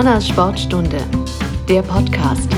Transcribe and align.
Humanas 0.00 0.28
Sportstunde, 0.28 0.96
der 1.68 1.82
Podcast. 1.82 2.48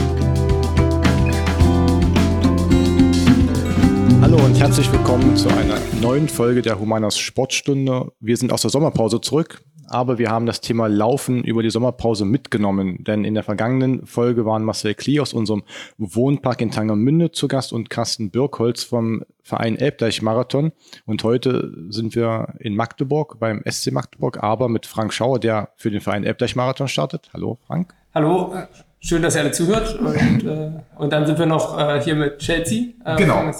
Hallo 4.21 4.37
und 4.37 4.55
herzlich 4.61 4.93
willkommen 4.93 5.37
zu 5.37 5.49
einer 5.49 5.81
neuen 6.01 6.29
Folge 6.29 6.63
der 6.63 6.79
Humanas 6.79 7.19
Sportstunde. 7.19 8.13
Wir 8.21 8.37
sind 8.37 8.53
aus 8.53 8.63
der 8.63 8.71
Sommerpause 8.71 9.21
zurück 9.21 9.61
aber 9.93 10.19
wir 10.19 10.31
haben 10.31 10.47
das 10.47 10.61
Thema 10.61 10.87
Laufen 10.87 11.45
über 11.45 11.63
die 11.63 11.71
Sommerpause 11.71 12.25
mitgenommen, 12.25 13.05
denn 13.05 13.25
in 13.25 13.35
der 13.35 13.43
vergangenen 13.43 14.07
Folge 14.07 14.47
waren 14.47 14.65
Marcel 14.65 14.95
Klee 14.95 15.21
aus 15.21 15.33
unserem 15.33 15.63
Wohnpark 15.99 16.61
in 16.61 16.71
Tangermünde 16.71 17.33
zu 17.33 17.49
Gast 17.49 17.73
und 17.73 17.91
Carsten 17.91 18.31
Birkholz 18.31 18.85
vom 18.85 19.23
Verein 19.43 19.77
Elbdeich 19.77 20.23
Marathon 20.23 20.73
und 21.05 21.23
heute 21.25 21.73
sind 21.91 22.15
wir 22.15 22.55
in 22.59 22.75
Magdeburg 22.75 23.39
beim 23.39 23.63
SC 23.69 23.93
Magdeburg, 23.93 24.43
aber 24.43 24.69
mit 24.69 24.87
Frank 24.87 25.13
Schauer, 25.13 25.39
der 25.39 25.71
für 25.77 25.91
den 25.91 26.01
Verein 26.01 26.25
Elbdeich 26.25 26.57
Marathon 26.57 26.89
startet. 26.89 27.31
Hallo 27.35 27.59
Frank. 27.67 27.95
Hallo, 28.15 28.55
schön, 29.01 29.23
dass 29.23 29.35
ihr 29.35 29.43
alle 29.43 29.53
zuhört 29.53 29.99
und, 29.99 30.45
äh, 30.45 30.71
und 30.97 31.13
dann 31.13 31.27
sind 31.27 31.39
wir 31.39 31.47
noch 31.47 31.79
äh, 31.79 32.01
hier 32.01 32.15
mit 32.15 32.39
Chelsea. 32.39 32.93
Äh, 33.05 33.17
genau. 33.17 33.51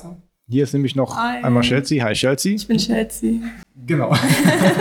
Hier 0.49 0.65
ist 0.65 0.73
nämlich 0.73 0.97
noch 0.97 1.17
Hi. 1.17 1.43
einmal 1.43 1.63
Chelsea. 1.63 2.03
Hi 2.05 2.15
Chelsea. 2.15 2.55
Ich 2.55 2.67
bin 2.67 2.79
Chelsea. 2.79 3.41
Genau. 3.87 4.15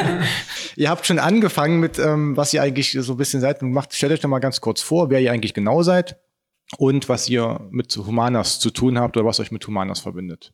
ihr 0.76 0.90
habt 0.90 1.06
schon 1.06 1.20
angefangen 1.20 1.80
mit, 1.80 2.00
ähm, 2.00 2.36
was 2.36 2.54
ihr 2.54 2.62
eigentlich 2.62 2.92
so 3.00 3.14
ein 3.14 3.18
bisschen 3.18 3.42
seid. 3.42 3.62
Macht, 3.62 3.94
stellt 3.94 4.12
euch 4.12 4.20
doch 4.20 4.30
mal 4.30 4.40
ganz 4.40 4.60
kurz 4.62 4.82
vor, 4.82 5.10
wer 5.10 5.20
ihr 5.20 5.32
eigentlich 5.32 5.54
genau 5.54 5.82
seid 5.84 6.18
und 6.78 7.10
was 7.10 7.30
ihr 7.30 7.62
mit 7.70 7.96
Humanas 7.96 8.60
zu 8.60 8.72
tun 8.72 9.00
habt 9.00 9.18
oder 9.18 9.26
was 9.26 9.40
euch 9.40 9.52
mit 9.52 9.66
Humanas 9.66 10.00
verbindet. 10.00 10.52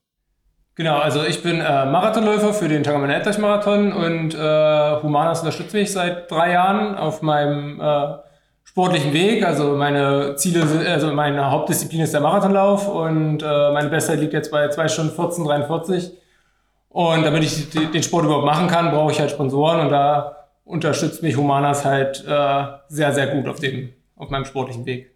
Genau, 0.76 1.00
also 1.00 1.24
ich 1.24 1.42
bin 1.42 1.60
äh, 1.60 1.86
Marathonläufer 1.86 2.54
für 2.54 2.68
den 2.68 2.84
Tangermann 2.84 3.42
Marathon 3.42 3.94
und 3.94 4.36
äh, 4.36 5.02
Humanas 5.02 5.40
unterstützt 5.40 5.74
mich 5.74 5.92
seit 5.92 6.30
drei 6.30 6.52
Jahren 6.52 6.96
auf 6.96 7.24
meinem 7.24 7.82
äh, 7.82 8.18
sportlichen 8.78 9.12
Weg. 9.12 9.44
Also 9.44 9.76
meine 9.76 10.36
Ziele 10.36 10.68
sind, 10.68 10.86
also 10.86 11.12
meine 11.12 11.50
Hauptdisziplin 11.50 12.02
ist 12.02 12.14
der 12.14 12.22
Marathonlauf 12.22 12.88
und 12.88 13.42
äh, 13.42 13.72
meine 13.72 13.90
Bestzeit 13.90 14.20
liegt 14.20 14.34
jetzt 14.34 14.52
bei 14.52 14.70
2 14.70 14.88
Stunden 14.88 15.16
14, 15.16 15.44
43. 15.46 16.12
Und 16.90 17.24
damit 17.24 17.44
ich 17.44 17.70
den 17.72 18.04
Sport 18.04 18.26
überhaupt 18.26 18.46
machen 18.46 18.68
kann, 18.68 18.92
brauche 18.92 19.12
ich 19.12 19.20
halt 19.20 19.32
Sponsoren 19.32 19.80
und 19.80 19.90
da 19.90 20.50
unterstützt 20.64 21.24
mich 21.24 21.36
Humanas 21.36 21.86
halt 21.86 22.24
äh, 22.28 22.66
sehr, 22.88 23.16
sehr 23.16 23.26
gut 23.26 23.48
auf 23.48 23.60
dem, 23.60 23.94
auf 24.16 24.30
meinem 24.30 24.46
sportlichen 24.46 24.86
Weg. 24.86 25.10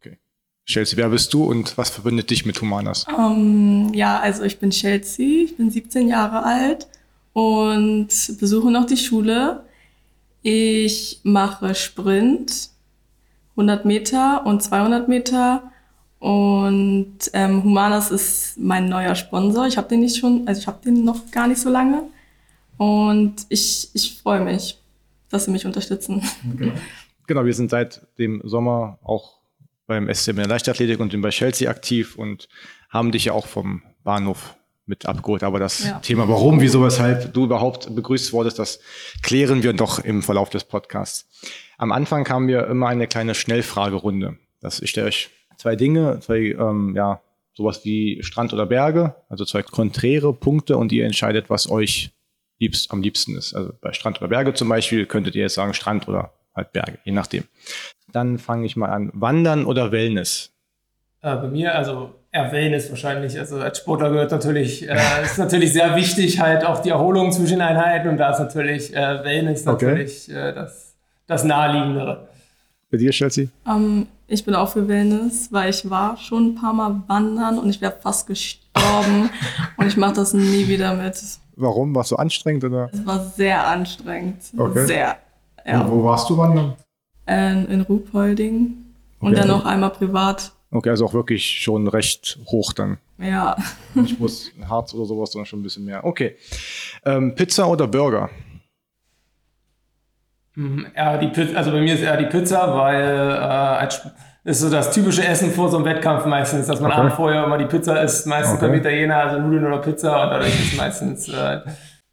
Okay. 0.00 0.18
Chelsea, 0.64 0.98
wer 0.98 1.08
bist 1.08 1.32
du 1.34 1.44
und 1.44 1.78
was 1.78 1.90
verbindet 1.90 2.30
dich 2.30 2.46
mit 2.46 2.60
Humanas? 2.60 3.06
Um, 3.06 3.90
ähm, 3.90 3.94
ja, 3.94 4.18
also 4.18 4.42
ich 4.42 4.58
bin 4.58 4.70
Chelsea, 4.70 5.44
ich 5.44 5.56
bin 5.56 5.70
17 5.70 6.08
Jahre 6.08 6.42
alt 6.42 6.88
und 7.32 8.08
besuche 8.40 8.72
noch 8.72 8.86
die 8.86 8.96
Schule. 8.96 9.65
Ich 10.48 11.18
mache 11.24 11.74
Sprint, 11.74 12.70
100 13.56 13.84
Meter 13.84 14.46
und 14.46 14.62
200 14.62 15.08
Meter 15.08 15.72
und 16.20 17.16
ähm, 17.32 17.64
Humanas 17.64 18.12
ist 18.12 18.56
mein 18.56 18.88
neuer 18.88 19.16
Sponsor. 19.16 19.66
Ich 19.66 19.76
habe 19.76 19.88
den 19.88 19.98
nicht 19.98 20.18
schon, 20.18 20.46
also 20.46 20.60
ich 20.60 20.68
habe 20.68 20.78
den 20.84 21.02
noch 21.02 21.32
gar 21.32 21.48
nicht 21.48 21.60
so 21.60 21.68
lange. 21.68 22.04
Und 22.76 23.44
ich, 23.48 23.90
ich 23.92 24.20
freue 24.22 24.40
mich, 24.40 24.78
dass 25.30 25.46
sie 25.46 25.50
mich 25.50 25.66
unterstützen. 25.66 26.22
Genau. 26.56 26.74
genau, 27.26 27.44
wir 27.44 27.54
sind 27.54 27.70
seit 27.70 28.06
dem 28.16 28.40
Sommer 28.44 29.00
auch 29.02 29.38
beim 29.88 30.08
SCM 30.14 30.36
der 30.36 30.46
Leichtathletik 30.46 31.00
und 31.00 31.20
bei 31.22 31.30
Chelsea 31.30 31.68
aktiv 31.68 32.14
und 32.14 32.46
haben 32.88 33.10
dich 33.10 33.24
ja 33.24 33.32
auch 33.32 33.48
vom 33.48 33.82
Bahnhof 34.04 34.54
mit 34.86 35.06
abgeholt. 35.06 35.42
Aber 35.42 35.58
das 35.58 35.84
ja. 35.84 35.98
Thema, 35.98 36.28
warum, 36.28 36.60
wieso, 36.60 36.82
weshalb 36.82 37.34
du 37.34 37.44
überhaupt 37.44 37.94
begrüßt 37.94 38.32
wurdest, 38.32 38.58
das 38.58 38.80
klären 39.22 39.62
wir 39.62 39.72
doch 39.72 39.98
im 39.98 40.22
Verlauf 40.22 40.50
des 40.50 40.64
Podcasts. 40.64 41.28
Am 41.76 41.92
Anfang 41.92 42.28
haben 42.28 42.48
wir 42.48 42.66
immer 42.68 42.88
eine 42.88 43.06
kleine 43.06 43.34
Schnellfragerunde. 43.34 44.38
Das, 44.60 44.80
ich 44.80 44.90
stelle 44.90 45.08
euch 45.08 45.30
zwei 45.58 45.76
Dinge, 45.76 46.20
zwei, 46.20 46.56
ähm, 46.58 46.94
ja, 46.96 47.20
sowas 47.54 47.84
wie 47.84 48.22
Strand 48.22 48.52
oder 48.52 48.66
Berge, 48.66 49.16
also 49.28 49.44
zwei 49.44 49.62
konträre 49.62 50.32
Punkte 50.32 50.76
und 50.76 50.92
ihr 50.92 51.04
entscheidet, 51.04 51.50
was 51.50 51.70
euch 51.70 52.10
liebst, 52.58 52.90
am 52.90 53.02
liebsten 53.02 53.36
ist. 53.36 53.54
Also 53.54 53.72
bei 53.80 53.92
Strand 53.92 54.18
oder 54.18 54.28
Berge 54.28 54.54
zum 54.54 54.68
Beispiel 54.68 55.06
könntet 55.06 55.34
ihr 55.34 55.42
jetzt 55.42 55.54
sagen 55.54 55.74
Strand 55.74 56.08
oder 56.08 56.32
halt 56.54 56.72
Berge, 56.72 56.98
je 57.04 57.12
nachdem. 57.12 57.44
Dann 58.12 58.38
fange 58.38 58.66
ich 58.66 58.76
mal 58.76 58.88
an. 58.88 59.10
Wandern 59.14 59.64
oder 59.64 59.92
Wellness? 59.92 60.52
Äh, 61.22 61.36
bei 61.36 61.48
mir, 61.48 61.74
also 61.74 62.14
eher 62.36 62.52
Wellness 62.52 62.90
wahrscheinlich. 62.90 63.38
Also 63.38 63.58
als 63.58 63.78
Sportler 63.78 64.10
gehört 64.10 64.30
natürlich, 64.30 64.88
äh, 64.88 65.22
ist 65.22 65.38
natürlich 65.38 65.72
sehr 65.72 65.96
wichtig, 65.96 66.40
halt 66.40 66.64
auch 66.64 66.80
die 66.80 66.90
Erholung 66.90 67.32
zwischen 67.32 67.60
Einheiten 67.60 68.08
und 68.08 68.18
da 68.18 68.30
ist 68.30 68.38
natürlich 68.38 68.94
äh, 68.94 69.24
Wellness 69.24 69.64
natürlich 69.64 70.28
okay. 70.28 70.50
äh, 70.50 70.54
das, 70.54 70.94
das 71.26 71.44
Naheliegendere. 71.44 72.28
Bei 72.90 72.98
dir, 72.98 73.10
Chelsea? 73.10 73.48
Um, 73.64 74.06
ich 74.28 74.44
bin 74.44 74.54
auch 74.54 74.68
für 74.68 74.86
Wellness, 74.86 75.48
weil 75.50 75.70
ich 75.70 75.88
war 75.88 76.16
schon 76.16 76.48
ein 76.48 76.54
paar 76.54 76.72
Mal 76.72 77.02
wandern 77.06 77.58
und 77.58 77.70
ich 77.70 77.80
wäre 77.80 77.94
fast 78.00 78.26
gestorben 78.26 79.30
und 79.76 79.86
ich 79.86 79.96
mache 79.96 80.14
das 80.14 80.34
nie 80.34 80.68
wieder 80.68 80.94
mit. 80.94 81.20
Warum? 81.56 81.94
War 81.94 82.02
es 82.02 82.08
so 82.08 82.16
anstrengend 82.16 82.64
oder? 82.64 82.90
Es 82.92 83.04
war 83.06 83.24
sehr 83.24 83.66
anstrengend. 83.66 84.42
Okay. 84.56 84.86
Sehr. 84.86 85.16
Ja. 85.66 85.88
Wo, 85.88 85.98
wo 85.98 86.04
warst 86.04 86.28
du 86.28 86.36
wandern? 86.36 86.74
In, 87.26 87.66
in 87.66 87.80
Ruhpolding 87.80 88.74
und 89.20 89.32
okay. 89.32 89.40
dann 89.40 89.48
noch 89.48 89.64
einmal 89.64 89.90
privat. 89.90 90.52
Okay, 90.76 90.90
also 90.90 91.06
auch 91.06 91.14
wirklich 91.14 91.62
schon 91.62 91.88
recht 91.88 92.38
hoch 92.46 92.72
dann. 92.72 92.98
Ja. 93.18 93.56
Ich 94.04 94.18
muss 94.18 94.52
Harz 94.68 94.92
oder 94.92 95.06
sowas, 95.06 95.32
sondern 95.32 95.46
schon 95.46 95.60
ein 95.60 95.62
bisschen 95.62 95.86
mehr. 95.86 96.04
Okay. 96.04 96.36
Ähm, 97.06 97.34
Pizza 97.34 97.66
oder 97.66 97.86
Burger? 97.86 98.28
Mhm, 100.54 100.86
eher 100.94 101.16
die 101.16 101.28
Pizza, 101.28 101.56
also 101.56 101.70
bei 101.70 101.80
mir 101.80 101.94
ist 101.94 102.02
eher 102.02 102.18
die 102.18 102.26
Pizza, 102.26 102.76
weil 102.76 103.88
äh, 103.90 104.50
ist 104.50 104.60
so 104.60 104.68
das 104.68 104.90
typische 104.90 105.26
Essen 105.26 105.50
vor 105.50 105.70
so 105.70 105.78
einem 105.78 105.86
Wettkampf 105.86 106.26
meistens, 106.26 106.66
dass 106.66 106.80
man 106.80 106.92
okay. 106.92 107.00
abends 107.00 107.16
vorher 107.16 107.44
immer 107.44 107.56
die 107.56 107.64
Pizza 107.64 108.02
isst, 108.02 108.26
meistens 108.26 108.58
okay. 108.58 108.66
beim 108.66 108.78
Italiener, 108.78 109.16
also 109.16 109.40
Nudeln 109.40 109.64
oder 109.64 109.78
Pizza 109.78 110.22
und 110.24 110.30
dadurch 110.30 110.60
ist 110.60 110.76
meistens 110.76 111.28
äh, 111.28 111.60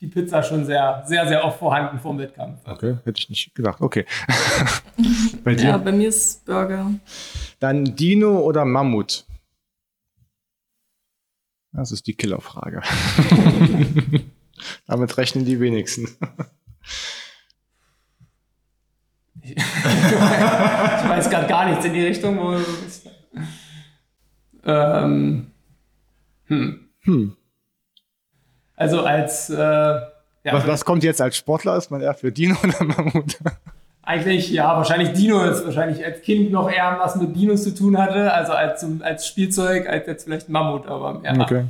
die 0.03 0.09
Pizza 0.09 0.43
schon 0.43 0.65
sehr, 0.65 1.01
sehr, 1.07 1.25
sehr 1.29 1.45
oft 1.45 1.59
vorhanden 1.59 1.97
vor 1.97 2.11
dem 2.11 2.19
Wettkampf. 2.19 2.59
Okay, 2.65 2.97
hätte 3.05 3.19
ich 3.19 3.29
nicht 3.29 3.55
gedacht. 3.55 3.79
Okay. 3.79 4.05
bei 5.45 5.55
dir? 5.55 5.69
Ja, 5.69 5.77
bei 5.77 5.93
mir 5.93 6.09
ist 6.09 6.43
Burger. 6.43 6.91
Dann 7.59 7.95
Dino 7.95 8.41
oder 8.41 8.65
Mammut? 8.65 9.25
Das 11.71 11.93
ist 11.93 12.05
die 12.05 12.15
Killerfrage. 12.15 12.81
Damit 14.87 15.17
rechnen 15.17 15.45
die 15.45 15.61
wenigsten. 15.61 16.03
ich 19.41 19.55
weiß 19.55 21.29
gerade 21.29 21.47
gar 21.47 21.69
nichts 21.69 21.85
in 21.85 21.93
die 21.93 22.05
Richtung, 22.05 22.37
wo. 22.39 22.57
Ähm, 24.65 25.51
hm. 26.47 26.89
Hm. 27.03 27.37
Also 28.75 29.01
als. 29.01 29.49
Äh, 29.49 29.55
ja, 29.55 30.51
was, 30.51 30.67
was, 30.67 30.85
kommt 30.85 31.03
jetzt 31.03 31.21
als 31.21 31.37
Sportler? 31.37 31.77
Ist 31.77 31.89
man 31.91 32.01
eher 32.01 32.13
für 32.13 32.31
Dino 32.31 32.55
oder 32.63 32.83
Mammut? 32.83 33.37
Eigentlich, 34.05 34.51
ja, 34.51 34.75
wahrscheinlich 34.75 35.13
Dino 35.13 35.41
ist 35.45 35.63
wahrscheinlich 35.63 36.03
als 36.03 36.21
Kind 36.21 36.51
noch 36.51 36.69
eher 36.69 36.97
was 36.99 37.15
mit 37.15 37.33
Dinos 37.33 37.63
zu 37.63 37.73
tun 37.73 37.97
hatte, 37.97 38.33
also 38.33 38.51
als, 38.51 38.85
als 38.99 39.25
Spielzeug, 39.25 39.87
als 39.87 40.07
jetzt 40.07 40.25
vielleicht 40.25 40.49
Mammut, 40.49 40.87
aber 40.87 41.21
ja. 41.23 41.39
Okay. 41.39 41.65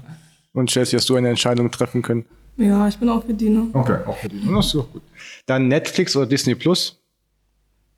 Und 0.54 0.70
Chelsea, 0.70 0.98
hast 0.98 1.08
du 1.10 1.16
eine 1.16 1.30
Entscheidung 1.30 1.70
treffen 1.70 2.02
können? 2.02 2.26
Ja, 2.58 2.88
ich 2.88 2.98
bin 2.98 3.10
auch 3.10 3.24
für 3.24 3.34
Dino. 3.36 3.68
Okay, 3.74 3.98
auch 4.06 4.18
für 4.18 4.30
Dino. 4.30 4.56
Das 4.56 4.66
ist 4.68 4.76
doch 4.76 4.92
gut. 4.92 5.04
Dann 5.46 5.68
Netflix 5.68 6.16
oder 6.16 6.26
Disney 6.26 6.56
Plus? 6.56 7.00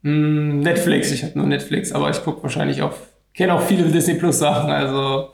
Hm, 0.02 0.60
Netflix, 0.60 1.10
ich 1.12 1.24
habe 1.24 1.38
nur 1.38 1.46
Netflix, 1.46 1.92
aber 1.92 2.10
ich 2.10 2.22
gucke 2.22 2.42
wahrscheinlich 2.42 2.82
auch, 2.82 2.92
kenne 3.34 3.54
auch 3.54 3.62
viele 3.62 3.84
Disney 3.90 4.14
Plus 4.14 4.38
Sachen, 4.38 4.70
also. 4.70 5.30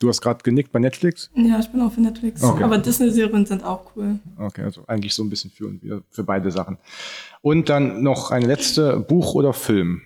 Du 0.00 0.08
hast 0.08 0.22
gerade 0.22 0.42
genickt 0.42 0.72
bei 0.72 0.78
Netflix? 0.78 1.30
Ja, 1.34 1.60
ich 1.60 1.68
bin 1.68 1.82
auch 1.82 1.92
für 1.92 2.00
Netflix. 2.00 2.42
Okay. 2.42 2.64
Aber 2.64 2.78
Disney-Serien 2.78 3.44
sind 3.44 3.62
auch 3.62 3.92
cool. 3.94 4.18
Okay, 4.38 4.62
also 4.62 4.82
eigentlich 4.86 5.12
so 5.12 5.22
ein 5.22 5.28
bisschen 5.28 5.50
für 5.50 5.66
und 5.66 5.82
wieder 5.82 6.00
für 6.10 6.24
beide 6.24 6.50
Sachen. 6.50 6.78
Und 7.42 7.68
dann 7.68 8.02
noch 8.02 8.30
eine 8.30 8.46
letzte, 8.46 8.98
Buch 8.98 9.34
oder 9.34 9.52
Film? 9.52 10.00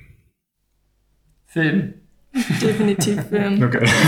Film. 1.46 1.94
Definitiv 2.60 3.22
Film. 3.28 3.62
Okay. 3.62 3.88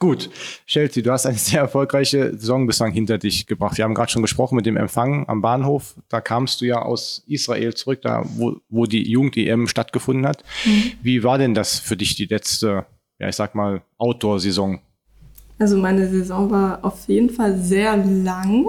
Gut, 0.00 0.30
Chelsea, 0.66 1.02
du 1.02 1.12
hast 1.12 1.26
eine 1.26 1.36
sehr 1.36 1.60
erfolgreiche 1.60 2.30
Saison 2.30 2.66
bislang 2.66 2.90
hinter 2.90 3.18
dich 3.18 3.46
gebracht. 3.46 3.76
Wir 3.76 3.84
haben 3.84 3.94
gerade 3.94 4.10
schon 4.10 4.22
gesprochen 4.22 4.56
mit 4.56 4.64
dem 4.64 4.78
Empfang 4.78 5.28
am 5.28 5.42
Bahnhof. 5.42 5.94
Da 6.08 6.22
kamst 6.22 6.60
du 6.60 6.64
ja 6.64 6.80
aus 6.80 7.22
Israel 7.26 7.74
zurück, 7.74 8.00
da 8.02 8.24
wo, 8.24 8.56
wo 8.70 8.86
die 8.86 9.08
Jugend-EM 9.08 9.68
stattgefunden 9.68 10.26
hat. 10.26 10.42
Mhm. 10.64 10.92
Wie 11.02 11.22
war 11.22 11.36
denn 11.36 11.54
das 11.54 11.78
für 11.78 11.98
dich 11.98 12.16
die 12.16 12.24
letzte, 12.24 12.86
ja 13.20 13.28
ich 13.28 13.36
sag 13.36 13.54
mal, 13.54 13.82
Outdoor-Saison? 13.98 14.80
Also 15.58 15.76
meine 15.76 16.08
Saison 16.08 16.50
war 16.50 16.78
auf 16.82 17.06
jeden 17.06 17.30
Fall 17.30 17.56
sehr 17.58 17.96
lang, 17.96 18.66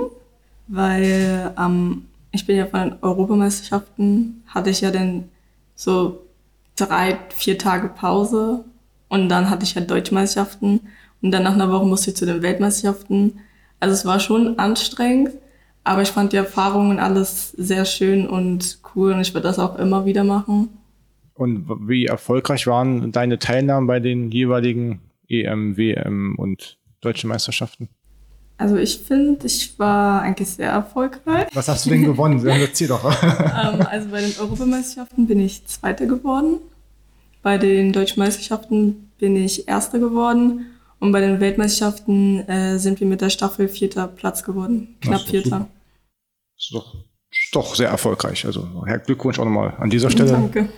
weil 0.67 1.53
ähm, 1.57 2.05
ich 2.31 2.45
bin 2.45 2.57
ja 2.57 2.65
von 2.65 2.81
den 2.81 2.95
Europameisterschaften, 3.01 4.43
hatte 4.47 4.69
ich 4.69 4.81
ja 4.81 4.91
dann 4.91 5.29
so 5.75 6.21
drei, 6.75 7.17
vier 7.29 7.57
Tage 7.57 7.87
Pause 7.87 8.65
und 9.09 9.29
dann 9.29 9.49
hatte 9.49 9.63
ich 9.63 9.73
ja 9.73 9.81
Deutschmeisterschaften 9.81 10.81
und 11.21 11.31
dann 11.31 11.43
nach 11.43 11.53
einer 11.53 11.71
Woche 11.71 11.85
musste 11.85 12.11
ich 12.11 12.17
zu 12.17 12.25
den 12.25 12.41
Weltmeisterschaften. 12.41 13.39
Also 13.79 13.93
es 13.93 14.05
war 14.05 14.19
schon 14.19 14.59
anstrengend, 14.59 15.31
Aber 15.83 16.03
ich 16.03 16.09
fand 16.11 16.31
die 16.33 16.37
Erfahrungen 16.37 16.99
alles 16.99 17.51
sehr 17.53 17.85
schön 17.85 18.27
und 18.27 18.79
cool 18.95 19.13
und 19.13 19.21
ich 19.21 19.33
würde 19.33 19.47
das 19.47 19.59
auch 19.59 19.79
immer 19.79 20.05
wieder 20.05 20.23
machen. 20.23 20.69
Und 21.41 21.65
wie 21.87 22.05
erfolgreich 22.05 22.67
waren 22.67 23.11
deine 23.11 23.39
Teilnahmen 23.39 23.87
bei 23.87 23.99
den 23.99 24.29
jeweiligen 24.29 25.01
EM, 25.27 25.75
WM 25.75 26.35
und 26.37 26.77
deutschen 27.01 27.29
Meisterschaften? 27.29 27.89
Also 28.59 28.75
ich 28.75 28.99
finde, 28.99 29.47
ich 29.47 29.79
war 29.79 30.21
eigentlich 30.21 30.49
sehr 30.49 30.69
erfolgreich. 30.69 31.47
Was 31.55 31.67
hast 31.67 31.87
du 31.87 31.89
denn 31.89 32.03
gewonnen? 32.03 32.45
Erzähl 32.47 32.89
doch. 32.89 33.03
ähm, 33.03 33.81
also 33.89 34.09
bei 34.09 34.21
den 34.21 34.37
Europameisterschaften 34.39 35.25
bin 35.25 35.39
ich 35.39 35.65
Zweiter 35.65 36.05
geworden. 36.05 36.59
Bei 37.41 37.57
den 37.57 37.91
deutschen 37.91 38.19
Meisterschaften 38.19 39.09
bin 39.17 39.35
ich 39.35 39.67
Erster 39.67 39.97
geworden. 39.97 40.67
Und 40.99 41.11
bei 41.11 41.21
den 41.21 41.39
Weltmeisterschaften 41.39 42.47
äh, 42.47 42.77
sind 42.77 42.99
wir 42.99 43.07
mit 43.07 43.21
der 43.21 43.31
Staffel 43.31 43.67
vierter 43.67 44.07
Platz 44.07 44.43
geworden. 44.43 44.95
Knapp 45.01 45.21
vierter. 45.21 45.67
Das 46.55 46.65
ist 46.65 46.73
doch, 46.75 46.93
ist 47.31 47.55
doch 47.55 47.73
sehr 47.73 47.89
erfolgreich. 47.89 48.45
Also 48.45 48.85
Herr 48.85 48.99
Glückwunsch 48.99 49.39
auch 49.39 49.45
nochmal 49.45 49.73
an 49.79 49.89
dieser 49.89 50.11
Stelle. 50.11 50.33
Danke. 50.33 50.69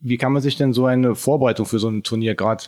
Wie 0.00 0.16
kann 0.16 0.32
man 0.32 0.42
sich 0.42 0.56
denn 0.56 0.72
so 0.72 0.86
eine 0.86 1.14
Vorbereitung 1.14 1.66
für 1.66 1.78
so 1.78 1.88
ein 1.88 2.02
Turnier 2.02 2.34
gerade 2.34 2.64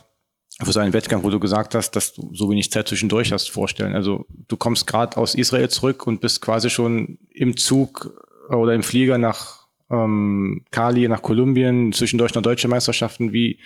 für 0.63 0.71
so 0.71 0.79
einen 0.79 0.93
Wettkampf, 0.93 1.23
wo 1.23 1.29
du 1.29 1.39
gesagt 1.39 1.75
hast, 1.75 1.91
dass 1.91 2.13
du 2.13 2.31
so 2.33 2.49
wenig 2.49 2.71
Zeit 2.71 2.87
zwischendurch 2.87 3.31
hast, 3.31 3.49
vorstellen? 3.49 3.95
Also 3.95 4.25
du 4.47 4.57
kommst 4.57 4.87
gerade 4.87 5.17
aus 5.17 5.35
Israel 5.35 5.69
zurück 5.69 6.07
und 6.07 6.21
bist 6.21 6.41
quasi 6.41 6.69
schon 6.69 7.19
im 7.31 7.57
Zug 7.57 8.25
oder 8.49 8.73
im 8.73 8.83
Flieger 8.83 9.17
nach 9.17 9.67
ähm, 9.89 10.65
Cali, 10.71 11.07
nach 11.07 11.21
Kolumbien, 11.21 11.93
zwischendurch 11.93 12.33
noch 12.33 12.41
deutsche 12.41 12.67
Meisterschaften. 12.67 13.33
Wie 13.33 13.59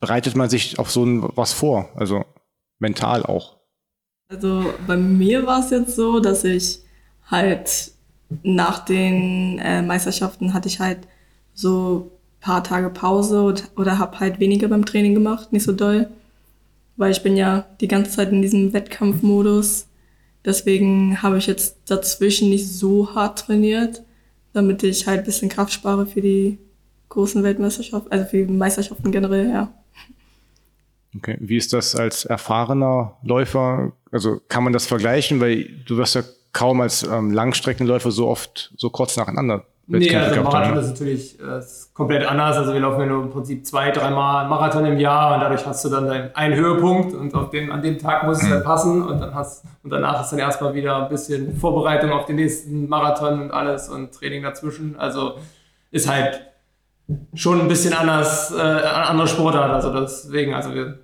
bereitet 0.00 0.36
man 0.36 0.48
sich 0.48 0.78
auf 0.78 0.90
so 0.90 1.04
ein, 1.04 1.22
was 1.34 1.52
vor? 1.52 1.90
Also 1.96 2.24
mental 2.78 3.24
auch. 3.24 3.56
Also 4.28 4.72
bei 4.86 4.96
mir 4.96 5.46
war 5.46 5.60
es 5.60 5.70
jetzt 5.70 5.96
so, 5.96 6.20
dass 6.20 6.44
ich 6.44 6.80
halt 7.26 7.92
nach 8.42 8.84
den 8.84 9.58
äh, 9.58 9.82
Meisterschaften 9.82 10.54
hatte 10.54 10.68
ich 10.68 10.80
halt 10.80 11.06
so 11.54 12.10
paar 12.40 12.62
Tage 12.62 12.90
Pause 12.90 13.40
oder, 13.40 13.62
oder 13.76 13.98
habe 13.98 14.20
halt 14.20 14.38
weniger 14.38 14.68
beim 14.68 14.84
Training 14.84 15.14
gemacht, 15.14 15.52
nicht 15.52 15.64
so 15.64 15.72
doll, 15.72 16.08
weil 16.96 17.10
ich 17.10 17.22
bin 17.22 17.36
ja 17.36 17.64
die 17.80 17.88
ganze 17.88 18.10
Zeit 18.10 18.30
in 18.32 18.42
diesem 18.42 18.72
Wettkampfmodus. 18.72 19.86
Deswegen 20.44 21.22
habe 21.22 21.38
ich 21.38 21.46
jetzt 21.46 21.78
dazwischen 21.86 22.50
nicht 22.50 22.68
so 22.68 23.14
hart 23.14 23.38
trainiert, 23.38 24.02
damit 24.52 24.82
ich 24.82 25.06
halt 25.06 25.24
bisschen 25.24 25.48
Kraft 25.48 25.72
spare 25.72 26.04
für 26.04 26.20
die 26.20 26.58
großen 27.08 27.42
Weltmeisterschaften, 27.42 28.12
also 28.12 28.26
für 28.26 28.44
die 28.44 28.52
Meisterschaften 28.52 29.10
generell, 29.10 29.48
ja. 29.48 29.72
Okay, 31.16 31.38
wie 31.40 31.56
ist 31.56 31.72
das 31.72 31.94
als 31.94 32.24
erfahrener 32.24 33.16
Läufer? 33.22 33.92
Also 34.10 34.40
kann 34.48 34.64
man 34.64 34.72
das 34.72 34.86
vergleichen, 34.86 35.40
weil 35.40 35.64
du 35.86 35.96
wirst 35.96 36.16
ja 36.16 36.24
kaum 36.52 36.80
als 36.80 37.04
ähm, 37.04 37.30
Langstreckenläufer 37.30 38.10
so 38.10 38.28
oft 38.28 38.72
so 38.76 38.90
kurz 38.90 39.16
nacheinander 39.16 39.64
Nee, 39.86 40.16
also 40.16 40.42
Marathon 40.42 40.74
ne? 40.74 40.80
ist 40.80 40.88
natürlich 40.88 41.38
äh, 41.40 41.58
ist 41.58 41.92
komplett 41.92 42.26
anders. 42.26 42.56
Also 42.56 42.72
wir 42.72 42.80
laufen 42.80 43.00
ja 43.00 43.06
nur 43.06 43.22
im 43.22 43.30
Prinzip 43.30 43.66
zwei, 43.66 43.90
dreimal 43.90 44.48
Marathon 44.48 44.86
im 44.86 44.98
Jahr 44.98 45.34
und 45.34 45.40
dadurch 45.40 45.66
hast 45.66 45.84
du 45.84 45.90
dann 45.90 46.08
einen 46.34 46.54
Höhepunkt 46.54 47.12
und 47.12 47.34
auf 47.34 47.50
den, 47.50 47.70
an 47.70 47.82
dem 47.82 47.98
Tag 47.98 48.22
muss 48.24 48.42
es 48.42 48.48
dann 48.48 48.60
mhm. 48.60 48.64
passen 48.64 49.02
und 49.02 49.20
dann 49.20 49.34
hast 49.34 49.64
und 49.82 49.90
danach 49.90 50.22
ist 50.22 50.30
dann 50.30 50.38
erstmal 50.38 50.74
wieder 50.74 51.02
ein 51.02 51.08
bisschen 51.10 51.56
Vorbereitung 51.56 52.12
auf 52.12 52.24
den 52.24 52.36
nächsten 52.36 52.88
Marathon 52.88 53.42
und 53.42 53.50
alles 53.50 53.88
und 53.90 54.12
Training 54.12 54.42
dazwischen. 54.42 54.96
Also 54.98 55.34
ist 55.90 56.08
halt 56.10 56.40
schon 57.34 57.60
ein 57.60 57.68
bisschen 57.68 57.92
anders, 57.92 58.52
äh, 58.52 58.60
andere 58.60 59.28
Sportart. 59.28 59.70
Also 59.70 59.92
deswegen, 60.00 60.54
also 60.54 60.74
wir, 60.74 61.00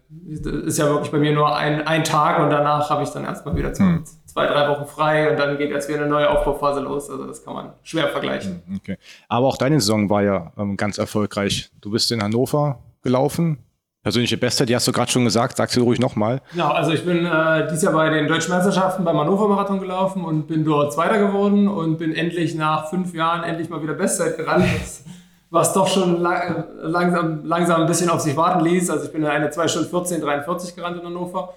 ist 0.64 0.78
ja 0.78 0.86
wirklich 0.86 1.10
bei 1.10 1.18
mir 1.18 1.32
nur 1.32 1.54
ein, 1.54 1.86
ein 1.86 2.04
Tag 2.04 2.38
und 2.40 2.50
danach 2.50 2.88
habe 2.90 3.02
ich 3.02 3.10
dann 3.10 3.24
erstmal 3.24 3.56
wieder 3.56 3.72
Zeit. 3.72 3.86
Mhm 3.86 4.04
zwei, 4.30 4.46
drei 4.46 4.68
Wochen 4.68 4.86
frei 4.86 5.30
und 5.30 5.38
dann 5.38 5.58
geht 5.58 5.70
erst 5.70 5.88
wieder 5.88 6.00
eine 6.00 6.08
neue 6.08 6.30
Aufbauphase 6.30 6.80
los. 6.80 7.10
Also 7.10 7.26
das 7.26 7.44
kann 7.44 7.54
man 7.54 7.72
schwer 7.82 8.08
vergleichen. 8.08 8.62
Mhm, 8.66 8.76
okay. 8.76 8.96
Aber 9.28 9.46
auch 9.46 9.56
deine 9.56 9.80
Saison 9.80 10.08
war 10.08 10.22
ja 10.22 10.52
ähm, 10.56 10.76
ganz 10.76 10.98
erfolgreich. 10.98 11.70
Du 11.80 11.90
bist 11.90 12.10
in 12.12 12.22
Hannover 12.22 12.80
gelaufen. 13.02 13.58
Persönliche 14.02 14.38
Beste, 14.38 14.64
die 14.64 14.74
hast 14.74 14.88
du 14.88 14.92
gerade 14.92 15.10
schon 15.10 15.24
gesagt, 15.24 15.58
sagst 15.58 15.76
du 15.76 15.82
ruhig 15.82 16.00
nochmal. 16.00 16.40
Genau, 16.52 16.68
also 16.68 16.90
ich 16.92 17.04
bin 17.04 17.26
äh, 17.26 17.66
dieses 17.66 17.82
Jahr 17.82 17.92
bei 17.92 18.08
den 18.08 18.28
Deutschen 18.28 18.50
Meisterschaften 18.50 19.04
beim 19.04 19.18
Hannover 19.18 19.46
Marathon 19.46 19.78
gelaufen 19.78 20.24
und 20.24 20.46
bin 20.46 20.64
dort 20.64 20.94
Zweiter 20.94 21.18
geworden 21.18 21.68
und 21.68 21.98
bin 21.98 22.14
endlich 22.14 22.54
nach 22.54 22.88
fünf 22.88 23.12
Jahren 23.14 23.44
endlich 23.44 23.68
mal 23.68 23.82
wieder 23.82 23.92
Bestzeit 23.92 24.38
gerannt. 24.38 24.64
Was 25.50 25.72
doch 25.72 25.88
schon 25.88 26.20
lang, 26.20 26.64
langsam, 26.80 27.44
langsam 27.44 27.80
ein 27.82 27.86
bisschen 27.86 28.08
auf 28.08 28.20
sich 28.20 28.36
warten 28.36 28.64
ließ. 28.64 28.88
Also 28.90 29.06
ich 29.06 29.12
bin 29.12 29.24
eine 29.26 29.50
2 29.50 29.68
Stunden 29.68 29.88
14, 29.90 30.20
43 30.20 30.76
gerannt 30.76 31.00
in 31.00 31.06
Hannover 31.06 31.54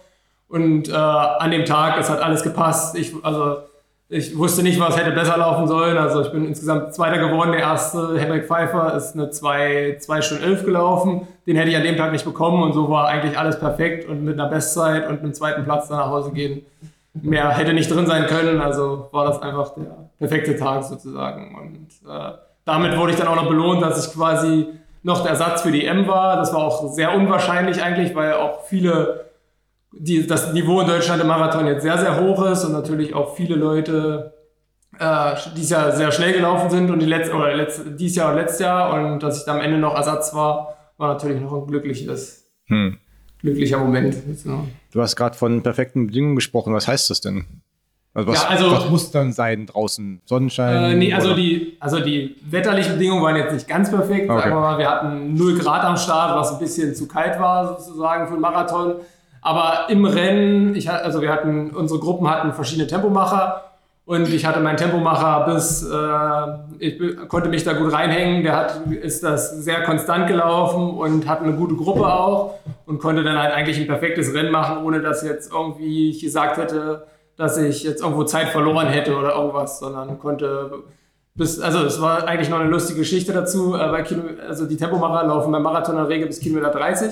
und 0.53 0.87
äh, 0.87 0.93
an 0.93 1.49
dem 1.49 1.65
Tag, 1.65 1.99
es 1.99 2.11
hat 2.11 2.21
alles 2.21 2.43
gepasst. 2.43 2.95
Ich, 2.95 3.11
also, 3.23 3.57
ich 4.07 4.37
wusste 4.37 4.61
nicht, 4.61 4.79
was 4.79 4.95
hätte 4.95 5.09
besser 5.09 5.35
laufen 5.35 5.67
sollen. 5.67 5.97
Also 5.97 6.21
ich 6.21 6.31
bin 6.31 6.45
insgesamt 6.45 6.93
Zweiter 6.93 7.17
geworden. 7.17 7.53
Der 7.53 7.61
erste, 7.61 8.19
Henrik 8.19 8.45
Pfeiffer, 8.45 8.93
ist 8.93 9.15
eine 9.15 9.31
2, 9.31 9.97
2 9.99 10.21
Stunden 10.21 10.43
11 10.43 10.65
gelaufen. 10.65 11.27
Den 11.47 11.55
hätte 11.55 11.71
ich 11.71 11.75
an 11.75 11.81
dem 11.81 11.97
Tag 11.97 12.11
nicht 12.11 12.23
bekommen 12.23 12.61
und 12.61 12.73
so 12.73 12.87
war 12.87 13.07
eigentlich 13.07 13.35
alles 13.35 13.59
perfekt 13.59 14.07
und 14.07 14.23
mit 14.23 14.39
einer 14.39 14.47
Bestzeit 14.47 15.09
und 15.09 15.21
einem 15.21 15.33
zweiten 15.33 15.63
Platz 15.63 15.87
dann 15.87 15.97
nach 15.97 16.09
Hause 16.09 16.31
gehen. 16.33 16.63
Mehr 17.15 17.49
hätte 17.49 17.73
nicht 17.73 17.89
drin 17.89 18.05
sein 18.05 18.27
können. 18.27 18.61
Also 18.61 19.07
war 19.11 19.25
das 19.25 19.41
einfach 19.41 19.73
der 19.73 20.09
perfekte 20.19 20.55
Tag 20.55 20.83
sozusagen. 20.83 21.55
Und 21.55 21.87
äh, 22.07 22.33
damit 22.65 22.97
wurde 22.97 23.11
ich 23.11 23.17
dann 23.17 23.27
auch 23.27 23.35
noch 23.35 23.47
belohnt, 23.47 23.81
dass 23.81 24.05
ich 24.05 24.13
quasi 24.13 24.67
noch 25.03 25.21
der 25.21 25.31
Ersatz 25.31 25.61
für 25.61 25.71
die 25.71 25.85
M 25.85 26.07
war. 26.07 26.37
Das 26.37 26.53
war 26.53 26.63
auch 26.63 26.93
sehr 26.93 27.13
unwahrscheinlich 27.13 27.81
eigentlich, 27.83 28.15
weil 28.15 28.33
auch 28.33 28.63
viele 28.65 29.31
die, 29.91 30.25
das 30.25 30.53
Niveau 30.53 30.81
in 30.81 30.87
Deutschland 30.87 31.21
im 31.21 31.27
Marathon 31.27 31.67
jetzt 31.67 31.83
sehr, 31.83 31.97
sehr 31.97 32.19
hoch 32.19 32.43
ist 32.45 32.63
und 32.63 32.71
natürlich 32.71 33.13
auch 33.13 33.35
viele 33.35 33.55
Leute 33.55 34.33
äh, 34.99 35.35
dieses 35.55 35.71
Jahr 35.71 35.91
sehr 35.91 36.11
schnell 36.11 36.33
gelaufen 36.33 36.69
sind 36.69 36.89
und 36.89 36.99
die 36.99 37.05
letzte, 37.05 37.35
oder 37.35 37.55
letzte, 37.55 37.91
dieses 37.91 38.17
Jahr 38.17 38.31
und 38.31 38.37
letztes 38.37 38.59
Jahr 38.59 38.93
und 38.93 39.21
dass 39.21 39.39
ich 39.39 39.45
da 39.45 39.53
am 39.53 39.61
Ende 39.61 39.77
noch 39.77 39.95
Ersatz 39.95 40.33
war, 40.33 40.77
war 40.97 41.13
natürlich 41.13 41.41
noch 41.41 41.53
ein 41.53 41.67
glückliches, 41.67 42.49
hm. 42.65 42.97
glücklicher 43.39 43.79
Moment. 43.79 44.15
Du 44.91 45.01
hast 45.01 45.15
gerade 45.15 45.37
von 45.37 45.63
perfekten 45.63 46.07
Bedingungen 46.07 46.35
gesprochen. 46.35 46.73
Was 46.73 46.87
heißt 46.87 47.09
das 47.09 47.21
denn? 47.21 47.45
Also 48.15 48.29
was, 48.29 48.43
ja, 48.43 48.49
also, 48.49 48.71
was 48.71 48.89
muss 48.89 49.11
dann 49.11 49.31
sein 49.31 49.65
draußen? 49.65 50.21
Sonnenschein? 50.25 50.91
Äh, 50.91 50.95
nee, 50.95 51.13
also 51.13 51.33
die, 51.33 51.77
also 51.79 51.99
die 51.99 52.35
wetterlichen 52.47 52.93
Bedingungen 52.93 53.23
waren 53.23 53.35
jetzt 53.35 53.53
nicht 53.53 53.67
ganz 53.67 53.89
perfekt. 53.89 54.29
Okay. 54.29 54.51
Aber 54.51 54.77
wir 54.77 54.89
hatten 54.89 55.33
0 55.33 55.57
Grad 55.57 55.83
am 55.83 55.97
Start, 55.97 56.37
was 56.37 56.53
ein 56.53 56.59
bisschen 56.59 56.93
zu 56.93 57.07
kalt 57.07 57.39
war 57.39 57.79
sozusagen 57.79 58.27
für 58.27 58.33
einen 58.33 58.41
Marathon. 58.41 58.95
Aber 59.41 59.87
im 59.89 60.05
Rennen, 60.05 60.75
ich, 60.75 60.89
also 60.89 61.21
wir 61.21 61.31
hatten, 61.31 61.71
unsere 61.71 61.99
Gruppen 61.99 62.29
hatten 62.29 62.53
verschiedene 62.53 62.87
Tempomacher 62.87 63.63
und 64.05 64.31
ich 64.33 64.45
hatte 64.45 64.59
meinen 64.59 64.77
Tempomacher 64.77 65.45
bis, 65.51 65.81
äh, 65.81 66.85
ich 66.85 67.27
konnte 67.29 67.49
mich 67.49 67.63
da 67.63 67.73
gut 67.73 67.91
reinhängen. 67.91 68.43
Der 68.43 68.55
hat, 68.55 68.81
ist 69.01 69.23
das 69.23 69.63
sehr 69.63 69.83
konstant 69.83 70.27
gelaufen 70.27 70.91
und 70.91 71.27
hat 71.27 71.41
eine 71.41 71.53
gute 71.53 71.75
Gruppe 71.75 72.05
auch 72.05 72.55
und 72.85 72.99
konnte 72.99 73.23
dann 73.23 73.41
halt 73.41 73.53
eigentlich 73.53 73.79
ein 73.79 73.87
perfektes 73.87 74.33
Rennen 74.33 74.51
machen, 74.51 74.83
ohne 74.83 75.01
dass 75.01 75.23
jetzt 75.23 75.51
irgendwie 75.51 76.11
ich 76.11 76.21
gesagt 76.21 76.57
hätte, 76.57 77.07
dass 77.37 77.57
ich 77.57 77.83
jetzt 77.83 78.01
irgendwo 78.01 78.23
Zeit 78.23 78.49
verloren 78.49 78.87
hätte 78.87 79.15
oder 79.17 79.35
irgendwas, 79.35 79.79
sondern 79.79 80.19
konnte 80.19 80.83
bis, 81.35 81.59
also 81.59 81.83
es 81.83 81.99
war 81.99 82.27
eigentlich 82.27 82.49
noch 82.49 82.59
eine 82.59 82.69
lustige 82.69 82.99
Geschichte 82.99 83.33
dazu. 83.33 83.75
Äh, 83.75 83.89
bei 83.89 84.03
Kilo, 84.03 84.23
also 84.47 84.65
die 84.65 84.77
Tempomacher 84.77 85.27
laufen 85.27 85.51
beim 85.51 85.63
Marathon 85.63 85.95
in 85.95 86.01
der 86.01 86.09
Regel 86.09 86.27
bis 86.27 86.39
Kilometer 86.39 86.69
30 86.69 87.11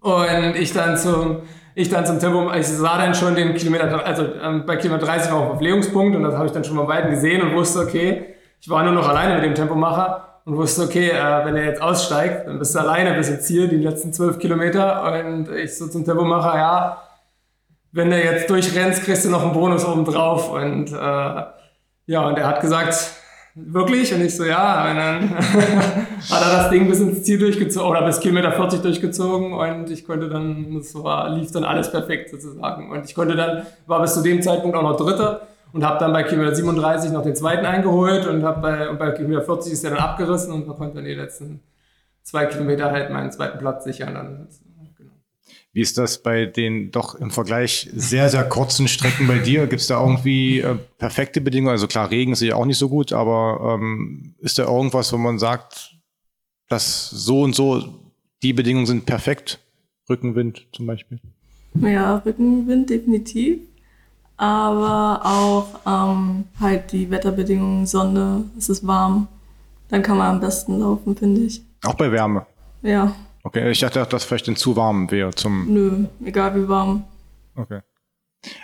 und 0.00 0.56
ich 0.56 0.72
dann 0.72 0.96
zum, 0.96 1.42
ich 1.74 1.88
dann 1.90 2.06
zum 2.06 2.18
Tempo, 2.18 2.50
ich 2.52 2.66
sah 2.66 2.96
dann 2.98 3.14
schon 3.14 3.34
den 3.34 3.54
Kilometer, 3.54 4.04
also 4.04 4.24
ähm, 4.42 4.64
bei 4.64 4.76
Kilometer 4.76 5.06
30 5.06 5.30
war 5.30 5.40
auch 5.40 5.46
Verpflegungspunkt 5.48 6.16
und 6.16 6.22
das 6.22 6.34
habe 6.34 6.46
ich 6.46 6.52
dann 6.52 6.64
schon 6.64 6.76
mal 6.76 6.88
weit 6.88 7.10
gesehen 7.10 7.42
und 7.42 7.54
wusste, 7.54 7.80
okay, 7.80 8.34
ich 8.60 8.70
war 8.70 8.82
nur 8.82 8.92
noch 8.92 9.08
alleine 9.08 9.34
mit 9.34 9.44
dem 9.44 9.54
Tempomacher 9.54 10.40
und 10.46 10.56
wusste, 10.56 10.84
okay, 10.84 11.10
äh, 11.10 11.44
wenn 11.44 11.56
er 11.56 11.64
jetzt 11.64 11.82
aussteigt, 11.82 12.46
dann 12.46 12.58
bist 12.58 12.74
du 12.74 12.78
alleine 12.78 13.14
bis 13.14 13.28
ins 13.28 13.42
Ziel, 13.42 13.68
die 13.68 13.76
letzten 13.76 14.12
zwölf 14.12 14.38
Kilometer. 14.38 15.02
Und 15.02 15.50
ich 15.50 15.76
so 15.76 15.88
zum 15.88 16.04
Tempomacher, 16.04 16.56
ja, 16.56 17.02
wenn 17.96 18.10
du 18.10 18.22
jetzt 18.22 18.50
durchrennst, 18.50 19.02
kriegst 19.04 19.24
du 19.24 19.30
noch 19.30 19.42
einen 19.42 19.54
Bonus 19.54 19.84
oben 19.84 20.04
drauf. 20.04 20.52
Und 20.52 20.92
äh, 20.92 21.42
ja, 22.06 22.26
und 22.26 22.38
er 22.38 22.46
hat 22.46 22.60
gesagt, 22.60 22.94
wirklich? 23.54 24.12
Und 24.12 24.20
ich 24.20 24.36
so, 24.36 24.44
ja. 24.44 24.90
Und 24.90 24.96
dann 24.96 25.38
hat 26.30 26.42
er 26.42 26.56
das 26.58 26.70
Ding 26.70 26.88
bis 26.88 27.00
ins 27.00 27.24
Ziel 27.24 27.38
durchgezogen 27.38 27.88
oder 27.88 28.04
bis 28.04 28.20
Kilometer 28.20 28.52
40 28.52 28.82
durchgezogen 28.82 29.54
und 29.54 29.90
ich 29.90 30.06
konnte 30.06 30.28
dann, 30.28 30.82
war, 30.94 31.30
lief 31.30 31.50
dann 31.52 31.64
alles 31.64 31.90
perfekt 31.90 32.30
sozusagen. 32.30 32.90
Und 32.90 33.06
ich 33.06 33.14
konnte 33.14 33.34
dann, 33.34 33.66
war 33.86 34.02
bis 34.02 34.12
zu 34.12 34.22
dem 34.22 34.42
Zeitpunkt 34.42 34.76
auch 34.76 34.82
noch 34.82 34.96
Dritter 34.96 35.46
und 35.72 35.82
habe 35.82 35.98
dann 35.98 36.12
bei 36.12 36.22
Kilometer 36.22 36.54
37 36.54 37.12
noch 37.12 37.22
den 37.22 37.34
zweiten 37.34 37.64
eingeholt 37.64 38.26
und 38.26 38.44
habe 38.44 38.60
bei, 38.60 38.92
bei 38.92 39.10
Kilometer 39.12 39.42
40 39.42 39.72
ist 39.72 39.84
er 39.84 39.90
dann 39.90 40.00
abgerissen 40.00 40.52
und 40.52 40.66
man 40.66 40.76
konnte 40.76 40.96
dann 40.96 41.04
die 41.04 41.14
letzten 41.14 41.62
zwei 42.22 42.44
Kilometer 42.44 42.90
halt 42.90 43.10
meinen 43.10 43.32
zweiten 43.32 43.58
Platz 43.58 43.84
sichern. 43.84 44.14
Dann 44.14 44.48
wie 45.76 45.82
ist 45.82 45.98
das 45.98 46.22
bei 46.22 46.46
den 46.46 46.90
doch 46.90 47.16
im 47.16 47.30
Vergleich 47.30 47.90
sehr, 47.94 48.30
sehr 48.30 48.48
kurzen 48.48 48.88
Strecken 48.88 49.26
bei 49.26 49.40
dir? 49.40 49.66
Gibt 49.66 49.82
es 49.82 49.88
da 49.88 50.00
irgendwie 50.00 50.60
äh, 50.60 50.74
perfekte 50.96 51.42
Bedingungen? 51.42 51.72
Also 51.72 51.86
klar, 51.86 52.10
Regen 52.10 52.32
ist 52.32 52.40
ja 52.40 52.54
auch 52.54 52.64
nicht 52.64 52.78
so 52.78 52.88
gut, 52.88 53.12
aber 53.12 53.74
ähm, 53.74 54.34
ist 54.38 54.58
da 54.58 54.64
irgendwas, 54.64 55.12
wo 55.12 55.18
man 55.18 55.38
sagt, 55.38 55.94
dass 56.70 57.10
so 57.10 57.42
und 57.42 57.54
so 57.54 57.84
die 58.42 58.54
Bedingungen 58.54 58.86
sind 58.86 59.04
perfekt? 59.04 59.58
Rückenwind 60.08 60.66
zum 60.72 60.86
Beispiel? 60.86 61.20
Ja, 61.74 62.22
Rückenwind 62.24 62.88
definitiv. 62.88 63.58
aber 64.38 65.20
auch 65.26 65.66
ähm, 65.86 66.44
halt 66.58 66.90
die 66.92 67.10
Wetterbedingungen, 67.10 67.84
Sonne, 67.84 68.44
es 68.56 68.70
ist 68.70 68.86
warm. 68.86 69.28
Dann 69.90 70.02
kann 70.02 70.16
man 70.16 70.36
am 70.36 70.40
besten 70.40 70.78
laufen, 70.78 71.14
finde 71.14 71.42
ich. 71.42 71.60
Auch 71.84 71.96
bei 71.96 72.10
Wärme? 72.10 72.46
Ja. 72.80 73.14
Okay, 73.46 73.70
ich 73.70 73.78
dachte, 73.78 74.04
dass 74.10 74.24
vielleicht 74.24 74.48
denn 74.48 74.56
zu 74.56 74.74
warm 74.74 75.08
wäre 75.12 75.32
zum. 75.32 75.72
Nö, 75.72 76.06
egal 76.24 76.56
wie 76.56 76.68
warm. 76.68 77.04
Okay. 77.54 77.80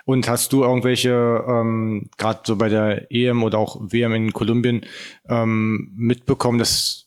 Und 0.05 0.29
hast 0.29 0.53
du 0.53 0.65
irgendwelche, 0.65 1.45
ähm, 1.47 2.11
gerade 2.19 2.41
so 2.45 2.57
bei 2.57 2.69
der 2.69 3.07
EM 3.13 3.45
oder 3.45 3.59
auch 3.59 3.77
WM 3.81 4.13
in 4.13 4.33
Kolumbien, 4.33 4.85
ähm, 5.29 5.93
mitbekommen, 5.95 6.59
dass 6.59 7.07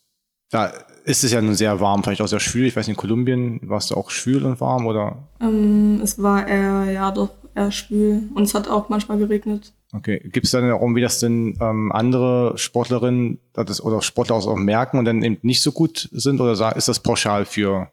da 0.52 0.72
ist 1.04 1.26
es 1.26 1.34
ja 1.34 1.42
nun 1.42 1.56
sehr 1.56 1.82
warm, 1.82 2.02
vielleicht 2.02 2.22
auch 2.22 2.28
sehr 2.28 2.40
schwül. 2.40 2.66
Ich 2.66 2.78
weiß 2.78 2.88
nicht, 2.88 2.96
in 2.96 3.02
Kolumbien 3.02 3.60
warst 3.64 3.92
du 3.92 3.96
auch 3.96 4.10
schwül 4.10 4.46
und 4.46 4.62
warm 4.62 4.88
oder? 4.88 5.28
Ähm, 5.42 6.00
es 6.02 6.22
war 6.24 6.48
eher, 6.48 6.90
ja 6.90 7.12
doch, 7.12 7.32
eher 7.56 7.74
schwül 7.74 8.30
und 8.36 8.44
es 8.44 8.54
hat 8.54 8.70
auch 8.70 8.88
manchmal 8.88 9.18
geregnet. 9.18 9.74
Okay. 9.96 10.20
Gibt 10.32 10.46
es 10.46 10.52
dann 10.52 10.70
auch, 10.72 10.82
wie 10.94 11.02
das 11.02 11.20
denn 11.20 11.58
ähm, 11.62 11.92
andere 11.92 12.58
Sportlerinnen 12.58 13.40
das, 13.54 13.82
oder 13.82 14.02
Sportler 14.02 14.36
auch 14.36 14.56
merken 14.56 14.98
und 14.98 15.06
dann 15.06 15.24
eben 15.24 15.38
nicht 15.42 15.62
so 15.62 15.72
gut 15.72 16.10
sind? 16.12 16.42
Oder 16.42 16.76
ist 16.76 16.88
das 16.88 17.00
pauschal 17.00 17.46
für 17.46 17.90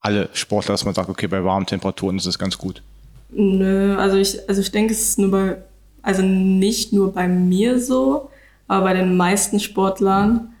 alle 0.00 0.28
Sportler, 0.32 0.74
dass 0.74 0.84
man 0.84 0.94
sagt, 0.94 1.08
okay, 1.08 1.26
bei 1.26 1.42
warmen 1.44 1.66
Temperaturen 1.66 2.18
ist 2.18 2.26
es 2.26 2.38
ganz 2.38 2.58
gut? 2.58 2.82
Nö, 3.30 3.96
also 3.96 4.16
ich, 4.16 4.48
also 4.48 4.60
ich 4.60 4.72
denke, 4.72 4.92
es 4.92 5.00
ist 5.00 5.18
nur 5.18 5.30
bei, 5.30 5.56
also 6.02 6.22
nicht 6.22 6.92
nur 6.92 7.12
bei 7.12 7.28
mir 7.28 7.80
so, 7.80 8.30
aber 8.66 8.86
bei 8.86 8.94
den 8.94 9.16
meisten 9.16 9.60
Sportlern. 9.60 10.52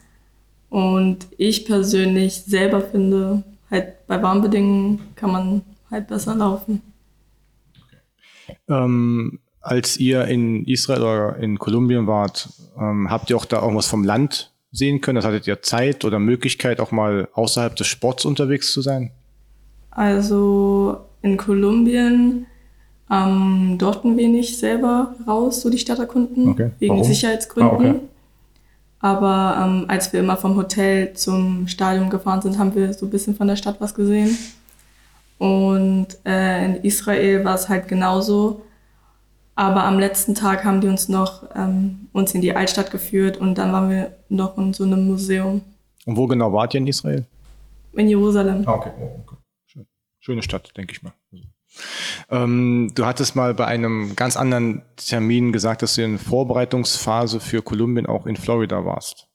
Und 0.70 1.26
ich 1.36 1.64
persönlich 1.66 2.44
selber 2.44 2.80
finde, 2.80 3.42
halt 3.70 4.06
bei 4.06 4.22
warmen 4.22 4.42
Bedingungen 4.42 5.00
kann 5.16 5.32
man 5.32 5.62
halt 5.90 6.06
besser 6.06 6.34
laufen. 6.34 6.80
Okay. 7.76 8.56
Ähm, 8.68 9.40
als 9.60 9.96
ihr 9.98 10.24
in 10.26 10.64
Israel 10.64 11.02
oder 11.02 11.36
in 11.36 11.58
Kolumbien 11.58 12.06
wart, 12.06 12.48
ähm, 12.78 13.10
habt 13.10 13.30
ihr 13.30 13.36
auch 13.36 13.44
da 13.44 13.60
irgendwas 13.60 13.86
vom 13.86 14.04
Land 14.04 14.52
sehen 14.72 15.00
können? 15.00 15.16
Das 15.16 15.24
hattet 15.24 15.46
ihr 15.46 15.62
Zeit 15.62 16.04
oder 16.04 16.18
Möglichkeit, 16.18 16.80
auch 16.80 16.92
mal 16.92 17.28
außerhalb 17.34 17.76
des 17.76 17.86
Sports 17.86 18.24
unterwegs 18.24 18.72
zu 18.72 18.80
sein? 18.80 19.10
Also 19.90 20.98
in 21.22 21.36
Kolumbien 21.36 22.46
ähm, 23.10 23.76
durften 23.78 24.16
wir 24.16 24.28
nicht 24.28 24.58
selber 24.58 25.14
raus, 25.26 25.60
so 25.60 25.68
die 25.68 25.78
Stadt 25.78 25.98
erkunden, 25.98 26.48
okay. 26.48 26.70
wegen 26.78 26.94
Warum? 26.94 27.04
Sicherheitsgründen. 27.04 27.86
Ah, 27.86 27.90
okay. 27.90 28.00
Aber 29.00 29.64
ähm, 29.64 29.84
als 29.88 30.12
wir 30.12 30.20
immer 30.20 30.36
vom 30.36 30.56
Hotel 30.56 31.14
zum 31.14 31.66
Stadion 31.66 32.10
gefahren 32.10 32.42
sind, 32.42 32.58
haben 32.58 32.74
wir 32.74 32.92
so 32.92 33.06
ein 33.06 33.10
bisschen 33.10 33.34
von 33.34 33.48
der 33.48 33.56
Stadt 33.56 33.80
was 33.80 33.94
gesehen. 33.94 34.36
Und 35.38 36.08
äh, 36.26 36.66
in 36.66 36.76
Israel 36.82 37.44
war 37.44 37.54
es 37.54 37.68
halt 37.68 37.88
genauso. 37.88 38.62
Aber 39.60 39.84
am 39.84 39.98
letzten 39.98 40.34
Tag 40.34 40.64
haben 40.64 40.80
die 40.80 40.88
uns 40.88 41.10
noch 41.10 41.42
ähm, 41.54 42.08
uns 42.14 42.34
in 42.34 42.40
die 42.40 42.56
Altstadt 42.56 42.90
geführt 42.90 43.36
und 43.36 43.58
dann 43.58 43.74
waren 43.74 43.90
wir 43.90 44.16
noch 44.30 44.56
in 44.56 44.72
so 44.72 44.84
einem 44.84 45.06
Museum. 45.06 45.60
Und 46.06 46.16
wo 46.16 46.26
genau 46.26 46.50
wart 46.54 46.72
ihr 46.72 46.80
in 46.80 46.86
Israel? 46.86 47.26
In 47.92 48.08
Jerusalem. 48.08 48.62
Ah, 48.64 48.72
okay. 48.72 48.90
Oh, 48.98 49.20
okay. 49.20 49.36
Schön. 49.66 49.86
Schöne 50.18 50.42
Stadt, 50.42 50.74
denke 50.78 50.94
ich 50.94 51.02
mal. 51.02 51.12
Ähm, 52.30 52.92
du 52.94 53.04
hattest 53.04 53.36
mal 53.36 53.52
bei 53.52 53.66
einem 53.66 54.16
ganz 54.16 54.38
anderen 54.38 54.80
Termin 54.96 55.52
gesagt, 55.52 55.82
dass 55.82 55.96
du 55.96 56.04
in 56.04 56.18
Vorbereitungsphase 56.18 57.38
für 57.38 57.60
Kolumbien 57.60 58.06
auch 58.06 58.24
in 58.24 58.36
Florida 58.36 58.86
warst. 58.86 59.28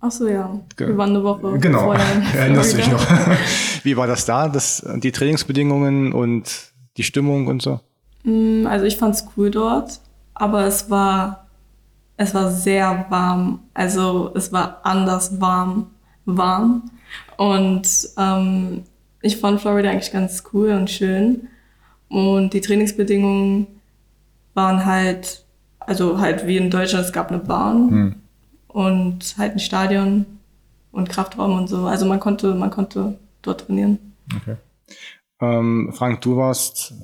Ach 0.00 0.10
so, 0.10 0.26
ja. 0.26 0.60
Wir 0.76 0.98
waren 0.98 1.10
eine 1.10 1.22
Woche 1.22 1.60
genau. 1.60 1.84
vorher. 1.84 2.22
Erinnerst 2.34 2.72
du 2.72 2.78
dich 2.78 2.90
noch? 2.90 3.06
Wie 3.84 3.96
war 3.96 4.08
das 4.08 4.24
da? 4.24 4.48
Das, 4.48 4.84
die 4.96 5.12
Trainingsbedingungen 5.12 6.12
und 6.12 6.72
die 6.96 7.04
Stimmung 7.04 7.46
und 7.46 7.62
so? 7.62 7.78
Mm, 8.28 8.66
also 8.66 8.84
ich 8.84 8.96
fand 8.96 9.14
es 9.14 9.26
cool 9.36 9.50
dort, 9.50 10.00
aber 10.34 10.64
es 10.64 10.90
war, 10.90 11.46
es 12.16 12.34
war 12.34 12.50
sehr 12.50 13.06
warm. 13.08 13.60
Also 13.74 14.32
es 14.34 14.52
war 14.52 14.80
anders 14.84 15.40
warm, 15.40 15.90
warm. 16.24 16.90
Und 17.36 17.88
ähm, 18.18 18.84
ich 19.22 19.38
fand 19.38 19.60
Florida 19.60 19.90
eigentlich 19.90 20.12
ganz 20.12 20.44
cool 20.52 20.70
und 20.70 20.90
schön. 20.90 21.48
Und 22.08 22.52
die 22.52 22.60
Trainingsbedingungen 22.60 23.66
waren 24.54 24.84
halt, 24.84 25.44
also 25.80 26.20
halt 26.20 26.46
wie 26.46 26.56
in 26.56 26.70
Deutschland, 26.70 27.06
es 27.06 27.12
gab 27.12 27.30
eine 27.30 27.38
Bahn 27.38 27.90
hm. 27.90 28.14
und 28.68 29.36
halt 29.38 29.52
ein 29.52 29.58
Stadion 29.58 30.26
und 30.92 31.08
Kraftraum 31.08 31.56
und 31.56 31.68
so. 31.68 31.86
Also 31.86 32.06
man 32.06 32.20
konnte, 32.20 32.54
man 32.54 32.70
konnte 32.70 33.18
dort 33.42 33.66
trainieren. 33.66 34.14
Okay. 34.34 34.56
Ähm, 35.40 35.92
Frank, 35.94 36.20
du 36.22 36.36
warst 36.36 36.94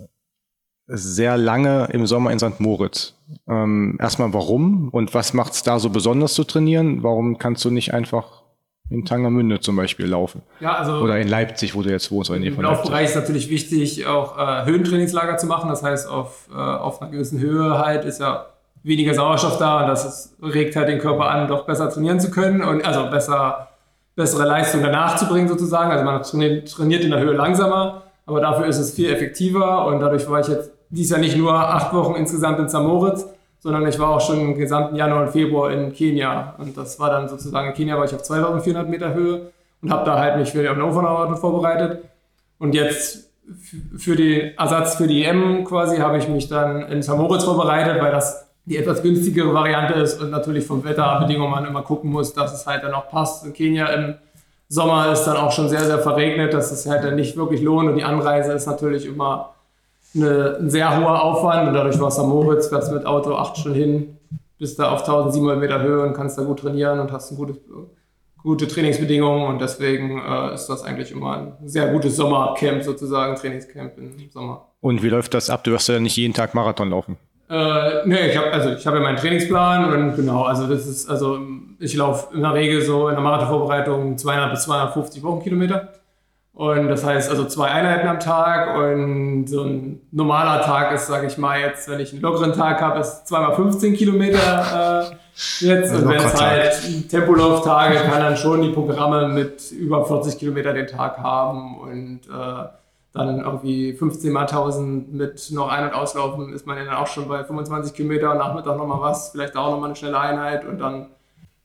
sehr 0.87 1.37
lange 1.37 1.88
im 1.93 2.07
Sommer 2.07 2.31
in 2.31 2.38
St. 2.38 2.61
Moritz. 2.61 3.14
Ähm, 3.49 3.97
erstmal 4.00 4.33
warum 4.35 4.88
und 4.91 5.14
was 5.14 5.33
macht 5.33 5.55
es 5.55 5.62
da 5.62 5.79
so 5.79 5.91
besonders 5.91 6.35
zu 6.35 6.45
trainieren? 6.45 7.03
Warum 7.03 7.38
kannst 7.38 7.64
du 7.64 7.71
nicht 7.71 7.95
einfach 7.95 8.43
in 8.91 9.05
Tangermünde 9.05 9.61
zum 9.61 9.76
Beispiel 9.76 10.07
laufen? 10.07 10.43
Ja, 10.61 10.75
also 10.75 10.99
oder 10.99 11.19
in 11.19 11.29
Leipzig, 11.29 11.75
wo 11.75 11.83
du 11.83 11.91
jetzt 11.91 12.11
wohnst. 12.11 12.31
Oder 12.31 12.41
Im 12.41 12.61
Laufbereich 12.61 13.07
ist 13.07 13.17
natürlich 13.17 13.49
wichtig, 13.49 14.07
auch 14.07 14.37
äh, 14.38 14.67
Höhentrainingslager 14.67 15.38
zu 15.38 15.47
machen. 15.47 15.71
Das 15.71 15.83
heißt, 15.83 16.09
auf, 16.09 16.49
äh, 16.53 16.57
auf 16.57 17.00
einer 17.00 17.11
gewissen 17.11 17.41
Höhe 17.41 17.79
halt 17.79 18.05
ist 18.05 18.21
ja 18.21 18.47
weniger 18.83 19.14
Sauerstoff 19.14 19.59
da 19.59 19.81
und 19.81 19.88
das 19.88 20.05
ist, 20.05 20.37
regt 20.43 20.76
halt 20.76 20.88
den 20.88 20.99
Körper 20.99 21.31
an, 21.31 21.49
doch 21.49 21.64
besser 21.64 21.88
trainieren 21.88 22.21
zu 22.21 22.31
können 22.31 22.62
und 22.62 22.85
also 22.85 23.11
besser, 23.11 23.69
bessere 24.14 24.47
Leistung 24.47 24.83
danach 24.83 25.17
zu 25.17 25.26
bringen 25.26 25.49
sozusagen. 25.49 25.91
Also 25.91 26.05
man 26.05 26.23
trainiert 26.67 27.03
in 27.03 27.11
der 27.11 27.21
Höhe 27.21 27.33
langsamer, 27.33 28.03
aber 28.26 28.43
dafür 28.43 28.67
ist 28.67 28.79
es 28.79 28.95
viel 28.95 29.11
effektiver 29.11 29.87
und 29.87 30.00
dadurch 30.00 30.29
war 30.29 30.41
ich 30.41 30.49
jetzt 30.49 30.71
dies 30.95 31.11
Jahr 31.11 31.21
nicht 31.21 31.37
nur 31.37 31.53
acht 31.55 31.93
Wochen 31.93 32.15
insgesamt 32.15 32.59
in 32.59 32.69
Samoritz, 32.69 33.27
sondern 33.59 33.87
ich 33.87 33.99
war 33.99 34.11
auch 34.11 34.21
schon 34.21 34.41
im 34.41 34.59
gesamten 34.59 34.97
Januar 34.97 35.23
und 35.23 35.31
Februar 35.31 35.73
in 35.73 35.93
Kenia. 35.93 36.55
Und 36.59 36.77
das 36.77 37.01
war 37.01 37.11
dann 37.11 37.29
sozusagen 37.29 37.69
in 37.69 37.75
Kenia 37.75 37.97
war 37.97 38.05
ich 38.05 38.15
auf 38.15 38.23
2400 38.23 38.89
Meter 38.89 39.15
Höhe 39.15 39.53
und 39.83 39.91
habe 39.91 40.05
da 40.05 40.19
halt 40.19 40.37
mich 40.39 40.53
für 40.53 40.63
die 40.63 40.69
Hannover 40.69 41.37
vorbereitet. 41.37 42.05
Und 42.59 42.75
jetzt 42.75 43.31
für 43.97 44.17
den 44.17 44.57
Ersatz 44.57 44.97
für 44.97 45.07
die 45.07 45.25
EM 45.25 45.65
quasi 45.65 45.99
habe 45.99 46.19
ich 46.19 46.29
mich 46.29 46.49
dann 46.49 46.83
in 46.83 47.03
Samoritz 47.03 47.45
vorbereitet, 47.45 48.03
weil 48.03 48.13
das 48.13 48.47
die 48.67 48.79
etwas 48.79 49.03
günstigere 49.03 49.53
Variante 49.53 49.95
ist 49.95 50.23
und 50.23 50.31
natürlich 50.31 50.67
vom 50.67 50.85
Wetterbedingungen 50.85 51.51
man 51.51 51.67
immer 51.67 51.83
gucken 51.83 52.11
muss, 52.11 52.33
dass 52.33 52.55
es 52.55 52.67
halt 52.67 52.83
dann 52.83 52.95
auch 52.95 53.09
passt. 53.09 53.45
In 53.45 53.53
Kenia 53.53 53.87
im 53.89 54.15
Sommer 54.69 55.13
ist 55.13 55.25
dann 55.25 55.37
auch 55.37 55.53
schon 55.53 55.69
sehr, 55.69 55.85
sehr 55.85 55.99
verregnet, 55.99 56.55
dass 56.55 56.73
es 56.73 56.87
halt 56.87 57.05
dann 57.05 57.17
nicht 57.17 57.37
wirklich 57.37 57.61
lohnt 57.61 57.91
und 57.91 57.97
die 57.97 58.05
Anreise 58.05 58.53
ist 58.53 58.67
natürlich 58.67 59.07
immer 59.07 59.53
eine, 60.14 60.56
ein 60.61 60.71
sehr 60.71 60.99
hoher 60.99 61.23
Aufwand 61.23 61.68
und 61.68 61.75
dadurch 61.75 61.99
war 62.00 62.09
es 62.09 62.18
am 62.18 62.28
Moritz, 62.28 62.68
fährst 62.68 62.92
mit 62.92 63.06
Auto 63.06 63.35
acht 63.35 63.56
Stunden 63.56 63.78
hin, 63.78 64.16
bist 64.59 64.78
da 64.78 64.90
auf 64.90 65.00
1700 65.00 65.59
Meter 65.59 65.83
Höhe 65.83 66.02
und 66.02 66.14
kannst 66.14 66.38
da 66.38 66.42
gut 66.42 66.61
trainieren 66.61 67.00
und 67.00 67.12
hast 67.12 67.30
eine 67.30 67.38
gute, 67.38 67.59
gute 68.42 68.68
Trainingsbedingungen 68.68 69.47
und 69.49 69.61
deswegen 69.61 70.21
äh, 70.21 70.54
ist 70.54 70.66
das 70.66 70.85
eigentlich 70.85 71.11
immer 71.11 71.37
ein 71.37 71.68
sehr 71.68 71.88
gutes 71.88 72.16
Sommercamp 72.16 72.83
sozusagen, 72.83 73.37
Trainingscamp 73.37 73.99
im 73.99 74.30
Sommer. 74.30 74.68
Und 74.80 75.02
wie 75.02 75.09
läuft 75.09 75.35
das 75.35 75.50
ab? 75.50 75.64
Du 75.64 75.73
wirst 75.73 75.88
ja 75.88 75.99
nicht 75.99 76.16
jeden 76.16 76.35
Tag 76.35 76.54
Marathon 76.54 76.90
laufen. 76.90 77.16
Äh, 77.49 78.06
nee, 78.06 78.30
ich 78.30 78.37
habe 78.37 78.50
also 78.52 78.71
ich 78.71 78.87
habe 78.87 78.97
ja 78.99 79.02
meinen 79.02 79.16
Trainingsplan 79.16 79.92
und 79.92 80.16
genau, 80.16 80.44
also 80.44 80.66
das 80.66 80.87
ist 80.87 81.11
also 81.11 81.38
ich 81.78 81.94
laufe 81.94 82.35
in 82.35 82.40
der 82.40 82.54
Regel 82.54 82.80
so 82.80 83.09
in 83.09 83.14
der 83.14 83.23
Marathonvorbereitung 83.23 84.16
200 84.16 84.50
bis 84.50 84.62
250 84.64 85.23
Wochenkilometer. 85.23 85.92
Und 86.54 86.87
das 86.87 87.04
heißt 87.04 87.30
also 87.30 87.46
zwei 87.46 87.66
Einheiten 87.66 88.06
am 88.06 88.20
Tag 88.20 88.76
und 88.76 89.49
so 89.49 89.64
ein 89.64 90.00
normaler 90.12 90.62
Tag 90.62 90.92
ist, 90.92 91.08
sage 91.08 91.26
ich 91.26 91.37
mal 91.37 91.58
jetzt, 91.58 91.88
wenn 91.88 91.99
ich 91.99 92.12
einen 92.12 92.23
lockeren 92.23 92.52
Tag 92.52 92.80
habe, 92.80 93.00
ist 93.00 93.26
zweimal 93.26 93.56
15 93.56 93.94
Kilometer 93.94 95.11
äh, 95.11 95.64
jetzt. 95.64 95.92
Und 95.92 96.08
wenn 96.08 96.16
es 96.18 96.40
halt 96.40 97.08
Tempolauftage, 97.11 97.96
kann 97.96 98.20
dann 98.20 98.37
schon 98.37 98.62
die 98.62 98.68
Programme 98.68 99.26
mit 99.28 99.73
über 99.73 100.04
40 100.06 100.38
Kilometer 100.38 100.73
den 100.73 100.87
Tag 100.87 101.18
haben 101.18 101.76
und 101.76 102.20
äh, 102.28 102.68
dann 103.12 103.40
irgendwie 103.40 103.92
15 103.92 104.32
mal 104.32 104.42
1000 104.42 105.12
mit 105.12 105.50
noch 105.50 105.68
ein- 105.68 105.88
und 105.88 105.94
auslaufen, 105.94 106.52
ist 106.52 106.68
man 106.68 106.76
dann 106.76 106.88
auch 106.90 107.08
schon 107.08 107.26
bei 107.26 107.42
25 107.42 107.94
Kilometer, 107.94 108.32
Nachmittag 108.34 108.76
nochmal 108.76 109.00
was, 109.00 109.30
vielleicht 109.30 109.56
auch 109.56 109.73
nochmal 109.73 109.90
eine 109.90 109.96
schnelle 109.96 110.20
Einheit 110.20 110.64
und 110.64 110.78
dann 110.78 111.06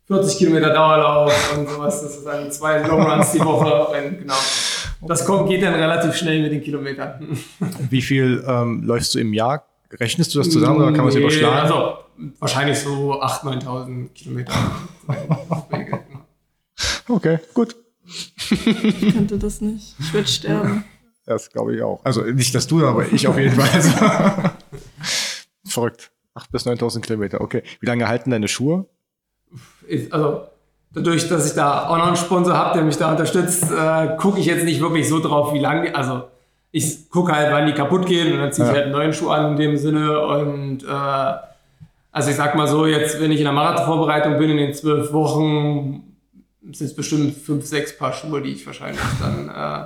40 0.08 0.40
Kilometer 0.40 0.74
Dauerlauf 0.74 1.56
und 1.56 1.70
sowas. 1.70 2.02
Das 2.02 2.18
ist 2.18 2.26
dann 2.26 2.52
zwei 2.52 2.80
Longruns 2.80 3.32
die 3.32 3.46
Woche 3.46 3.86
und 3.86 4.20
genau. 4.20 4.34
Das 5.02 5.26
kommt, 5.26 5.50
geht 5.50 5.64
dann 5.64 5.74
relativ 5.74 6.16
schnell 6.16 6.42
mit 6.42 6.52
den 6.52 6.62
Kilometern. 6.62 7.38
Wie 7.90 8.02
viel 8.02 8.44
ähm, 8.46 8.84
läufst 8.84 9.16
du 9.16 9.20
im 9.20 9.34
Jahr? 9.34 9.66
Rechnest 9.92 10.36
du 10.36 10.40
das 10.40 10.50
zusammen 10.50 10.82
oder 10.82 10.92
kann 10.92 11.00
man 11.00 11.08
es 11.08 11.16
nee, 11.16 11.22
überschlagen? 11.22 11.58
Also 11.58 11.98
wahrscheinlich 12.40 12.78
so 12.80 13.22
8.000, 13.22 13.64
9.000 13.64 14.10
Kilometer. 14.10 14.54
okay, 17.08 17.40
gut. 17.54 17.76
Ich 18.06 19.14
könnte 19.14 19.38
das 19.38 19.62
nicht. 19.62 19.96
Ich 20.00 20.14
würde 20.14 20.28
sterben. 20.28 20.84
Das 21.26 21.50
glaube 21.50 21.76
ich 21.76 21.82
auch. 21.82 22.04
Also 22.04 22.24
nicht, 22.24 22.54
dass 22.54 22.68
du, 22.68 22.86
aber 22.86 23.12
ich 23.12 23.28
auf 23.28 23.38
jeden 23.38 23.60
Fall. 23.60 24.52
Verrückt. 25.66 26.12
8.000 26.36 26.52
bis 26.52 26.66
9.000 26.68 27.02
Kilometer. 27.02 27.42
Okay. 27.42 27.64
Wie 27.80 27.86
lange 27.86 28.08
halten 28.08 28.32
deine 28.32 28.48
Schuhe? 28.48 28.86
Also 30.12 30.48
dadurch, 30.94 31.30
dass 31.30 31.48
ich 31.48 31.54
da 31.54 31.88
auch 31.88 31.98
noch 31.98 32.08
einen 32.08 32.16
Sponsor 32.16 32.56
habe, 32.56 32.74
der 32.74 32.84
mich 32.84 32.98
da 32.98 33.12
unterstützt, 33.12 33.66
äh, 33.72 34.16
gucke 34.18 34.40
ich 34.40 34.46
jetzt 34.46 34.66
nicht 34.66 34.82
wirklich 34.82 35.08
so 35.08 35.20
drauf, 35.20 35.54
wie 35.54 35.60
lange. 35.60 35.94
Also 35.96 36.24
ich 36.72 37.10
gucke 37.10 37.36
halt, 37.36 37.52
wann 37.52 37.68
die 37.68 37.74
kaputt 37.74 38.06
gehen 38.06 38.34
und 38.34 38.40
dann 38.40 38.52
ziehe 38.52 38.68
ich 38.68 38.74
halt 38.74 38.86
einen 38.86 38.92
neuen 38.92 39.14
Schuh 39.14 39.30
an 39.30 39.52
in 39.52 39.58
dem 39.58 39.78
Sinne. 39.78 40.20
Und 40.20 40.84
äh, 40.84 41.34
also 42.12 42.30
ich 42.30 42.36
sag 42.36 42.56
mal 42.56 42.68
so, 42.68 42.86
jetzt, 42.86 43.22
wenn 43.22 43.32
ich 43.32 43.40
in 43.40 43.46
der 43.46 43.54
Marathonvorbereitung 43.54 44.38
bin 44.38 44.50
in 44.52 44.58
den 44.58 44.74
zwölf 44.74 45.14
Wochen, 45.14 46.04
sind 46.72 46.88
es 46.88 46.96
bestimmt 46.96 47.36
fünf, 47.36 47.66
sechs 47.66 47.98
Paar 47.98 48.14
Schuhe, 48.14 48.42
die 48.42 48.52
ich 48.52 48.66
wahrscheinlich 48.66 49.00
dann 49.20 49.50
äh, 49.50 49.86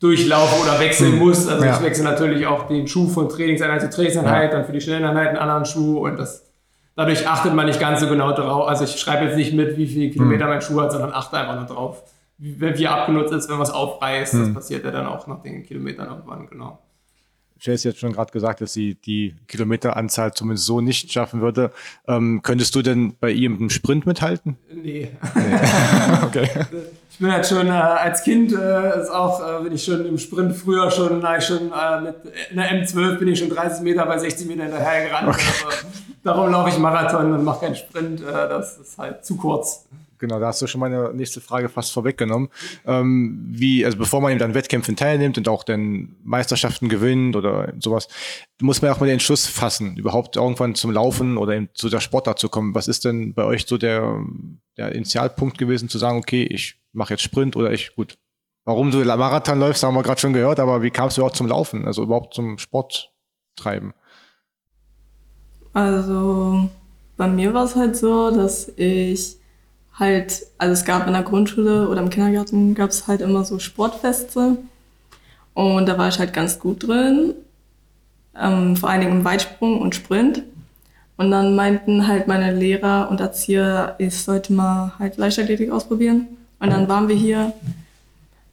durchlaufe 0.00 0.62
oder 0.62 0.78
wechseln 0.80 1.12
hm. 1.12 1.18
muss. 1.18 1.46
Also 1.48 1.64
ja. 1.64 1.76
ich 1.76 1.82
wechsle 1.82 2.04
natürlich 2.04 2.46
auch 2.46 2.66
den 2.66 2.86
Schuh 2.86 3.08
von 3.08 3.28
Trainingseinheit 3.28 3.82
zu 3.82 3.90
Trainingseinheit, 3.90 4.52
ja. 4.52 4.58
dann 4.58 4.66
für 4.66 4.72
die 4.72 4.80
schnellen 4.80 5.04
Einheiten 5.04 5.36
einen 5.36 5.38
anderen 5.38 5.64
Schuh 5.64 5.98
und 5.98 6.18
das 6.18 6.44
dadurch 6.96 7.28
achtet 7.28 7.54
man 7.54 7.66
nicht 7.66 7.80
ganz 7.80 8.00
so 8.00 8.08
genau 8.08 8.32
drauf. 8.32 8.68
Also 8.68 8.84
ich 8.84 8.98
schreibe 8.98 9.26
jetzt 9.26 9.36
nicht 9.36 9.52
mit, 9.52 9.76
wie 9.76 9.86
viele 9.86 10.10
Kilometer 10.10 10.44
hm. 10.44 10.50
mein 10.50 10.62
Schuh 10.62 10.80
hat, 10.80 10.92
sondern 10.92 11.12
achte 11.12 11.36
einfach 11.36 11.56
nur 11.56 11.66
drauf, 11.66 12.02
wie, 12.38 12.60
wie 12.60 12.86
abgenutzt 12.86 13.32
ist, 13.32 13.48
wenn 13.48 13.58
was 13.58 13.70
aufreißt. 13.70 14.34
Hm. 14.34 14.40
Das 14.40 14.54
passiert 14.54 14.84
ja 14.84 14.90
dann 14.90 15.06
auch 15.06 15.26
nach 15.26 15.42
den 15.42 15.62
Kilometern 15.62 16.08
irgendwann, 16.08 16.46
genau. 16.48 16.78
Chase 17.64 17.88
jetzt 17.88 18.00
schon 18.00 18.12
gerade 18.12 18.32
gesagt, 18.32 18.60
dass 18.60 18.72
sie 18.72 18.94
die 18.94 19.34
Kilometeranzahl 19.48 20.34
zumindest 20.34 20.66
so 20.66 20.80
nicht 20.80 21.12
schaffen 21.12 21.40
würde. 21.40 21.70
Ähm, 22.06 22.40
könntest 22.42 22.74
du 22.74 22.82
denn 22.82 23.16
bei 23.18 23.30
ihm 23.30 23.56
im 23.58 23.70
Sprint 23.70 24.06
mithalten? 24.06 24.58
Nee. 24.70 25.10
nee. 25.34 25.40
okay. 26.24 26.48
Ich 27.10 27.18
bin 27.18 27.32
halt 27.32 27.46
schon 27.46 27.68
äh, 27.68 27.70
als 27.70 28.22
Kind 28.24 28.52
äh, 28.52 29.00
ist 29.00 29.08
auch, 29.08 29.40
äh, 29.40 29.62
bin 29.62 29.72
ich 29.72 29.84
schon 29.84 30.04
im 30.04 30.18
Sprint 30.18 30.54
früher 30.54 30.90
schon, 30.90 31.20
na, 31.20 31.38
ich 31.38 31.44
schon 31.44 31.72
äh, 31.72 32.00
mit 32.00 32.16
in 32.50 32.56
der 32.56 32.84
M12 32.84 33.18
bin 33.18 33.28
ich 33.28 33.38
schon 33.38 33.50
30 33.50 33.82
Meter 33.82 34.04
bei 34.04 34.18
60 34.18 34.46
Meter 34.46 34.64
hinterher 34.64 35.08
gerannt. 35.08 35.28
Okay. 35.28 35.44
Also, 35.64 35.86
darum 36.24 36.50
laufe 36.50 36.70
ich 36.70 36.78
Marathon 36.78 37.32
und 37.32 37.44
mache 37.44 37.60
keinen 37.60 37.76
Sprint. 37.76 38.20
Äh, 38.20 38.24
das 38.24 38.78
ist 38.78 38.98
halt 38.98 39.24
zu 39.24 39.36
kurz. 39.36 39.86
Genau, 40.18 40.40
da 40.40 40.46
hast 40.46 40.62
du 40.62 40.66
schon 40.66 40.80
meine 40.80 41.12
nächste 41.12 41.40
Frage 41.40 41.68
fast 41.68 41.92
vorweggenommen. 41.92 42.48
Ähm, 42.86 43.44
wie, 43.50 43.84
also 43.84 43.98
bevor 43.98 44.20
man 44.20 44.30
eben 44.30 44.38
dann 44.38 44.54
Wettkämpfen 44.54 44.96
teilnimmt 44.96 45.36
und 45.36 45.48
auch 45.48 45.64
dann 45.64 46.16
Meisterschaften 46.22 46.88
gewinnt 46.88 47.36
oder 47.36 47.72
sowas, 47.78 48.08
muss 48.60 48.80
man 48.80 48.90
auch 48.90 49.00
mal 49.00 49.06
den 49.06 49.14
Entschluss 49.14 49.46
fassen, 49.46 49.96
überhaupt 49.96 50.36
irgendwann 50.36 50.74
zum 50.74 50.92
Laufen 50.92 51.36
oder 51.36 51.54
eben 51.54 51.68
zu 51.74 51.90
der 51.90 52.00
Sportart 52.00 52.38
zu 52.38 52.48
kommen. 52.48 52.74
Was 52.74 52.88
ist 52.88 53.04
denn 53.04 53.34
bei 53.34 53.44
euch 53.44 53.66
so 53.66 53.76
der, 53.76 54.18
der 54.78 54.92
Initialpunkt 54.92 55.58
gewesen, 55.58 55.88
zu 55.88 55.98
sagen, 55.98 56.18
okay, 56.18 56.44
ich 56.44 56.76
mache 56.92 57.14
jetzt 57.14 57.22
Sprint 57.22 57.56
oder 57.56 57.72
ich, 57.72 57.94
gut, 57.94 58.16
warum 58.64 58.90
du 58.90 59.04
Marathon 59.04 59.58
läufst, 59.58 59.82
haben 59.82 59.94
wir 59.94 60.02
gerade 60.02 60.20
schon 60.20 60.32
gehört, 60.32 60.60
aber 60.60 60.82
wie 60.82 60.90
kamst 60.90 61.16
du 61.16 61.20
überhaupt 61.20 61.36
zum 61.36 61.48
Laufen, 61.48 61.86
also 61.86 62.02
überhaupt 62.02 62.34
zum 62.34 62.58
Sport 62.58 63.12
treiben? 63.56 63.92
Also 65.74 66.70
bei 67.16 67.28
mir 67.28 67.52
war 67.52 67.64
es 67.64 67.76
halt 67.76 67.96
so, 67.96 68.30
dass 68.30 68.68
ich 68.76 69.36
halt, 69.98 70.46
also 70.56 70.72
es 70.72 70.84
gab 70.84 71.06
in 71.06 71.12
der 71.12 71.22
Grundschule 71.22 71.88
oder 71.88 72.00
im 72.00 72.10
Kindergarten 72.10 72.74
gab 72.74 72.90
es 72.90 73.06
halt 73.06 73.20
immer 73.20 73.44
so 73.44 73.58
Sportfeste 73.58 74.56
und 75.54 75.86
da 75.86 75.98
war 75.98 76.08
ich 76.08 76.18
halt 76.18 76.32
ganz 76.32 76.58
gut 76.58 76.86
drin, 76.86 77.34
ähm, 78.40 78.76
vor 78.76 78.88
allen 78.90 79.00
Dingen 79.00 79.18
im 79.18 79.24
Weitsprung 79.24 79.80
und 79.80 79.94
Sprint. 79.94 80.42
Und 81.16 81.30
dann 81.30 81.54
meinten 81.54 82.08
halt 82.08 82.26
meine 82.26 82.52
Lehrer 82.52 83.08
und 83.08 83.20
Erzieher, 83.20 83.94
ich 83.98 84.20
sollte 84.20 84.52
mal 84.52 84.94
halt 84.98 85.16
Leichtathletik 85.16 85.70
ausprobieren. 85.70 86.26
Und 86.58 86.70
dann 86.70 86.88
waren 86.88 87.06
wir 87.06 87.14
hier 87.14 87.52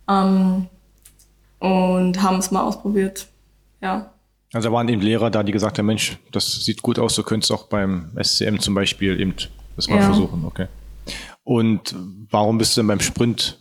ähm, 0.08 0.68
und 1.60 2.22
haben 2.22 2.38
es 2.38 2.52
mal 2.52 2.62
ausprobiert. 2.62 3.28
Ja. 3.82 4.12
Also 4.54 4.70
da 4.70 4.74
waren 4.74 4.90
eben 4.90 5.02
Lehrer 5.02 5.30
da, 5.30 5.44
die 5.44 5.52
gesagt 5.52 5.80
haben, 5.80 5.86
Mensch, 5.86 6.18
das 6.32 6.66
sieht 6.66 6.82
gut 6.82 7.00
aus, 7.00 7.16
du 7.16 7.24
könntest 7.24 7.52
auch 7.52 7.68
beim 7.68 8.12
SCM 8.22 8.58
zum 8.60 8.74
Beispiel 8.74 9.20
eben 9.20 9.34
das 9.76 9.88
mal 9.88 10.00
ja. 10.00 10.06
versuchen, 10.06 10.44
okay. 10.46 10.68
Und 11.44 11.96
warum 12.30 12.58
bist 12.58 12.76
du 12.76 12.82
denn 12.82 12.88
beim 12.88 13.00
Sprint 13.00 13.60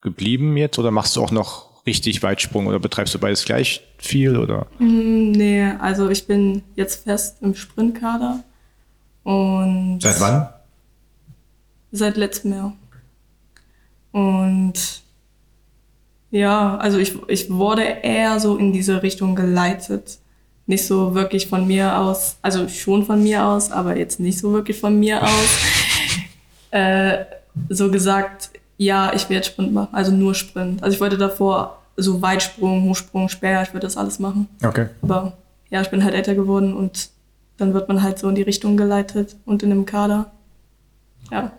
geblieben 0.00 0.56
jetzt 0.56 0.78
oder 0.78 0.90
machst 0.90 1.16
du 1.16 1.22
auch 1.22 1.30
noch 1.30 1.86
richtig 1.86 2.22
Weitsprung 2.22 2.66
oder 2.66 2.78
betreibst 2.78 3.14
du 3.14 3.18
beides 3.18 3.44
gleich 3.44 3.82
viel 3.96 4.36
oder? 4.36 4.66
Mm, 4.78 5.30
nee, 5.30 5.70
also 5.78 6.10
ich 6.10 6.26
bin 6.26 6.62
jetzt 6.74 7.04
fest 7.04 7.38
im 7.40 7.54
Sprintkader 7.54 8.42
und. 9.22 10.00
Seit 10.02 10.20
wann? 10.20 10.48
Seit 11.90 12.16
letztem 12.16 12.52
Jahr. 12.52 12.76
Und 14.12 15.02
ja, 16.30 16.76
also 16.76 16.98
ich, 16.98 17.16
ich 17.28 17.50
wurde 17.50 17.82
eher 17.82 18.38
so 18.40 18.56
in 18.56 18.72
diese 18.72 19.02
Richtung 19.02 19.34
geleitet. 19.34 20.18
Nicht 20.66 20.86
so 20.86 21.14
wirklich 21.14 21.46
von 21.46 21.66
mir 21.66 21.98
aus, 21.98 22.36
also 22.42 22.68
schon 22.68 23.04
von 23.06 23.22
mir 23.22 23.46
aus, 23.46 23.72
aber 23.72 23.96
jetzt 23.96 24.20
nicht 24.20 24.38
so 24.38 24.52
wirklich 24.52 24.78
von 24.78 24.98
mir 24.98 25.22
aus. 25.22 25.58
äh, 26.70 27.24
so 27.70 27.90
gesagt, 27.90 28.50
ja, 28.76 29.12
ich 29.14 29.30
werde 29.30 29.46
Sprint 29.46 29.72
machen, 29.72 29.94
also 29.94 30.12
nur 30.12 30.34
Sprint. 30.34 30.82
Also 30.82 30.94
ich 30.94 31.00
wollte 31.00 31.16
davor 31.16 31.78
so 31.96 32.20
Weitsprung, 32.22 32.84
Hochsprung, 32.84 33.28
Speer, 33.28 33.62
ich 33.62 33.72
würde 33.72 33.86
das 33.86 33.96
alles 33.96 34.18
machen. 34.18 34.48
Okay. 34.64 34.88
Aber 35.02 35.32
ja, 35.70 35.80
ich 35.80 35.90
bin 35.90 36.04
halt 36.04 36.14
älter 36.14 36.34
geworden 36.34 36.74
und 36.74 37.10
dann 37.56 37.74
wird 37.74 37.88
man 37.88 38.02
halt 38.02 38.18
so 38.18 38.28
in 38.28 38.34
die 38.34 38.42
Richtung 38.42 38.76
geleitet 38.76 39.36
und 39.46 39.62
in 39.62 39.70
dem 39.70 39.84
Kader. 39.84 40.30
Ja. 41.30 41.52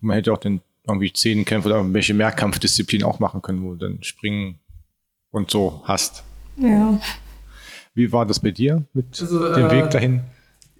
Man 0.00 0.14
hätte 0.14 0.32
auch 0.32 0.38
den 0.38 0.60
irgendwie 0.88 1.12
Zehnkämpfe 1.12 1.68
oder 1.68 1.76
irgendwelche 1.78 2.14
Mehrkampfdisziplinen 2.14 3.06
auch 3.06 3.20
machen 3.20 3.42
können, 3.42 3.62
wo 3.62 3.74
du 3.74 3.86
dann 3.86 4.02
springen 4.02 4.58
und 5.30 5.50
so 5.50 5.82
hast. 5.84 6.24
Ja. 6.56 6.98
Wie 7.94 8.12
war 8.12 8.26
das 8.26 8.40
bei 8.40 8.50
dir 8.50 8.84
mit 8.92 9.20
also, 9.20 9.54
dem 9.54 9.66
äh, 9.66 9.70
Weg 9.70 9.90
dahin? 9.90 10.22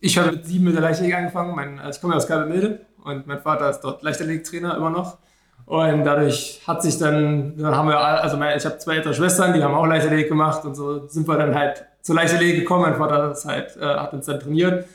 Ich 0.00 0.16
habe 0.16 0.32
mit 0.32 0.46
sieben 0.46 0.64
mit 0.64 0.74
der 0.74 0.82
Leichtathletik 0.82 1.16
angefangen. 1.16 1.54
Mein, 1.54 1.80
ich 1.90 2.00
komme 2.00 2.14
ja 2.14 2.18
aus 2.18 2.26
Kalbemilde 2.26 2.86
und 3.04 3.26
mein 3.26 3.40
Vater 3.40 3.70
ist 3.70 3.80
dort 3.80 4.02
Leichtathletiktrainer 4.02 4.76
immer 4.76 4.90
noch. 4.90 5.18
Und 5.66 6.04
dadurch 6.04 6.62
hat 6.66 6.82
sich 6.82 6.96
dann, 6.96 7.56
dann 7.58 7.76
haben 7.76 7.88
wir, 7.88 7.98
also 7.98 8.36
mein, 8.36 8.56
ich 8.56 8.64
habe 8.64 8.78
zwei 8.78 8.96
ältere 8.96 9.12
Schwestern, 9.12 9.52
die 9.52 9.62
haben 9.62 9.74
auch 9.74 9.84
Leichtathletik 9.84 10.28
gemacht 10.28 10.64
und 10.64 10.74
so 10.74 11.06
sind 11.08 11.28
wir 11.28 11.36
dann 11.36 11.54
halt 11.54 11.84
zur 12.00 12.14
Leichtathletik 12.14 12.60
gekommen. 12.60 12.82
Mein 12.82 12.96
Vater 12.96 13.32
ist 13.32 13.44
halt, 13.44 13.76
äh, 13.76 13.84
hat 13.84 14.14
uns 14.14 14.26
dann 14.26 14.40
trainiert. 14.40 14.86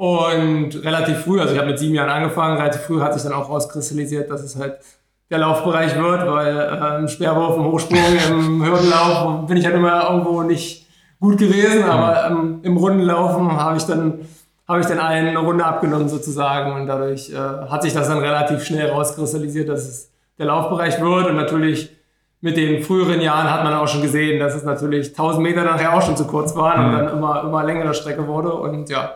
Und 0.00 0.82
relativ 0.82 1.18
früh, 1.18 1.38
also 1.42 1.52
ich 1.52 1.58
habe 1.58 1.68
mit 1.68 1.78
sieben 1.78 1.94
Jahren 1.94 2.08
angefangen, 2.08 2.56
relativ 2.56 2.80
früh 2.80 3.02
hat 3.02 3.12
sich 3.12 3.22
dann 3.22 3.34
auch 3.34 3.50
rauskristallisiert, 3.50 4.30
dass 4.30 4.42
es 4.42 4.56
halt 4.56 4.78
der 5.28 5.40
Laufbereich 5.40 5.94
wird, 5.94 6.26
weil 6.26 7.00
im 7.00 7.06
Speerwurf, 7.06 7.58
im 7.58 7.64
Hochsprung, 7.64 7.98
im 8.30 8.64
Hürdenlauf 8.64 9.46
bin 9.46 9.58
ich 9.58 9.66
halt 9.66 9.74
immer 9.74 10.08
irgendwo 10.08 10.42
nicht 10.42 10.88
gut 11.20 11.36
gewesen, 11.36 11.84
aber 11.84 12.28
ähm, 12.30 12.60
im 12.62 12.78
Rundenlaufen 12.78 13.52
habe 13.52 13.76
ich 13.76 13.84
dann 13.84 14.20
habe 14.66 14.80
ich 14.80 14.86
dann 14.86 15.00
eine 15.00 15.38
Runde 15.38 15.66
abgenommen 15.66 16.08
sozusagen 16.08 16.80
und 16.80 16.86
dadurch 16.86 17.28
äh, 17.28 17.36
hat 17.36 17.82
sich 17.82 17.92
das 17.92 18.08
dann 18.08 18.20
relativ 18.20 18.64
schnell 18.64 18.88
rauskristallisiert, 18.88 19.68
dass 19.68 19.86
es 19.86 20.10
der 20.38 20.46
Laufbereich 20.46 20.98
wird 21.02 21.26
und 21.26 21.36
natürlich 21.36 21.94
mit 22.40 22.56
den 22.56 22.82
früheren 22.82 23.20
Jahren 23.20 23.52
hat 23.52 23.64
man 23.64 23.74
auch 23.74 23.88
schon 23.88 24.00
gesehen, 24.00 24.40
dass 24.40 24.54
es 24.54 24.64
natürlich 24.64 25.08
1000 25.08 25.42
Meter 25.42 25.62
nachher 25.64 25.92
auch 25.92 26.00
schon 26.00 26.16
zu 26.16 26.26
kurz 26.26 26.56
waren 26.56 26.80
mhm. 26.80 26.86
und 26.86 27.04
dann 27.04 27.18
immer, 27.18 27.42
immer 27.42 27.64
längere 27.64 27.92
Strecke 27.92 28.26
wurde 28.26 28.54
und 28.54 28.88
ja, 28.88 29.12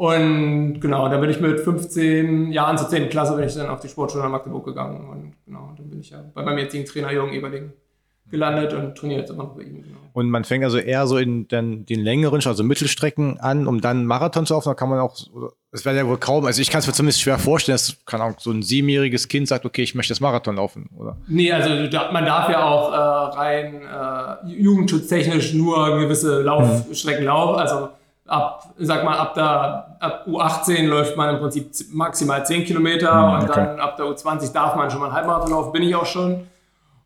und 0.00 0.80
genau, 0.80 1.10
da 1.10 1.18
bin 1.18 1.28
ich 1.28 1.40
mit 1.40 1.60
15 1.60 2.52
Jahren 2.52 2.78
zur 2.78 2.88
10. 2.88 3.10
Klasse 3.10 3.36
bin 3.36 3.46
ich 3.46 3.54
dann 3.54 3.68
auf 3.68 3.80
die 3.80 3.88
Sportschule 3.88 4.24
nach 4.24 4.30
Magdeburg 4.30 4.64
gegangen. 4.64 5.06
Und 5.10 5.34
genau, 5.44 5.74
dann 5.76 5.90
bin 5.90 6.00
ich 6.00 6.08
ja 6.08 6.24
bei 6.32 6.42
meinem 6.42 6.56
jetzigen 6.56 6.86
Trainer 6.86 7.12
Jürgen 7.12 7.34
Eberling 7.34 7.74
gelandet 8.30 8.72
und 8.72 8.96
trainiere 8.96 9.20
jetzt 9.20 9.30
immer 9.30 9.42
noch 9.42 9.54
bei 9.54 9.60
ihm. 9.60 9.82
Genau. 9.82 9.98
Und 10.14 10.30
man 10.30 10.44
fängt 10.44 10.64
also 10.64 10.78
eher 10.78 11.06
so 11.06 11.18
in 11.18 11.48
den, 11.48 11.84
den 11.84 12.00
längeren, 12.00 12.40
also 12.42 12.64
Mittelstrecken 12.64 13.40
an, 13.40 13.66
um 13.66 13.82
dann 13.82 14.06
Marathon 14.06 14.46
zu 14.46 14.54
laufen. 14.54 14.70
Da 14.70 14.74
kann 14.74 14.88
man 14.88 15.00
auch, 15.00 15.18
es 15.70 15.84
wäre 15.84 15.94
ja 15.94 16.06
wohl 16.06 16.16
kaum, 16.16 16.46
also 16.46 16.62
ich 16.62 16.70
kann 16.70 16.78
es 16.78 16.86
mir 16.86 16.94
zumindest 16.94 17.20
schwer 17.20 17.38
vorstellen, 17.38 17.74
dass 17.74 17.98
kann 18.06 18.22
auch 18.22 18.40
so 18.40 18.52
ein 18.52 18.62
siebenjähriges 18.62 19.28
Kind 19.28 19.48
sagt, 19.48 19.66
okay, 19.66 19.82
ich 19.82 19.94
möchte 19.94 20.12
das 20.14 20.20
Marathon 20.20 20.56
laufen, 20.56 20.88
oder? 20.96 21.18
Nee, 21.28 21.52
also 21.52 21.68
man 22.10 22.24
darf 22.24 22.48
ja 22.48 22.64
auch 22.64 22.90
äh, 22.90 23.36
rein 23.36 23.82
äh, 23.82 24.50
jugendschutztechnisch 24.50 25.52
nur 25.52 25.98
gewisse 25.98 26.40
Laufstrecken 26.40 27.24
mhm. 27.24 27.26
laufen. 27.26 27.60
Also 27.60 27.88
ab, 28.30 28.72
sag 28.78 29.04
mal, 29.04 29.18
ab 29.18 29.34
der 29.34 29.96
ab 29.98 30.24
U18 30.26 30.86
läuft 30.86 31.16
man 31.16 31.34
im 31.34 31.40
Prinzip 31.40 31.70
maximal 31.92 32.44
10 32.44 32.64
Kilometer 32.64 33.12
mhm, 33.12 33.34
okay. 33.34 33.42
und 33.42 33.56
dann 33.56 33.80
ab 33.80 33.96
der 33.96 34.06
U20 34.06 34.52
darf 34.52 34.76
man 34.76 34.90
schon 34.90 35.00
mal 35.00 35.06
einen 35.06 35.14
Halbmarathon 35.14 35.50
laufen, 35.50 35.72
bin 35.72 35.82
ich 35.82 35.94
auch 35.94 36.06
schon. 36.06 36.46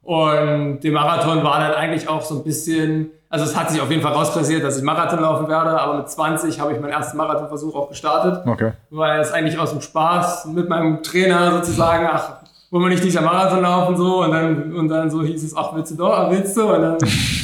Und 0.03 0.81
der 0.81 0.93
Marathon 0.93 1.43
war 1.43 1.61
dann 1.61 1.73
eigentlich 1.73 2.09
auch 2.09 2.21
so 2.21 2.37
ein 2.37 2.45
bisschen, 2.45 3.11
also 3.31 3.47
es 3.47 3.57
hat 3.57 3.71
sich 3.71 3.81
auf 3.81 3.91
jeden 3.91 4.03
Fall 4.03 4.13
rauskristallisiert, 4.13 4.63
dass 4.63 4.77
ich 4.77 4.85
Marathon 4.85 5.21
laufen 5.21 5.49
werde, 5.49 5.81
aber 5.81 5.97
mit 5.97 6.11
20 6.11 6.61
habe 6.61 6.75
ich 6.75 6.81
meinen 6.81 6.93
ersten 6.93 7.17
Marathonversuch 7.17 7.75
auch 7.75 7.89
gestartet. 7.89 8.47
Okay. 8.47 8.73
Weil 8.91 9.21
es 9.21 9.33
eigentlich 9.33 9.59
aus 9.59 9.71
dem 9.71 9.81
Spaß 9.81 10.45
mit 10.47 10.69
meinem 10.69 11.03
Trainer 11.03 11.53
sozusagen, 11.53 12.07
ach, 12.13 12.33
wollen 12.71 12.85
wir 12.85 12.91
nicht 12.91 13.05
dieser 13.05 13.23
Marathon 13.23 13.63
laufen 13.63 13.97
so 13.97 14.23
und 14.25 14.33
dann, 14.33 14.75
und 14.75 14.89
dann 14.89 15.09
so 15.09 15.23
hieß 15.23 15.43
es, 15.43 15.57
ach, 15.57 15.75
willst 15.75 15.93
du 15.93 15.97
doch, 15.97 16.31
willst 16.31 16.55
du? 16.55 16.65
Und 16.65 16.83
dann 16.83 16.99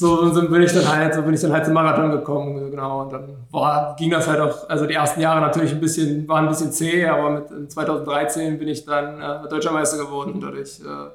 so, 0.00 0.32
so 0.32 0.48
bin 0.48 0.62
ich 0.62 0.72
dann 0.72 0.88
halt, 0.88 1.12
so 1.12 1.20
bin 1.20 1.34
ich 1.34 1.40
dann 1.42 1.52
halt 1.52 1.66
zum 1.66 1.74
Marathon 1.74 2.10
gekommen, 2.10 2.70
genau. 2.70 3.02
Und 3.02 3.12
dann 3.12 3.36
war, 3.50 3.94
ging 3.96 4.08
das 4.08 4.26
halt 4.26 4.40
auch, 4.40 4.66
also 4.66 4.86
die 4.86 4.94
ersten 4.94 5.20
Jahre 5.20 5.42
natürlich 5.42 5.72
ein 5.72 5.80
bisschen, 5.80 6.26
waren 6.26 6.46
ein 6.46 6.48
bisschen 6.48 6.72
zäh, 6.72 7.04
aber 7.04 7.30
mit 7.30 7.70
2013 7.70 8.58
bin 8.58 8.68
ich 8.68 8.86
dann 8.86 9.20
äh, 9.20 9.46
Deutscher 9.50 9.72
Meister 9.72 9.98
geworden. 9.98 10.32
Und 10.32 10.40
dadurch 10.40 10.80
äh, 10.80 11.10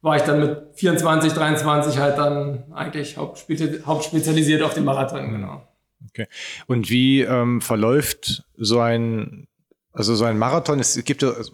war 0.00 0.14
ich 0.14 0.22
dann 0.22 0.38
mit 0.38 0.58
24, 0.74 1.32
23 1.32 1.98
halt 1.98 2.18
dann 2.18 2.62
eigentlich 2.72 3.16
hauptspezialisiert 3.16 4.62
auf 4.62 4.74
den 4.74 4.84
Marathon, 4.84 5.26
mhm. 5.26 5.32
genau. 5.32 5.62
Okay. 6.08 6.28
Und 6.68 6.88
wie 6.88 7.22
ähm, 7.22 7.60
verläuft 7.60 8.44
so 8.56 8.78
ein, 8.78 9.48
also 9.92 10.14
so 10.14 10.24
ein 10.24 10.38
Marathon? 10.38 10.78
Es 10.78 11.02
gibt 11.04 11.22
ja, 11.22 11.30
also 11.30 11.52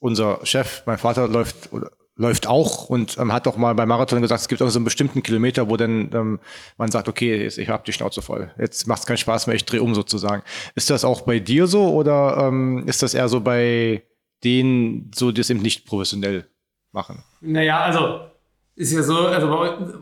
unser 0.00 0.44
Chef, 0.44 0.82
mein 0.86 0.98
Vater 0.98 1.28
läuft 1.28 1.72
oder 1.72 1.92
läuft 2.16 2.46
auch 2.46 2.88
und 2.88 3.16
ähm, 3.18 3.32
hat 3.32 3.46
doch 3.46 3.56
mal 3.56 3.74
bei 3.74 3.86
Marathon 3.86 4.20
gesagt, 4.20 4.42
es 4.42 4.48
gibt 4.48 4.60
auch 4.62 4.68
so 4.68 4.78
einen 4.78 4.84
bestimmten 4.84 5.22
Kilometer, 5.22 5.68
wo 5.70 5.76
dann 5.76 6.10
ähm, 6.12 6.40
man 6.76 6.90
sagt, 6.90 7.08
okay, 7.08 7.46
ich 7.46 7.68
habe 7.68 7.84
die 7.86 7.92
Schnauze 7.92 8.20
voll. 8.20 8.50
Jetzt 8.58 8.86
macht 8.86 9.00
es 9.00 9.06
keinen 9.06 9.16
Spaß 9.16 9.46
mehr, 9.46 9.56
ich 9.56 9.64
drehe 9.64 9.82
um 9.82 9.94
sozusagen. 9.94 10.42
Ist 10.74 10.90
das 10.90 11.04
auch 11.04 11.22
bei 11.22 11.38
dir 11.38 11.66
so 11.66 11.92
oder 11.92 12.48
ähm, 12.48 12.84
ist 12.86 13.02
das 13.02 13.14
eher 13.14 13.28
so 13.28 13.40
bei 13.40 14.02
denen, 14.44 15.10
so 15.14 15.32
die 15.32 15.40
es 15.40 15.50
eben 15.50 15.62
nicht 15.62 15.86
professionell 15.86 16.46
machen? 16.92 17.22
Naja, 17.40 17.80
also 17.80 18.20
ist 18.74 18.92
ja 18.92 19.02
so, 19.02 19.26
also, 19.26 19.48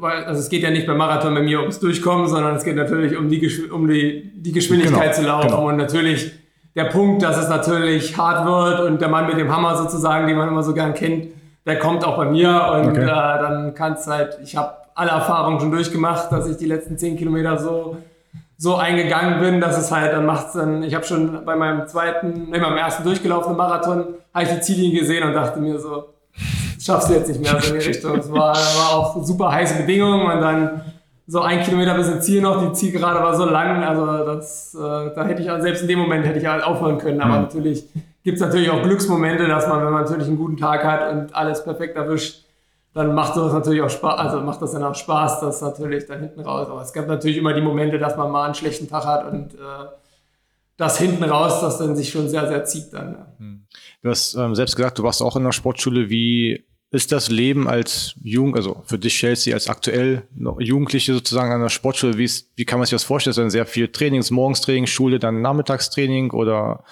bei, 0.01 0.27
also 0.27 0.41
es 0.41 0.49
geht 0.49 0.63
ja 0.63 0.71
nicht 0.71 0.87
beim 0.87 0.97
Marathon 0.97 1.35
bei 1.35 1.43
mir 1.43 1.61
ums 1.61 1.81
Durchkommen, 1.81 2.29
sondern 2.29 2.57
es 2.57 2.65
geht 2.65 2.77
natürlich 2.77 3.17
um 3.17 3.29
die, 3.29 3.71
um 3.71 3.89
die, 3.89 4.33
die 4.35 4.53
Geschwindigkeit 4.53 5.15
genau, 5.15 5.15
zu 5.15 5.23
laufen 5.23 5.49
genau. 5.49 5.69
und 5.69 5.77
natürlich 5.77 6.33
der 6.77 6.85
Punkt, 6.85 7.23
dass 7.23 7.37
es 7.37 7.49
natürlich 7.49 8.17
hart 8.17 8.47
wird 8.47 8.89
und 8.89 9.01
der 9.01 9.09
Mann 9.09 9.27
mit 9.27 9.39
dem 9.39 9.55
Hammer 9.55 9.77
sozusagen, 9.77 10.29
den 10.29 10.37
man 10.37 10.49
immer 10.49 10.63
so 10.63 10.73
gern 10.73 10.95
kennt, 10.95 11.29
der 11.71 11.79
kommt 11.79 12.05
auch 12.05 12.17
bei 12.17 12.25
mir 12.25 12.51
und 12.73 12.89
okay. 12.89 13.05
äh, 13.05 13.07
dann 13.07 13.75
kannst 13.75 14.09
halt, 14.09 14.39
ich 14.43 14.57
habe 14.57 14.73
alle 14.95 15.11
Erfahrungen 15.11 15.61
schon 15.61 15.71
durchgemacht, 15.71 16.33
dass 16.33 16.49
ich 16.49 16.57
die 16.57 16.67
letzten 16.67 16.99
zehn 16.99 17.17
Kilometer 17.17 17.59
so 17.59 17.97
so 18.57 18.77
eingegangen 18.77 19.41
bin, 19.41 19.59
dass 19.59 19.79
es 19.79 19.91
halt 19.91 20.13
dann 20.13 20.27
macht 20.27 20.55
dann, 20.55 20.83
ich 20.83 20.95
habe 20.95 21.07
schon 21.07 21.47
bei 21.47 21.57
meinem 21.57 21.87
zweiten, 21.87 22.51
ne, 22.51 22.59
meinem 22.59 22.77
ersten 22.77 23.05
durchgelaufenen 23.05 23.57
Marathon, 23.57 24.05
habe 24.35 24.45
ich 24.45 24.51
die 24.51 24.61
Ziellinie 24.61 25.01
gesehen 25.01 25.27
und 25.27 25.33
dachte 25.33 25.61
mir 25.61 25.79
so, 25.79 26.11
das 26.75 26.85
schaffst 26.85 27.09
du 27.09 27.15
jetzt 27.15 27.29
nicht 27.29 27.41
mehr 27.41 27.59
so 27.59 27.73
in 27.73 27.81
die 27.81 27.87
Richtung. 27.87 28.19
Es 28.19 28.31
war, 28.31 28.55
war 28.55 28.99
auch 28.99 29.25
super 29.25 29.51
heiße 29.51 29.77
Bedingungen 29.77 30.31
und 30.31 30.43
dann 30.43 30.83
so 31.27 31.41
ein 31.41 31.63
Kilometer 31.63 31.95
bis 31.95 32.09
ins 32.09 32.27
Ziel 32.27 32.43
noch, 32.43 32.61
die 32.61 32.73
Zielgerade 32.75 33.21
war 33.21 33.35
so 33.35 33.47
lang, 33.47 33.83
also 33.83 34.27
das, 34.27 34.75
äh, 34.75 35.15
da 35.15 35.25
hätte 35.25 35.41
ich 35.41 35.49
selbst 35.63 35.81
in 35.81 35.89
dem 35.89 36.01
Moment 36.01 36.27
hätte 36.27 36.39
ich 36.39 36.47
halt 36.47 36.63
aufhören 36.63 36.99
können, 36.99 37.23
aber 37.23 37.37
mhm. 37.37 37.43
natürlich 37.45 37.87
gibt 38.23 38.37
es 38.37 38.41
natürlich 38.41 38.71
auch 38.71 38.83
Glücksmomente, 38.83 39.47
dass 39.47 39.67
man, 39.67 39.85
wenn 39.85 39.93
man 39.93 40.05
natürlich 40.05 40.29
einen 40.29 40.37
guten 40.37 40.57
Tag 40.57 40.85
hat 40.85 41.13
und 41.13 41.35
alles 41.35 41.65
perfekt 41.65 41.97
erwischt, 41.97 42.45
dann 42.93 43.15
macht 43.15 43.35
sowas 43.35 43.53
natürlich 43.53 43.83
auch 43.83 43.91
Spaß, 43.91 44.19
also 44.19 44.41
macht 44.41 44.61
das 44.61 44.73
dann 44.73 44.83
auch 44.83 44.95
Spaß, 44.95 45.41
das 45.41 45.61
natürlich 45.61 46.07
dann 46.07 46.21
hinten 46.21 46.41
raus. 46.41 46.69
Aber 46.69 46.83
es 46.83 46.93
gab 46.93 47.07
natürlich 47.07 47.39
immer 47.39 47.55
die 47.55 47.61
Momente, 47.61 47.99
dass 47.99 48.17
man 48.17 48.31
mal 48.31 48.47
einen 48.47 48.55
schlechten 48.55 48.89
Tag 48.89 49.05
hat 49.05 49.31
und 49.31 49.55
äh, 49.55 49.59
das 50.77 50.99
hinten 50.99 51.23
raus, 51.25 51.61
das 51.61 51.79
dann 51.79 51.95
sich 51.95 52.11
schon 52.11 52.29
sehr, 52.29 52.49
sehr 52.49 52.65
zieht 52.65 52.93
dann. 52.93 53.13
Ja. 53.13 53.27
Hm. 53.39 53.67
Du 54.03 54.09
hast 54.11 54.35
ähm, 54.35 54.55
selbst 54.55 54.75
gesagt, 54.75 54.99
du 54.99 55.03
warst 55.03 55.23
auch 55.23 55.37
in 55.37 55.45
der 55.45 55.53
Sportschule. 55.53 56.11
Wie 56.11 56.65
ist 56.91 57.13
das 57.13 57.31
Leben 57.31 57.69
als 57.69 58.15
Jugend, 58.23 58.57
also 58.57 58.83
für 58.87 58.99
dich 58.99 59.15
Chelsea 59.15 59.55
als 59.55 59.69
aktuell 59.69 60.23
Jugendliche 60.59 61.13
sozusagen 61.13 61.53
an 61.53 61.61
der 61.61 61.69
Sportschule? 61.69 62.19
Wie, 62.19 62.25
ist, 62.25 62.51
wie 62.57 62.65
kann 62.65 62.81
man 62.81 62.87
sich 62.87 62.93
das 62.93 63.05
vorstellen? 63.05 63.33
Ist 63.33 63.39
dann 63.39 63.51
sehr 63.51 63.67
viel 63.67 63.89
Trainings, 63.89 64.33
Morgenstraining, 64.33 64.87
Schule, 64.87 65.21
dann 65.21 65.43
Nachmittagstraining 65.43 66.33
oder 66.33 66.83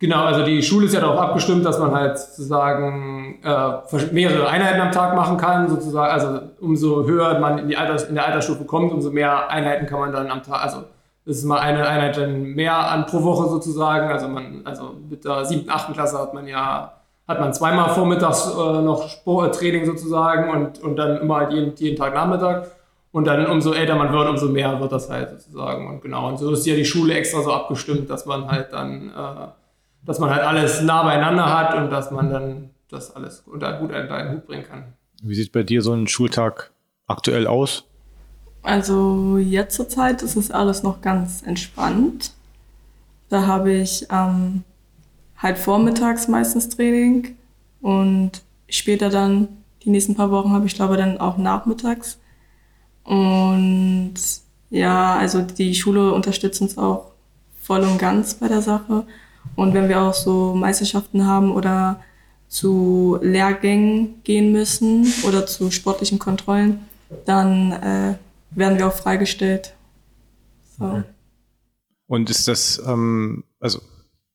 Genau, 0.00 0.24
also 0.24 0.44
die 0.44 0.62
Schule 0.62 0.86
ist 0.86 0.94
ja 0.94 1.00
darauf 1.00 1.18
abgestimmt, 1.18 1.64
dass 1.64 1.78
man 1.80 1.92
halt 1.92 2.18
sozusagen 2.18 3.40
äh, 3.42 4.12
mehrere 4.12 4.48
Einheiten 4.48 4.80
am 4.80 4.92
Tag 4.92 5.16
machen 5.16 5.36
kann, 5.36 5.68
sozusagen. 5.68 6.12
Also 6.12 6.40
umso 6.60 7.04
höher 7.04 7.40
man 7.40 7.58
in, 7.58 7.68
die 7.68 7.76
Alters, 7.76 8.04
in 8.04 8.14
der 8.14 8.26
Altersstufe 8.26 8.64
kommt, 8.64 8.92
umso 8.92 9.10
mehr 9.10 9.50
Einheiten 9.50 9.86
kann 9.86 9.98
man 9.98 10.12
dann 10.12 10.30
am 10.30 10.44
Tag, 10.44 10.62
also 10.62 10.84
das 11.24 11.38
ist 11.38 11.44
mal 11.44 11.58
eine 11.58 11.86
Einheit 11.86 12.16
dann 12.16 12.42
mehr 12.54 12.74
an 12.74 13.06
pro 13.06 13.22
Woche 13.24 13.48
sozusagen. 13.48 14.08
Also 14.08 14.28
man, 14.28 14.62
also 14.64 14.94
mit 15.10 15.24
der 15.24 15.44
siebten, 15.44 15.68
achten 15.68 15.94
Klasse 15.94 16.18
hat 16.18 16.32
man 16.32 16.46
ja, 16.46 16.92
hat 17.26 17.40
man 17.40 17.52
zweimal 17.52 17.90
vormittags 17.90 18.54
äh, 18.54 18.80
noch 18.80 19.08
Sport, 19.08 19.60
äh, 19.60 19.84
sozusagen 19.84 20.48
und, 20.50 20.80
und 20.80 20.96
dann 20.96 21.18
immer 21.18 21.38
halt 21.38 21.52
jeden, 21.52 21.74
jeden 21.74 21.96
Tag 21.96 22.14
Nachmittag. 22.14 22.70
Und 23.10 23.26
dann 23.26 23.46
umso 23.46 23.72
älter 23.72 23.96
man 23.96 24.12
wird, 24.12 24.28
umso 24.28 24.46
mehr 24.46 24.80
wird 24.80 24.92
das 24.92 25.10
halt 25.10 25.30
sozusagen. 25.30 25.88
Und 25.88 26.02
genau, 26.02 26.28
und 26.28 26.38
so 26.38 26.52
ist 26.52 26.64
ja 26.66 26.76
die 26.76 26.84
Schule 26.84 27.14
extra 27.14 27.42
so 27.42 27.52
abgestimmt, 27.52 28.08
dass 28.08 28.26
man 28.26 28.48
halt 28.48 28.72
dann 28.72 29.08
äh, 29.08 29.48
dass 30.04 30.18
man 30.18 30.30
halt 30.30 30.42
alles 30.42 30.80
nah 30.82 31.02
beieinander 31.02 31.46
hat 31.46 31.74
und 31.74 31.90
dass 31.90 32.10
man 32.10 32.30
dann 32.30 32.70
das 32.90 33.14
alles 33.14 33.40
unter 33.40 33.78
gut 33.78 33.92
unter 33.92 34.14
einen 34.14 34.32
Hut 34.36 34.46
bringen 34.46 34.64
kann. 34.64 34.94
Wie 35.22 35.34
sieht 35.34 35.52
bei 35.52 35.62
dir 35.62 35.82
so 35.82 35.92
ein 35.92 36.06
Schultag 36.06 36.70
aktuell 37.06 37.46
aus? 37.46 37.84
Also 38.62 39.38
jetzt 39.38 39.76
zur 39.76 39.88
Zeit 39.88 40.22
ist 40.22 40.36
es 40.36 40.50
alles 40.50 40.82
noch 40.82 41.00
ganz 41.00 41.42
entspannt. 41.42 42.32
Da 43.28 43.46
habe 43.46 43.72
ich 43.72 44.06
ähm, 44.10 44.64
halt 45.36 45.58
vormittags 45.58 46.28
meistens 46.28 46.68
Training 46.68 47.36
und 47.80 48.42
später 48.68 49.10
dann, 49.10 49.48
die 49.84 49.90
nächsten 49.90 50.14
paar 50.14 50.30
Wochen 50.30 50.52
habe 50.52 50.66
ich 50.66 50.74
glaube 50.74 50.96
dann 50.96 51.18
auch 51.18 51.36
nachmittags. 51.36 52.18
Und 53.04 54.14
ja, 54.70 55.16
also 55.16 55.40
die 55.42 55.74
Schule 55.74 56.12
unterstützt 56.12 56.60
uns 56.60 56.76
auch 56.76 57.12
voll 57.62 57.80
und 57.80 57.98
ganz 57.98 58.34
bei 58.34 58.48
der 58.48 58.62
Sache. 58.62 59.06
Und 59.56 59.74
wenn 59.74 59.88
wir 59.88 60.00
auch 60.00 60.14
so 60.14 60.54
Meisterschaften 60.54 61.26
haben 61.26 61.50
oder 61.50 62.00
zu 62.48 63.18
Lehrgängen 63.22 64.22
gehen 64.24 64.52
müssen 64.52 65.12
oder 65.26 65.46
zu 65.46 65.70
sportlichen 65.70 66.18
Kontrollen, 66.18 66.80
dann 67.24 67.72
äh, 67.72 68.14
werden 68.50 68.78
wir 68.78 68.86
auch 68.88 68.94
freigestellt. 68.94 69.74
So. 70.78 71.02
Und 72.06 72.30
ist 72.30 72.48
das, 72.48 72.82
ähm, 72.86 73.44
also 73.60 73.80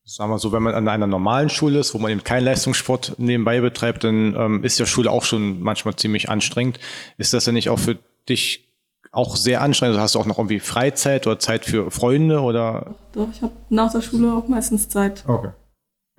sagen 0.06 0.32
wir 0.32 0.38
so, 0.38 0.52
wenn 0.52 0.64
man 0.64 0.76
an 0.76 0.88
einer 0.88 1.08
normalen 1.08 1.50
Schule 1.50 1.80
ist, 1.80 1.94
wo 1.94 1.98
man 1.98 2.12
eben 2.12 2.24
keinen 2.24 2.44
Leistungssport 2.46 3.16
nebenbei 3.18 3.62
betreibt, 3.62 4.04
dann 4.04 4.36
ähm, 4.36 4.64
ist 4.64 4.80
ja 4.80 4.86
Schule 4.86 5.10
auch 5.10 5.24
schon 5.24 5.62
manchmal 5.62 5.96
ziemlich 5.96 6.30
anstrengend. 6.30 6.80
Ist 7.18 7.34
das 7.34 7.46
denn 7.46 7.56
nicht 7.56 7.70
auch 7.70 7.80
für 7.80 7.98
dich 8.30 8.73
auch 9.14 9.36
sehr 9.36 9.62
anstrengend? 9.62 9.94
Also 9.94 10.02
hast 10.02 10.16
du 10.16 10.20
auch 10.20 10.26
noch 10.26 10.40
irgendwie 10.40 10.60
Freizeit 10.60 11.26
oder 11.28 11.40
Zeit 11.40 11.66
für 11.66 11.90
Freunde 11.92 12.42
oder? 12.42 12.96
Doch, 13.14 13.30
ich 13.32 13.42
habe 13.42 13.54
nach 13.70 13.92
der 13.92 14.02
Schule 14.02 14.34
auch 14.34 14.48
meistens 14.48 14.90
Zeit. 14.90 15.24
Okay. 15.28 15.52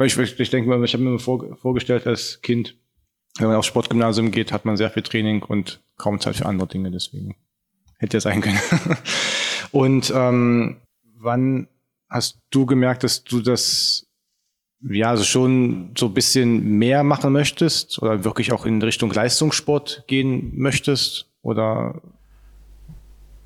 Ich, 0.03 0.17
ich, 0.17 0.41
ich 0.41 0.51
denke 0.51 0.71
mal, 0.71 0.83
ich 0.83 0.95
habe 0.95 1.05
mir 1.05 1.19
vor, 1.19 1.57
vorgestellt 1.57 2.07
als 2.07 2.41
Kind, 2.41 2.77
wenn 3.39 3.49
man 3.49 3.57
aufs 3.57 3.67
Sportgymnasium 3.67 4.31
geht, 4.31 4.53
hat 4.53 4.65
man 4.65 4.77
sehr 4.77 4.91
viel 4.91 5.03
Training 5.03 5.43
und 5.43 5.83
kaum 5.97 6.21
Zeit 6.21 6.37
für 6.37 6.47
andere 6.47 6.69
Dinge, 6.69 6.91
deswegen 6.91 7.37
hätte 7.99 8.17
ja 8.17 8.21
sein 8.21 8.41
können. 8.41 8.59
und 9.73 10.13
ähm, 10.15 10.81
wann 11.17 11.69
hast 12.09 12.39
du 12.51 12.65
gemerkt, 12.65 13.03
dass 13.03 13.25
du 13.25 13.41
das 13.41 14.07
ja 14.89 15.11
also 15.11 15.25
schon 15.25 15.95
so 15.97 16.07
ein 16.07 16.15
bisschen 16.15 16.79
mehr 16.79 17.03
machen 17.03 17.33
möchtest 17.33 18.01
oder 18.01 18.25
wirklich 18.25 18.53
auch 18.53 18.67
in 18.67 18.81
Richtung 18.83 19.13
Leistungssport 19.13 20.05
gehen 20.07 20.53
möchtest? 20.57 21.29
Oder 21.43 22.01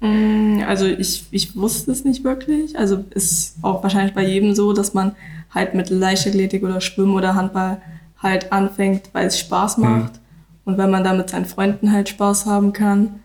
also 0.00 0.86
ich, 0.86 1.26
ich 1.30 1.56
wusste 1.56 1.90
es 1.90 2.04
nicht 2.04 2.22
wirklich. 2.22 2.78
Also 2.78 3.04
ist 3.10 3.56
auch 3.62 3.82
wahrscheinlich 3.82 4.14
bei 4.14 4.24
jedem 4.24 4.54
so, 4.54 4.72
dass 4.72 4.94
man 4.94 5.16
halt 5.50 5.74
mit 5.74 5.90
Leichtathletik 5.90 6.62
oder 6.62 6.80
Schwimmen 6.80 7.14
oder 7.14 7.34
Handball 7.34 7.80
halt 8.18 8.52
anfängt, 8.52 9.10
weil 9.12 9.26
es 9.26 9.38
Spaß 9.38 9.78
mhm. 9.78 9.84
macht. 9.84 10.12
Mhm. 10.12 10.18
Und 10.64 10.78
wenn 10.78 10.90
man 10.90 11.02
da 11.02 11.14
mit 11.14 11.30
seinen 11.30 11.46
Freunden 11.46 11.92
halt 11.92 12.08
Spaß 12.10 12.46
haben 12.46 12.72
kann. 12.72 13.20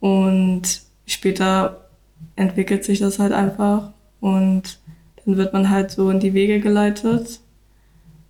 Und 0.00 0.82
später 1.06 1.88
entwickelt 2.36 2.84
sich 2.84 3.00
das 3.00 3.18
halt 3.18 3.32
einfach. 3.32 3.90
Und 4.20 4.78
dann 5.24 5.36
wird 5.36 5.52
man 5.52 5.68
halt 5.68 5.90
so 5.90 6.10
in 6.10 6.20
die 6.20 6.34
Wege 6.34 6.60
geleitet. 6.60 7.40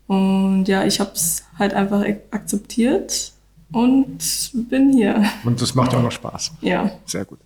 Und 0.07 0.65
ja, 0.67 0.85
ich 0.85 1.01
habe 1.01 1.13
es 1.13 1.45
halt 1.59 1.75
einfach 1.75 2.03
akzeptiert 2.31 3.33
und 3.71 4.19
bin 4.71 4.93
hier. 4.93 5.23
Und 5.45 5.61
das 5.61 5.75
macht 5.75 5.93
ja 5.93 5.99
auch 5.99 6.03
noch 6.03 6.13
Spaß. 6.13 6.53
Ja. 6.63 6.91
Sehr 7.05 7.27
gut. 7.27 7.39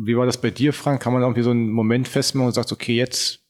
Wie 0.00 0.16
war 0.16 0.26
das 0.26 0.40
bei 0.40 0.50
dir, 0.50 0.72
Frank? 0.72 1.02
Kann 1.02 1.12
man 1.12 1.22
irgendwie 1.22 1.42
so 1.42 1.50
einen 1.50 1.70
Moment 1.70 2.06
festmachen 2.06 2.46
und 2.46 2.52
sagt, 2.52 2.70
okay, 2.70 2.94
jetzt, 2.94 3.40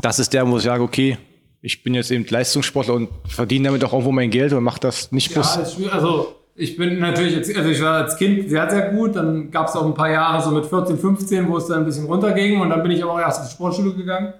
das 0.00 0.18
ist 0.18 0.32
der, 0.32 0.48
wo 0.48 0.56
ich 0.56 0.62
sage, 0.62 0.82
okay, 0.82 1.18
ich 1.60 1.82
bin 1.82 1.94
jetzt 1.94 2.10
eben 2.10 2.24
Leistungssportler 2.28 2.94
und 2.94 3.08
verdiene 3.26 3.68
damit 3.68 3.82
auch 3.84 3.92
irgendwo 3.92 4.12
mein 4.12 4.30
Geld 4.30 4.52
und 4.52 4.62
mache 4.62 4.80
das 4.80 5.10
nicht. 5.10 5.34
Ja, 5.34 5.42
also 5.90 6.36
ich 6.54 6.76
bin 6.76 7.00
natürlich, 7.00 7.34
jetzt, 7.34 7.56
also 7.56 7.70
ich 7.70 7.82
war 7.82 8.04
als 8.04 8.16
Kind 8.16 8.48
sehr, 8.48 8.70
sehr 8.70 8.90
gut. 8.90 9.16
Dann 9.16 9.50
gab 9.50 9.68
es 9.68 9.74
auch 9.74 9.84
ein 9.84 9.94
paar 9.94 10.10
Jahre 10.10 10.42
so 10.42 10.50
mit 10.50 10.66
14, 10.66 10.98
15, 10.98 11.48
wo 11.48 11.56
es 11.56 11.66
dann 11.66 11.80
ein 11.80 11.84
bisschen 11.86 12.06
runterging 12.06 12.60
und 12.60 12.70
dann 12.70 12.82
bin 12.82 12.92
ich 12.92 13.02
aber 13.02 13.14
auch 13.14 13.20
erst 13.20 13.40
ins 13.40 13.52
Sportschule 13.52 13.94
gegangen. 13.94 14.34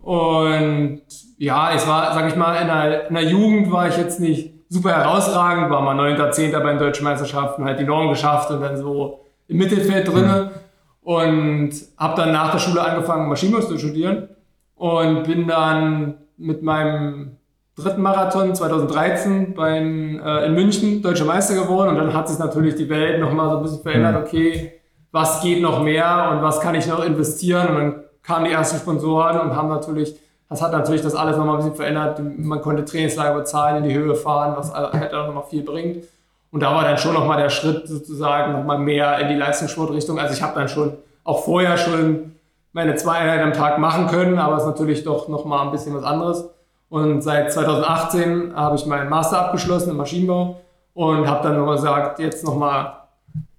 Und 0.00 1.02
ja, 1.38 1.74
es 1.74 1.86
war, 1.88 2.14
sag 2.14 2.28
ich 2.28 2.36
mal, 2.36 2.54
in 2.60 2.68
der, 2.68 3.08
in 3.08 3.14
der 3.14 3.24
Jugend 3.24 3.72
war 3.72 3.88
ich 3.88 3.96
jetzt 3.96 4.20
nicht 4.20 4.52
super 4.68 4.90
herausragend, 4.90 5.70
war 5.70 5.82
mal 5.82 5.94
9., 5.94 6.32
10. 6.32 6.52
bei 6.52 6.70
den 6.70 6.78
deutschen 6.78 7.04
Meisterschaften, 7.04 7.64
halt 7.64 7.80
die 7.80 7.84
Norm 7.84 8.08
geschafft 8.10 8.50
und 8.50 8.60
dann 8.60 8.76
so 8.76 9.24
im 9.48 9.56
Mittelfeld 9.56 10.06
drinne. 10.06 10.52
Mhm. 10.54 10.67
Und 11.02 11.70
habe 11.96 12.16
dann 12.16 12.32
nach 12.32 12.52
der 12.52 12.58
Schule 12.58 12.82
angefangen, 12.82 13.28
Maschinenbau 13.28 13.60
zu 13.60 13.78
studieren 13.78 14.28
und 14.74 15.24
bin 15.24 15.48
dann 15.48 16.18
mit 16.36 16.62
meinem 16.62 17.36
dritten 17.76 18.02
Marathon 18.02 18.54
2013 18.54 19.54
beim, 19.54 20.20
äh, 20.20 20.46
in 20.46 20.54
München 20.54 21.00
deutscher 21.00 21.24
Meister 21.24 21.54
geworden 21.54 21.90
und 21.90 21.96
dann 21.96 22.12
hat 22.12 22.28
sich 22.28 22.38
natürlich 22.38 22.74
die 22.74 22.88
Welt 22.88 23.20
nochmal 23.20 23.50
so 23.50 23.56
ein 23.56 23.62
bisschen 23.62 23.82
verändert, 23.82 24.16
mhm. 24.16 24.22
okay, 24.22 24.72
was 25.12 25.40
geht 25.40 25.62
noch 25.62 25.82
mehr 25.82 26.30
und 26.32 26.42
was 26.42 26.60
kann 26.60 26.74
ich 26.74 26.86
noch 26.86 27.04
investieren 27.04 27.68
und 27.68 27.74
dann 27.76 28.04
kamen 28.22 28.44
die 28.44 28.52
ersten 28.52 28.78
Sponsoren 28.78 29.38
und 29.38 29.56
haben 29.56 29.68
natürlich 29.68 30.16
das 30.48 30.62
hat 30.62 30.72
natürlich 30.72 31.02
das 31.02 31.14
alles 31.14 31.36
nochmal 31.36 31.56
ein 31.56 31.58
bisschen 31.58 31.76
verändert. 31.76 32.20
Man 32.38 32.62
konnte 32.62 32.84
Trainingslager 32.84 33.34
bezahlen, 33.34 33.84
in 33.84 33.90
die 33.90 33.94
Höhe 33.94 34.14
fahren, 34.14 34.54
was 34.56 34.72
halt 34.72 35.12
auch 35.12 35.26
nochmal 35.26 35.44
viel 35.44 35.62
bringt. 35.62 36.04
Und 36.50 36.60
da 36.60 36.74
war 36.74 36.84
dann 36.84 36.98
schon 36.98 37.14
nochmal 37.14 37.40
der 37.40 37.50
Schritt 37.50 37.86
sozusagen 37.86 38.52
nochmal 38.52 38.78
mehr 38.78 39.18
in 39.18 39.28
die 39.28 39.34
Leistungssportrichtung. 39.34 40.18
Also 40.18 40.34
ich 40.34 40.42
habe 40.42 40.58
dann 40.58 40.68
schon 40.68 40.96
auch 41.24 41.44
vorher 41.44 41.76
schon 41.76 42.36
meine 42.72 42.94
zwei 42.96 43.18
Einheiten 43.18 43.44
am 43.44 43.52
Tag 43.52 43.78
machen 43.78 44.06
können, 44.06 44.38
aber 44.38 44.56
es 44.56 44.62
ist 44.62 44.68
natürlich 44.68 45.04
doch 45.04 45.28
nochmal 45.28 45.66
ein 45.66 45.72
bisschen 45.72 45.94
was 45.94 46.04
anderes. 46.04 46.48
Und 46.88 47.22
seit 47.22 47.52
2018 47.52 48.54
habe 48.54 48.76
ich 48.76 48.86
meinen 48.86 49.10
Master 49.10 49.40
abgeschlossen 49.40 49.90
im 49.90 49.96
Maschinenbau 49.98 50.60
und 50.94 51.28
habe 51.28 51.46
dann 51.46 51.58
nochmal 51.58 51.76
gesagt, 51.76 52.18
jetzt 52.18 52.44
nochmal 52.44 52.94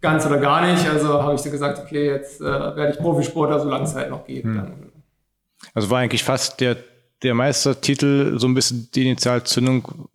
ganz 0.01 0.25
oder 0.25 0.37
gar 0.37 0.65
nicht. 0.65 0.87
Also 0.89 1.21
habe 1.21 1.35
ich 1.35 1.41
so 1.41 1.51
gesagt, 1.51 1.79
okay, 1.79 2.07
jetzt 2.07 2.41
äh, 2.41 2.45
werde 2.45 2.93
ich 2.93 2.97
Profisportler, 2.97 3.59
solange 3.59 3.83
es 3.83 3.93
halt 3.93 4.09
noch 4.09 4.25
geht. 4.25 4.45
Hm. 4.45 4.73
Also 5.73 5.89
war 5.89 5.99
eigentlich 5.99 6.23
fast 6.23 6.59
der, 6.59 6.77
der 7.21 7.35
Meistertitel 7.35 8.39
so 8.39 8.47
ein 8.47 8.53
bisschen 8.53 8.89
die 8.95 9.03
Initialzündung 9.03 10.09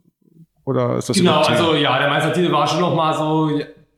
oder 0.65 0.97
ist 0.97 1.09
das 1.09 1.17
Genau, 1.17 1.41
also 1.43 1.75
ja, 1.75 1.99
der 1.99 2.09
Meistertitel 2.09 2.51
war 2.51 2.67
schon 2.67 2.81
nochmal 2.81 3.15
so, 3.15 3.51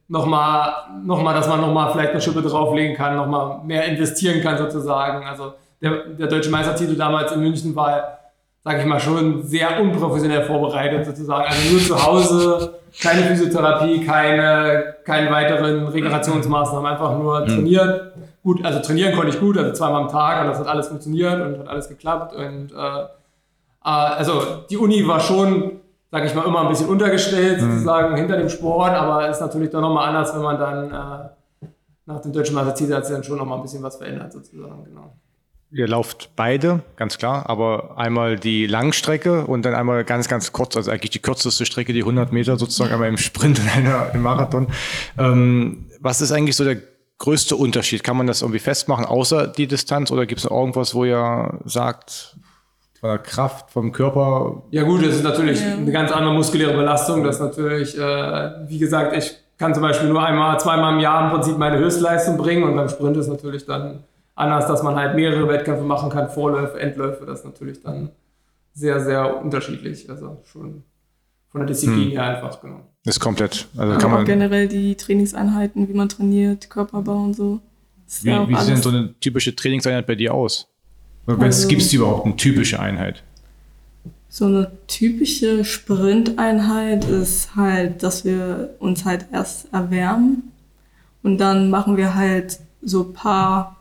nochmal, 0.08 0.72
noch 1.04 1.22
mal, 1.22 1.34
dass 1.34 1.48
man 1.48 1.60
nochmal 1.60 1.92
vielleicht 1.92 2.10
eine 2.10 2.20
Schippe 2.20 2.42
drauflegen 2.42 2.96
kann, 2.96 3.16
nochmal 3.16 3.60
mehr 3.64 3.84
investieren 3.84 4.42
kann 4.42 4.58
sozusagen. 4.58 5.24
Also 5.24 5.54
der, 5.80 6.04
der 6.08 6.26
deutsche 6.26 6.50
Meistertitel 6.50 6.96
damals 6.96 7.32
in 7.32 7.40
München 7.40 7.74
war, 7.76 8.18
sage 8.64 8.80
ich 8.80 8.86
mal, 8.86 8.98
schon 8.98 9.42
sehr 9.42 9.80
unprofessionell 9.80 10.42
vorbereitet 10.42 11.06
sozusagen. 11.06 11.44
Also 11.44 11.72
nur 11.72 11.80
zu 11.80 12.06
Hause, 12.06 12.74
keine 13.00 13.22
Physiotherapie, 13.22 14.04
keine, 14.04 14.96
keine 15.04 15.30
weiteren 15.30 15.86
Regenerationsmaßnahmen, 15.86 16.90
einfach 16.90 17.16
nur 17.16 17.40
mhm. 17.40 17.46
trainiert. 17.46 18.12
Gut, 18.42 18.64
also 18.64 18.80
trainieren 18.80 19.14
konnte 19.14 19.30
ich 19.30 19.40
gut, 19.40 19.58
also 19.58 19.72
zweimal 19.72 20.02
am 20.02 20.08
Tag 20.08 20.42
und 20.42 20.48
das 20.48 20.58
hat 20.58 20.68
alles 20.68 20.88
funktioniert 20.88 21.40
und 21.40 21.58
hat 21.58 21.68
alles 21.68 21.88
geklappt. 21.88 22.34
Und 22.34 22.72
äh, 22.72 22.74
äh 22.74 23.06
also 23.82 24.42
die 24.70 24.76
Uni 24.76 25.06
war 25.06 25.20
schon 25.20 25.80
sage 26.10 26.26
ich 26.26 26.34
mal, 26.34 26.44
immer 26.44 26.62
ein 26.62 26.68
bisschen 26.68 26.88
untergestellt, 26.88 27.60
mhm. 27.60 27.72
sozusagen 27.72 28.16
hinter 28.16 28.36
dem 28.36 28.48
Sport, 28.48 28.92
aber 28.92 29.28
ist 29.28 29.40
natürlich 29.40 29.70
dann 29.70 29.82
nochmal 29.82 30.08
anders, 30.08 30.34
wenn 30.34 30.42
man 30.42 30.58
dann 30.58 30.90
äh, 30.90 31.68
nach 32.06 32.20
dem 32.20 32.32
deutschen 32.32 32.54
Meistertitel 32.54 32.94
hat 32.94 33.06
sich 33.06 33.14
dann 33.14 33.24
schon 33.24 33.38
nochmal 33.38 33.58
ein 33.58 33.62
bisschen 33.62 33.82
was 33.82 33.96
verändert, 33.96 34.32
sozusagen, 34.32 34.84
genau. 34.84 35.16
Ihr 35.72 35.88
lauft 35.88 36.30
beide, 36.36 36.80
ganz 36.94 37.18
klar, 37.18 37.50
aber 37.50 37.98
einmal 37.98 38.36
die 38.36 38.66
Langstrecke 38.68 39.46
und 39.46 39.64
dann 39.64 39.74
einmal 39.74 40.04
ganz, 40.04 40.28
ganz 40.28 40.52
kurz, 40.52 40.76
also 40.76 40.92
eigentlich 40.92 41.10
die 41.10 41.18
kürzeste 41.18 41.66
Strecke, 41.66 41.92
die 41.92 42.02
100 42.02 42.32
Meter 42.32 42.56
sozusagen, 42.56 42.92
einmal 42.92 43.08
im 43.08 43.18
Sprint 43.18 43.58
und 43.58 43.76
einer 43.76 44.14
im 44.14 44.22
Marathon. 44.22 44.68
Ähm, 45.18 45.90
was 46.00 46.20
ist 46.20 46.30
eigentlich 46.30 46.54
so 46.54 46.62
der 46.62 46.76
größte 47.18 47.56
Unterschied? 47.56 48.04
Kann 48.04 48.16
man 48.16 48.28
das 48.28 48.42
irgendwie 48.42 48.60
festmachen, 48.60 49.04
außer 49.04 49.48
die 49.48 49.66
Distanz 49.66 50.12
oder 50.12 50.24
gibt 50.24 50.38
es 50.38 50.44
noch 50.44 50.52
irgendwas, 50.52 50.94
wo 50.94 51.04
ihr 51.04 51.58
sagt, 51.64 52.36
von 53.00 53.10
der 53.10 53.18
Kraft, 53.18 53.70
vom 53.70 53.92
Körper. 53.92 54.62
Ja 54.70 54.82
gut, 54.84 55.04
das 55.04 55.16
ist 55.16 55.24
natürlich 55.24 55.60
ja. 55.60 55.74
eine 55.74 55.92
ganz 55.92 56.12
andere 56.12 56.34
muskuläre 56.34 56.76
Belastung. 56.76 57.22
Das 57.24 57.36
ist 57.36 57.42
natürlich, 57.42 57.98
äh, 57.98 58.68
wie 58.68 58.78
gesagt, 58.78 59.16
ich 59.16 59.36
kann 59.58 59.74
zum 59.74 59.82
Beispiel 59.82 60.08
nur 60.08 60.24
einmal, 60.24 60.58
zweimal 60.60 60.94
im 60.94 61.00
Jahr 61.00 61.24
im 61.24 61.30
Prinzip 61.32 61.58
meine 61.58 61.78
Höchstleistung 61.78 62.36
bringen 62.36 62.64
und 62.64 62.76
beim 62.76 62.88
Sprint 62.88 63.16
ist 63.16 63.28
natürlich 63.28 63.64
dann 63.66 64.04
anders, 64.34 64.66
dass 64.66 64.82
man 64.82 64.94
halt 64.96 65.16
mehrere 65.16 65.48
Wettkämpfe 65.48 65.84
machen 65.84 66.10
kann, 66.10 66.28
Vorläufe, 66.28 66.78
Endläufe, 66.78 67.24
das 67.24 67.40
ist 67.40 67.44
natürlich 67.44 67.82
dann 67.82 68.10
sehr, 68.74 69.00
sehr 69.00 69.42
unterschiedlich. 69.42 70.08
Also 70.10 70.42
schon 70.44 70.82
von 71.48 71.60
der 71.60 71.68
Disziplin 71.68 72.10
hm. 72.10 72.10
her 72.10 72.22
einfach, 72.24 72.60
genau. 72.60 72.80
Das 73.04 73.16
ist 73.16 73.20
komplett. 73.20 73.66
Also 73.76 73.98
kann 73.98 74.10
man 74.10 74.24
generell 74.24 74.68
die 74.68 74.94
Trainingseinheiten, 74.94 75.88
wie 75.88 75.94
man 75.94 76.08
trainiert, 76.08 76.68
Körperbau 76.68 77.16
und 77.16 77.34
so. 77.34 77.60
Wie, 78.22 78.30
wie 78.30 78.56
sieht 78.56 78.68
denn 78.68 78.82
so 78.82 78.90
eine 78.90 79.14
typische 79.20 79.56
Trainingseinheit 79.56 80.06
bei 80.06 80.14
dir 80.14 80.34
aus? 80.34 80.68
Also, 81.26 81.68
Gibt 81.68 81.82
es 81.82 81.92
überhaupt 81.92 82.26
eine 82.26 82.36
typische 82.36 82.78
Einheit? 82.80 83.22
So 84.28 84.46
eine 84.46 84.70
typische 84.86 85.64
Sprinteinheit 85.64 87.04
ist 87.04 87.56
halt, 87.56 88.02
dass 88.02 88.24
wir 88.24 88.74
uns 88.78 89.04
halt 89.04 89.26
erst 89.32 89.72
erwärmen 89.72 90.52
und 91.22 91.38
dann 91.38 91.70
machen 91.70 91.96
wir 91.96 92.14
halt 92.14 92.58
so 92.82 93.02
ein 93.02 93.12
paar 93.12 93.76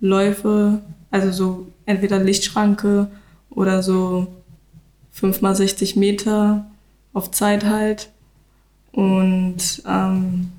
Läufe, 0.00 0.80
also 1.10 1.32
so 1.32 1.66
entweder 1.86 2.18
Lichtschranke 2.18 3.10
oder 3.50 3.82
so 3.82 4.28
5 5.10 5.42
mal 5.42 5.54
60 5.54 5.96
Meter 5.96 6.66
auf 7.12 7.30
Zeit 7.30 7.64
halt. 7.64 8.10
Und 8.92 9.82
ähm, 9.86 10.52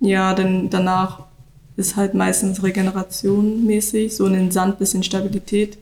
ja, 0.00 0.34
dann 0.34 0.70
danach 0.70 1.24
ist 1.76 1.96
halt 1.96 2.14
meistens 2.14 2.62
Regeneration 2.62 3.64
mäßig, 3.66 4.16
so 4.16 4.26
in 4.26 4.34
den 4.34 4.50
Sand 4.50 4.78
bisschen 4.78 5.02
Stabilität. 5.02 5.78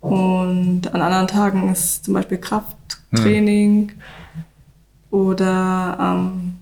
Und 0.00 0.92
an 0.94 1.02
anderen 1.02 1.26
Tagen 1.26 1.70
ist 1.70 2.04
zum 2.04 2.14
Beispiel 2.14 2.38
Krafttraining 2.38 3.90
hm. 3.90 3.98
oder 5.10 5.98
ähm, 6.00 6.54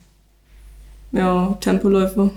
ja, 1.12 1.56
Tempoläufe. 1.60 2.32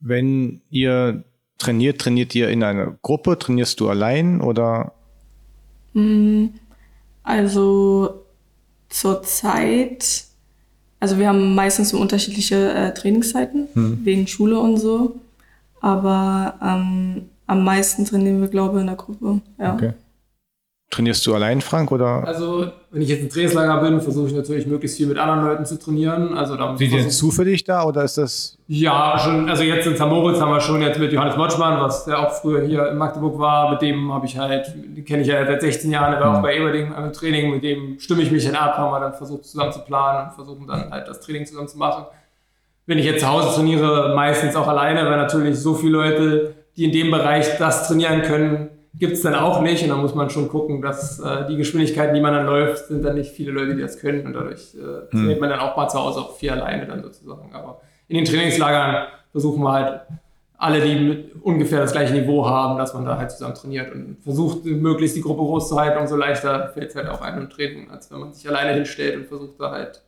Wenn 0.00 0.62
ihr 0.70 1.24
trainiert, 1.58 2.00
trainiert 2.00 2.34
ihr 2.34 2.48
in 2.48 2.62
einer 2.62 2.96
Gruppe? 3.02 3.38
Trainierst 3.38 3.80
du 3.80 3.88
allein 3.88 4.40
oder? 4.40 4.92
Mm, 5.94 6.46
also 7.22 8.24
zurzeit 8.88 10.24
also 11.02 11.18
wir 11.18 11.26
haben 11.26 11.56
meistens 11.56 11.88
so 11.88 11.98
unterschiedliche 11.98 12.72
äh, 12.72 12.94
Trainingszeiten 12.94 13.66
hm. 13.74 14.04
wegen 14.04 14.28
Schule 14.28 14.60
und 14.60 14.76
so. 14.76 15.16
Aber 15.80 16.54
ähm, 16.62 17.22
am 17.48 17.64
meisten 17.64 18.04
trainieren 18.04 18.40
wir, 18.40 18.46
glaube 18.46 18.76
ich, 18.76 18.82
in 18.82 18.86
der 18.86 18.94
Gruppe. 18.94 19.40
Ja. 19.58 19.74
Okay. 19.74 19.94
Trainierst 20.92 21.26
du 21.26 21.34
allein, 21.34 21.62
Frank, 21.62 21.90
oder? 21.90 22.22
Also, 22.26 22.66
wenn 22.90 23.00
ich 23.00 23.08
jetzt 23.08 23.22
im 23.22 23.30
Trainingslager 23.30 23.80
bin, 23.80 23.98
versuche 24.02 24.26
ich 24.26 24.34
natürlich 24.34 24.66
möglichst 24.66 24.98
viel 24.98 25.06
mit 25.06 25.16
anderen 25.16 25.42
Leuten 25.42 25.64
zu 25.64 25.78
trainieren. 25.78 26.36
Also, 26.36 26.54
da 26.54 26.76
Sind 26.76 26.80
die 26.80 26.96
denn 26.96 27.08
zufällig 27.08 27.64
da 27.64 27.84
oder 27.84 28.04
ist 28.04 28.18
das? 28.18 28.58
Ja, 28.68 29.18
schon. 29.18 29.48
Also, 29.48 29.62
jetzt 29.62 29.86
in 29.86 29.96
Zamoritz 29.96 30.38
haben 30.38 30.50
wir 30.52 30.60
schon 30.60 30.82
jetzt 30.82 30.98
mit 30.98 31.10
Johannes 31.10 31.38
Motschmann, 31.38 31.80
was 31.80 32.04
der 32.04 32.18
auch 32.18 32.32
früher 32.32 32.66
hier 32.66 32.90
in 32.90 32.98
Magdeburg 32.98 33.38
war. 33.38 33.70
Mit 33.70 33.80
dem 33.80 34.12
habe 34.12 34.26
ich 34.26 34.36
halt, 34.36 34.70
den 34.76 35.02
kenne 35.06 35.22
ich 35.22 35.28
ja 35.28 35.46
seit 35.46 35.62
16 35.62 35.90
Jahren, 35.90 36.12
der 36.12 36.20
war 36.20 36.28
mhm. 36.28 36.36
auch 36.36 36.42
bei 36.42 36.58
Eberding 36.58 36.92
im 36.94 37.12
Training. 37.14 37.52
Mit 37.52 37.64
dem 37.64 37.98
stimme 37.98 38.20
ich 38.20 38.30
mich 38.30 38.44
dann 38.44 38.56
ab, 38.56 38.76
haben 38.76 38.92
wir 38.92 39.00
dann 39.00 39.14
versucht 39.14 39.46
zusammen 39.46 39.72
zu 39.72 39.80
planen 39.80 40.28
und 40.28 40.34
versuchen 40.34 40.66
dann 40.66 40.90
halt 40.90 41.08
das 41.08 41.20
Training 41.20 41.46
zusammen 41.46 41.68
zu 41.68 41.78
machen. 41.78 42.04
Wenn 42.84 42.98
ich 42.98 43.06
jetzt 43.06 43.20
zu 43.20 43.28
Hause 43.28 43.54
trainiere, 43.54 44.14
meistens 44.14 44.54
auch 44.56 44.68
alleine, 44.68 45.06
weil 45.06 45.16
natürlich 45.16 45.58
so 45.58 45.72
viele 45.72 45.92
Leute, 45.92 46.54
die 46.76 46.84
in 46.84 46.92
dem 46.92 47.10
Bereich 47.10 47.56
das 47.56 47.88
trainieren 47.88 48.20
können, 48.20 48.68
gibt 48.94 49.14
es 49.14 49.22
dann 49.22 49.34
auch 49.34 49.62
nicht 49.62 49.82
und 49.82 49.88
dann 49.88 50.00
muss 50.00 50.14
man 50.14 50.30
schon 50.30 50.48
gucken, 50.48 50.82
dass 50.82 51.18
äh, 51.18 51.46
die 51.48 51.56
Geschwindigkeiten, 51.56 52.14
die 52.14 52.20
man 52.20 52.34
dann 52.34 52.46
läuft, 52.46 52.86
sind 52.88 53.04
dann 53.04 53.14
nicht 53.14 53.30
viele 53.30 53.52
Leute, 53.52 53.74
die 53.74 53.82
das 53.82 53.98
können 53.98 54.26
und 54.26 54.34
dadurch 54.34 54.74
äh, 54.74 55.08
trainiert 55.10 55.34
hm. 55.34 55.40
man 55.40 55.50
dann 55.50 55.60
auch 55.60 55.76
mal 55.76 55.88
zu 55.88 55.98
Hause 55.98 56.20
auch 56.20 56.36
vier 56.36 56.52
alleine 56.52 56.86
dann 56.86 57.02
sozusagen. 57.02 57.54
Aber 57.54 57.80
in 58.08 58.16
den 58.16 58.24
Trainingslagern 58.24 59.06
versuchen 59.30 59.62
wir 59.62 59.72
halt 59.72 60.00
alle, 60.58 60.80
die 60.80 60.94
mit 60.94 61.42
ungefähr 61.42 61.80
das 61.80 61.92
gleiche 61.92 62.12
Niveau 62.12 62.46
haben, 62.46 62.78
dass 62.78 62.94
man 62.94 63.04
da 63.04 63.16
halt 63.16 63.32
zusammen 63.32 63.54
trainiert 63.54 63.92
und 63.92 64.18
versucht, 64.22 64.64
möglichst 64.64 65.16
die 65.16 65.20
Gruppe 65.20 65.42
groß 65.42 65.70
zu 65.70 65.80
halten. 65.80 65.98
Umso 65.98 66.14
leichter 66.14 66.68
fällt 66.68 66.90
es 66.90 66.96
halt 66.96 67.08
auch 67.08 67.20
einem 67.20 67.42
im 67.42 67.50
Training, 67.50 67.90
als 67.90 68.10
wenn 68.10 68.20
man 68.20 68.32
sich 68.32 68.48
alleine 68.48 68.74
hinstellt 68.74 69.16
und 69.16 69.26
versucht 69.26 69.58
da 69.58 69.72
halt 69.72 70.02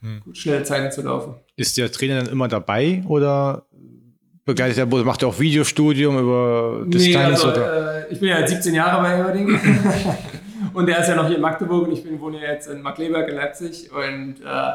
hm. 0.00 0.22
gut 0.24 0.36
schnelle 0.36 0.64
Zeiten 0.64 0.90
zu 0.90 1.02
laufen. 1.02 1.34
Ist 1.54 1.76
der 1.76 1.92
Trainer 1.92 2.16
dann 2.16 2.32
immer 2.32 2.48
dabei 2.48 3.04
oder 3.06 3.66
begleitet 4.46 4.78
er, 4.78 4.86
macht 4.86 5.22
er 5.22 5.28
auch 5.28 5.38
Videostudium 5.38 6.18
über 6.18 6.84
Distanz? 6.86 7.14
Nee, 7.14 7.16
also, 7.16 7.48
oder? 7.48 8.06
Äh, 8.08 8.12
ich 8.12 8.20
bin 8.20 8.30
ja 8.30 8.46
17 8.46 8.74
Jahre 8.74 9.02
bei 9.02 9.18
Erding 9.18 9.60
und 10.72 10.88
er 10.88 11.00
ist 11.00 11.08
ja 11.08 11.16
noch 11.16 11.26
hier 11.26 11.36
in 11.36 11.42
Magdeburg 11.42 11.88
und 11.88 11.92
ich 11.92 12.02
bin, 12.02 12.18
wohne 12.20 12.40
ja 12.40 12.52
jetzt 12.52 12.68
in 12.68 12.80
Markleberg 12.80 13.28
in 13.28 13.36
Leipzig 13.36 13.90
und 13.92 14.36
äh, 14.40 14.70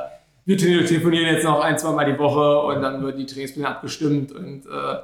wir 0.45 0.57
telefonieren 0.57 1.33
jetzt 1.33 1.45
noch 1.45 1.63
ein, 1.63 1.77
zwei 1.77 1.91
Mal 1.91 2.05
die 2.05 2.19
Woche 2.19 2.59
und 2.59 2.81
dann 2.81 3.01
wird 3.01 3.17
die 3.17 3.25
Trainingspläne 3.25 3.67
abgestimmt 3.67 4.31
und 4.33 4.65
äh, 4.65 4.97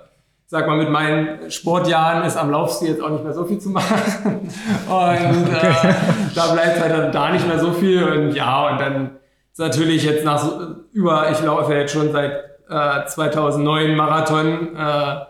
sag 0.48 0.66
mal, 0.68 0.78
mit 0.78 0.90
meinen 0.90 1.50
Sportjahren 1.52 2.26
ist 2.26 2.38
am 2.38 2.50
Laufstil 2.52 2.90
jetzt 2.90 3.02
auch 3.02 3.10
nicht 3.10 3.24
mehr 3.24 3.34
so 3.34 3.46
viel 3.46 3.60
zu 3.60 3.70
machen. 3.70 4.50
Und 4.88 5.54
äh, 5.54 5.94
da 6.34 6.54
bleibt 6.54 6.80
halt 6.80 6.92
dann 6.92 7.12
da 7.12 7.32
nicht 7.32 7.46
mehr 7.46 7.60
so 7.60 7.74
viel. 7.74 8.02
Und 8.02 8.34
ja, 8.34 8.70
und 8.70 8.80
dann 8.80 9.18
ist 9.52 9.60
natürlich 9.60 10.06
jetzt 10.06 10.24
nach 10.24 10.40
so, 10.40 10.76
über, 10.94 11.30
ich 11.32 11.42
laufe 11.44 11.74
ja 11.74 11.80
jetzt 11.80 11.92
schon 11.92 12.14
seit 12.14 12.57
2009 12.68 13.90
äh, 13.90 13.96
Marathon. 13.96 14.76
Äh, 14.76 15.26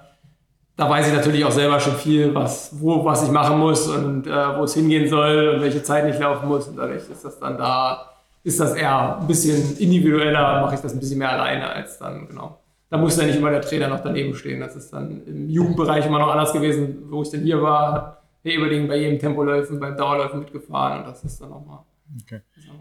da 0.77 0.87
weiß 0.89 1.07
ich 1.07 1.13
natürlich 1.13 1.43
auch 1.43 1.51
selber 1.51 1.79
schon 1.79 1.95
viel, 1.95 2.33
was, 2.35 2.69
wo, 2.79 3.03
was 3.03 3.23
ich 3.23 3.31
machen 3.31 3.57
muss 3.57 3.87
und 3.87 4.27
äh, 4.27 4.57
wo 4.57 4.63
es 4.63 4.75
hingehen 4.75 5.09
soll 5.09 5.55
und 5.55 5.61
welche 5.61 5.81
Zeit 5.81 6.07
ich 6.13 6.19
laufen 6.19 6.47
muss. 6.47 6.67
Und 6.67 6.77
dadurch 6.77 7.09
ist 7.09 7.25
das 7.25 7.39
dann 7.39 7.57
da, 7.57 8.11
ist 8.43 8.59
das 8.59 8.75
eher 8.75 9.17
ein 9.19 9.27
bisschen 9.27 9.77
individueller, 9.77 10.61
mache 10.61 10.75
ich 10.75 10.81
das 10.81 10.93
ein 10.93 10.99
bisschen 10.99 11.17
mehr 11.17 11.31
alleine 11.31 11.67
als 11.67 11.97
dann, 11.97 12.27
genau. 12.27 12.59
Da 12.89 12.97
muss 12.97 13.17
ja 13.17 13.25
nicht 13.25 13.37
immer 13.37 13.49
der 13.49 13.61
Trainer 13.61 13.89
noch 13.89 13.99
daneben 13.99 14.33
stehen. 14.33 14.61
Das 14.61 14.75
ist 14.75 14.93
dann 14.93 15.25
im 15.25 15.49
Jugendbereich 15.49 16.05
immer 16.05 16.19
noch 16.19 16.29
anders 16.29 16.53
gewesen, 16.53 17.03
wo 17.09 17.21
ich 17.23 17.29
denn 17.31 17.41
hier 17.41 17.61
war, 17.61 17.93
hat 17.93 18.21
Eberding 18.43 18.87
bei 18.87 18.97
jedem 18.97 19.19
Tempoläufen, 19.19 19.79
beim 19.79 19.97
Dauerläufen 19.97 20.39
mitgefahren 20.39 20.99
und 20.99 21.07
das 21.07 21.23
ist 21.23 21.41
dann 21.41 21.49
nochmal. 21.49 21.79
Okay. 22.21 22.41
So. 22.55 22.71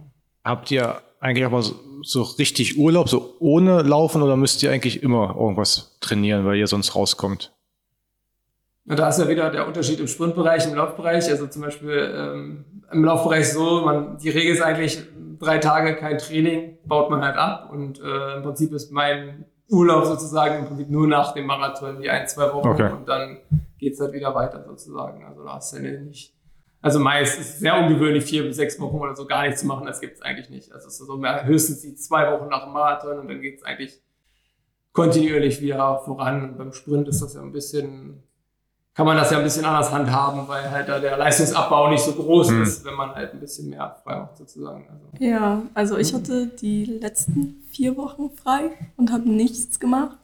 Habt 0.46 0.70
ihr 0.70 1.02
eigentlich 1.18 1.44
auch 1.44 1.50
mal 1.50 1.62
so, 1.62 1.74
so, 2.02 2.22
richtig 2.22 2.78
Urlaub, 2.78 3.08
so 3.08 3.34
ohne 3.40 3.82
Laufen 3.82 4.22
oder 4.22 4.36
müsst 4.36 4.62
ihr 4.62 4.70
eigentlich 4.70 5.02
immer 5.02 5.34
irgendwas 5.36 5.98
trainieren, 6.00 6.46
weil 6.46 6.56
ihr 6.56 6.68
sonst 6.68 6.94
rauskommt? 6.94 7.52
Ja, 8.84 8.94
da 8.94 9.08
ist 9.08 9.18
ja 9.18 9.26
wieder 9.26 9.50
der 9.50 9.66
Unterschied 9.66 9.98
im 9.98 10.06
Sprintbereich, 10.06 10.64
im 10.68 10.76
Laufbereich. 10.76 11.28
Also 11.28 11.48
zum 11.48 11.62
Beispiel 11.62 12.14
ähm, 12.16 12.64
im 12.92 13.04
Laufbereich 13.04 13.52
so, 13.52 13.80
man, 13.84 14.18
die 14.18 14.30
Regel 14.30 14.54
ist 14.54 14.62
eigentlich 14.62 15.02
drei 15.40 15.58
Tage 15.58 15.96
kein 15.96 16.18
Training, 16.18 16.78
baut 16.84 17.10
man 17.10 17.22
halt 17.22 17.36
ab 17.36 17.70
und 17.72 18.00
äh, 18.00 18.36
im 18.36 18.44
Prinzip 18.44 18.72
ist 18.72 18.92
mein 18.92 19.46
Urlaub 19.68 20.04
sozusagen 20.04 20.60
im 20.60 20.66
Prinzip 20.66 20.88
nur 20.90 21.08
nach 21.08 21.34
dem 21.34 21.46
Marathon, 21.46 22.00
die 22.00 22.08
ein, 22.08 22.28
zwei 22.28 22.52
Wochen 22.52 22.68
okay. 22.68 22.92
und 22.92 23.08
dann 23.08 23.38
geht's 23.78 24.00
halt 24.00 24.12
wieder 24.12 24.32
weiter 24.32 24.64
sozusagen. 24.64 25.24
Also 25.24 25.42
da 25.42 25.54
hast 25.54 25.72
du 25.72 25.78
ja 25.78 26.00
nicht 26.00 26.35
Also 26.86 27.00
meist 27.00 27.40
ist 27.40 27.48
es 27.48 27.58
sehr 27.58 27.76
ungewöhnlich, 27.76 28.22
vier 28.22 28.44
bis 28.44 28.54
sechs 28.54 28.78
Wochen 28.78 28.94
oder 28.98 29.16
so 29.16 29.26
gar 29.26 29.42
nichts 29.42 29.62
zu 29.62 29.66
machen. 29.66 29.86
Das 29.86 30.00
gibt 30.00 30.18
es 30.18 30.22
eigentlich 30.22 30.50
nicht. 30.50 30.70
Also 30.70 30.86
es 30.86 31.00
ist 31.00 31.04
so 31.08 31.16
mehr, 31.16 31.44
höchstens 31.44 31.80
die 31.80 31.96
zwei 31.96 32.30
Wochen 32.30 32.48
nach 32.48 32.62
dem 32.62 32.74
Marathon 32.74 33.18
und 33.18 33.28
dann 33.28 33.40
geht 33.40 33.58
es 33.58 33.64
eigentlich 33.64 34.00
kontinuierlich 34.92 35.60
wieder 35.60 35.98
voran. 36.04 36.44
Und 36.44 36.58
beim 36.58 36.72
Sprint 36.72 37.08
ist 37.08 37.20
das 37.20 37.34
ja 37.34 37.42
ein 37.42 37.50
bisschen, 37.50 38.22
kann 38.94 39.04
man 39.04 39.16
das 39.16 39.32
ja 39.32 39.38
ein 39.38 39.42
bisschen 39.42 39.64
anders 39.64 39.90
handhaben, 39.90 40.46
weil 40.46 40.70
halt 40.70 40.88
da 40.88 41.00
der 41.00 41.16
Leistungsabbau 41.16 41.90
nicht 41.90 42.04
so 42.04 42.12
groß 42.12 42.50
hm. 42.50 42.62
ist, 42.62 42.84
wenn 42.84 42.94
man 42.94 43.16
halt 43.16 43.32
ein 43.32 43.40
bisschen 43.40 43.68
mehr 43.68 43.96
frei 44.04 44.20
macht 44.20 44.36
sozusagen. 44.36 44.86
Also. 44.88 45.24
Ja, 45.24 45.62
also 45.74 45.98
ich 45.98 46.14
hatte 46.14 46.46
die 46.46 46.84
letzten 46.84 47.64
vier 47.72 47.96
Wochen 47.96 48.30
frei 48.30 48.70
und 48.96 49.10
habe 49.10 49.28
nichts 49.28 49.80
gemacht. 49.80 50.18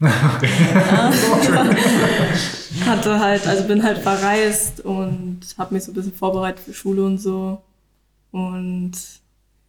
hatte 2.84 3.18
halt, 3.18 3.46
also 3.46 3.64
bin 3.64 3.82
halt 3.82 3.98
verreist 3.98 4.80
und 4.80 5.40
habe 5.56 5.74
mich 5.74 5.84
so 5.84 5.92
ein 5.92 5.94
bisschen 5.94 6.12
vorbereitet 6.12 6.60
für 6.60 6.74
Schule 6.74 7.04
und 7.04 7.18
so. 7.18 7.62
Und 8.30 8.92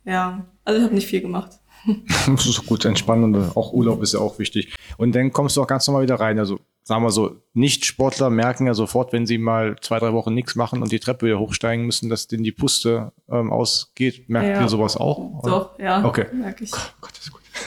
ja, 0.03 0.45
also 0.65 0.79
ich 0.79 0.83
habe 0.83 0.95
nicht 0.95 1.07
viel 1.07 1.21
gemacht. 1.21 1.59
das 2.27 2.45
ist 2.45 2.65
gut, 2.65 2.85
entspannen 2.85 3.35
und 3.35 3.55
auch 3.55 3.71
Urlaub 3.71 4.01
ist 4.01 4.13
ja 4.13 4.19
auch 4.19 4.39
wichtig. 4.39 4.75
Und 4.97 5.15
dann 5.15 5.31
kommst 5.31 5.55
du 5.55 5.61
auch 5.61 5.67
ganz 5.67 5.87
normal 5.87 6.03
wieder 6.03 6.19
rein. 6.19 6.39
Also 6.39 6.59
sagen 6.83 7.03
wir 7.03 7.11
so, 7.11 7.35
Nicht-Sportler 7.53 8.29
merken 8.29 8.65
ja 8.65 8.73
sofort, 8.73 9.11
wenn 9.11 9.25
sie 9.25 9.37
mal 9.37 9.75
zwei, 9.81 9.99
drei 9.99 10.13
Wochen 10.13 10.33
nichts 10.33 10.55
machen 10.55 10.81
und 10.81 10.91
die 10.91 10.99
Treppe 10.99 11.25
wieder 11.25 11.39
hochsteigen 11.39 11.85
müssen, 11.85 12.09
dass 12.09 12.27
denen 12.27 12.43
die 12.43 12.51
Puste 12.51 13.11
ähm, 13.29 13.51
ausgeht. 13.51 14.29
Merkt 14.29 14.55
ja. 14.55 14.61
ihr 14.61 14.69
sowas 14.69 14.95
auch? 14.95 15.17
Oder? 15.17 15.49
Doch, 15.49 15.79
ja. 15.79 16.05
Okay. 16.05 16.25
Merke 16.33 16.63
ich. 16.63 16.71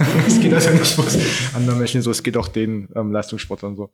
es 0.27 0.41
geht 0.41 0.53
also 0.53 0.71
nicht 0.71 0.95
bloß 0.95 1.19
anderen 1.55 1.79
Menschen 1.79 2.03
so, 2.03 2.11
es 2.11 2.23
geht 2.23 2.37
auch 2.37 2.49
den 2.49 2.89
ähm, 2.95 3.13
Leistungssportlern 3.13 3.77
so. 3.77 3.91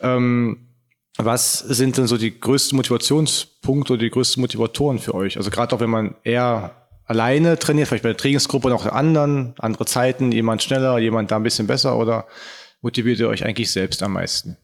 Ähm, 0.00 0.68
was 1.16 1.58
sind 1.60 1.96
denn 1.96 2.06
so 2.06 2.16
die 2.16 2.38
größten 2.38 2.76
Motivationspunkte 2.76 3.92
oder 3.92 4.02
die 4.02 4.10
größten 4.10 4.40
Motivatoren 4.40 4.98
für 4.98 5.14
euch? 5.14 5.36
Also 5.36 5.50
gerade 5.50 5.74
auch 5.74 5.80
wenn 5.80 5.90
man 5.90 6.16
eher 6.24 6.72
alleine 7.04 7.58
trainiert, 7.58 7.88
vielleicht 7.88 8.02
bei 8.02 8.08
der 8.08 8.16
Trainingsgruppe 8.16 8.68
und 8.68 8.72
auch 8.72 8.82
der 8.82 8.94
anderen, 8.94 9.54
andere 9.58 9.84
Zeiten, 9.84 10.32
jemand 10.32 10.62
schneller, 10.62 10.98
jemand 10.98 11.30
da 11.30 11.36
ein 11.36 11.42
bisschen 11.42 11.66
besser 11.66 11.98
oder 11.98 12.26
motiviert 12.80 13.20
ihr 13.20 13.28
euch 13.28 13.44
eigentlich 13.44 13.70
selbst 13.70 14.02
am 14.02 14.14
meisten? 14.14 14.56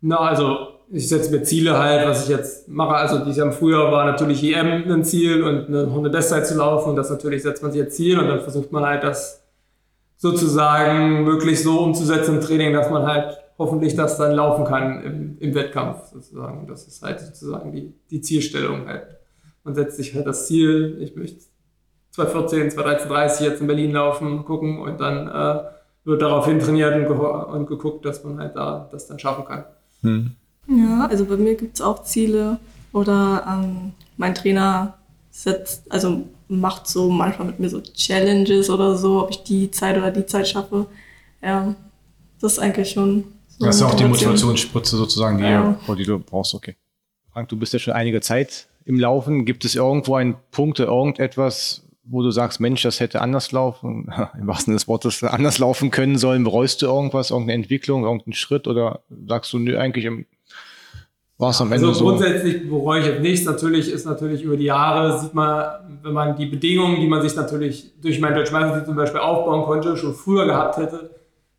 Na, 0.00 0.18
also 0.18 0.75
ich 0.90 1.08
setze 1.08 1.30
mir 1.30 1.42
Ziele 1.42 1.78
halt, 1.78 2.06
was 2.06 2.24
ich 2.24 2.28
jetzt 2.28 2.68
mache. 2.68 2.94
Also 2.94 3.18
dieses 3.18 3.36
Jahr 3.38 3.48
im 3.48 3.52
Frühjahr 3.52 3.90
war 3.90 4.04
natürlich 4.04 4.42
EM 4.42 4.90
ein 4.90 5.04
Ziel 5.04 5.42
und 5.42 5.66
eine 5.66 5.84
Runde 5.84 6.10
Bestzeit 6.10 6.46
zu 6.46 6.56
laufen 6.56 6.90
und 6.90 6.96
das 6.96 7.10
natürlich 7.10 7.42
setzt 7.42 7.62
man 7.62 7.72
sich 7.72 7.82
als 7.82 7.96
Ziel 7.96 8.18
und 8.18 8.28
dann 8.28 8.40
versucht 8.40 8.72
man 8.72 8.84
halt 8.84 9.02
das 9.02 9.42
sozusagen 10.16 11.24
möglichst 11.24 11.64
so 11.64 11.80
umzusetzen 11.80 12.36
im 12.36 12.40
Training, 12.40 12.72
dass 12.72 12.90
man 12.90 13.06
halt 13.06 13.36
hoffentlich 13.58 13.96
das 13.96 14.18
dann 14.18 14.32
laufen 14.32 14.64
kann 14.64 15.02
im, 15.02 15.38
im 15.38 15.54
Wettkampf 15.54 16.06
sozusagen. 16.12 16.66
Das 16.66 16.86
ist 16.86 17.02
halt 17.02 17.20
sozusagen 17.20 17.72
die, 17.72 17.92
die 18.10 18.20
Zielstellung 18.20 18.86
halt. 18.86 19.06
Man 19.64 19.74
setzt 19.74 19.96
sich 19.96 20.14
halt 20.14 20.26
das 20.26 20.46
Ziel, 20.46 20.98
ich 21.00 21.16
möchte 21.16 21.44
214, 22.12 22.70
213, 22.70 23.46
jetzt 23.46 23.60
in 23.60 23.66
Berlin 23.66 23.92
laufen, 23.92 24.44
gucken 24.44 24.78
und 24.78 25.00
dann 25.00 25.28
äh, 25.28 25.64
wird 26.04 26.22
daraufhin 26.22 26.60
trainiert 26.60 26.94
und, 26.94 27.18
und, 27.18 27.66
geguckt, 27.66 28.04
dass 28.04 28.24
man 28.24 28.38
halt 28.38 28.56
da 28.56 28.88
das 28.90 29.06
dann 29.06 29.18
schaffen 29.18 29.44
kann. 29.44 29.64
Hm. 30.02 30.36
Ja, 30.68 31.06
also 31.06 31.24
bei 31.26 31.36
mir 31.36 31.54
gibt 31.54 31.76
es 31.76 31.80
auch 31.80 32.04
Ziele 32.04 32.58
oder 32.92 33.44
ähm, 33.48 33.92
mein 34.16 34.34
Trainer 34.34 34.94
setzt, 35.30 35.90
also 35.90 36.24
macht 36.48 36.86
so 36.86 37.10
manchmal 37.10 37.48
mit 37.48 37.60
mir 37.60 37.68
so 37.68 37.80
Challenges 37.80 38.70
oder 38.70 38.96
so, 38.96 39.22
ob 39.22 39.30
ich 39.30 39.42
die 39.42 39.70
Zeit 39.70 39.96
oder 39.96 40.10
die 40.10 40.26
Zeit 40.26 40.48
schaffe. 40.48 40.86
Ja, 41.42 41.74
das 42.40 42.54
ist 42.54 42.58
eigentlich 42.58 42.90
schon. 42.90 43.24
So 43.48 43.66
das 43.66 43.76
ist 43.76 43.82
auch 43.82 43.94
die 43.94 44.04
Motivationsspritze 44.04 44.96
sozusagen, 44.96 45.38
die, 45.38 45.44
ja. 45.44 45.78
die 45.96 46.04
du 46.04 46.18
brauchst, 46.18 46.54
okay. 46.54 46.76
Frank, 47.32 47.48
du 47.48 47.56
bist 47.56 47.72
ja 47.72 47.78
schon 47.78 47.94
einige 47.94 48.20
Zeit 48.20 48.66
im 48.84 48.98
Laufen. 48.98 49.44
Gibt 49.44 49.64
es 49.64 49.74
irgendwo 49.74 50.14
einen 50.14 50.36
Punkt, 50.50 50.78
irgendetwas, 50.78 51.82
wo 52.04 52.22
du 52.22 52.30
sagst, 52.30 52.60
Mensch, 52.60 52.82
das 52.82 53.00
hätte 53.00 53.20
anders 53.20 53.52
laufen, 53.52 54.10
im 54.38 54.46
wahrsten 54.46 54.66
Sinne 54.66 54.76
des 54.76 54.88
Wortes, 54.88 55.22
anders 55.22 55.58
laufen 55.58 55.90
können 55.90 56.18
sollen? 56.18 56.44
Bereust 56.44 56.82
du 56.82 56.86
irgendwas, 56.86 57.30
irgendeine 57.30 57.62
Entwicklung, 57.62 58.04
irgendeinen 58.04 58.34
Schritt 58.34 58.66
oder 58.66 59.00
sagst 59.26 59.52
du, 59.52 59.58
nö, 59.58 59.78
eigentlich 59.78 60.04
im 60.04 60.26
war 61.38 61.50
es 61.50 61.60
am 61.60 61.70
Ende 61.70 61.88
also 61.88 62.04
grundsätzlich 62.04 62.62
so? 62.62 62.78
bereue 62.78 63.00
ich 63.00 63.06
jetzt 63.06 63.20
nichts. 63.20 63.44
Natürlich 63.44 63.92
ist 63.92 64.06
natürlich 64.06 64.42
über 64.42 64.56
die 64.56 64.64
Jahre, 64.64 65.18
sieht 65.18 65.34
man, 65.34 65.66
wenn 66.02 66.12
man 66.12 66.36
die 66.36 66.46
Bedingungen, 66.46 66.96
die 67.00 67.06
man 67.06 67.20
sich 67.20 67.36
natürlich 67.36 67.92
durch 68.00 68.20
mein 68.20 68.34
Deutschmeister 68.34 68.84
zum 68.84 68.96
Beispiel 68.96 69.20
aufbauen 69.20 69.64
konnte, 69.64 69.96
schon 69.96 70.14
früher 70.14 70.46
gehabt 70.46 70.78
hätte, 70.78 71.10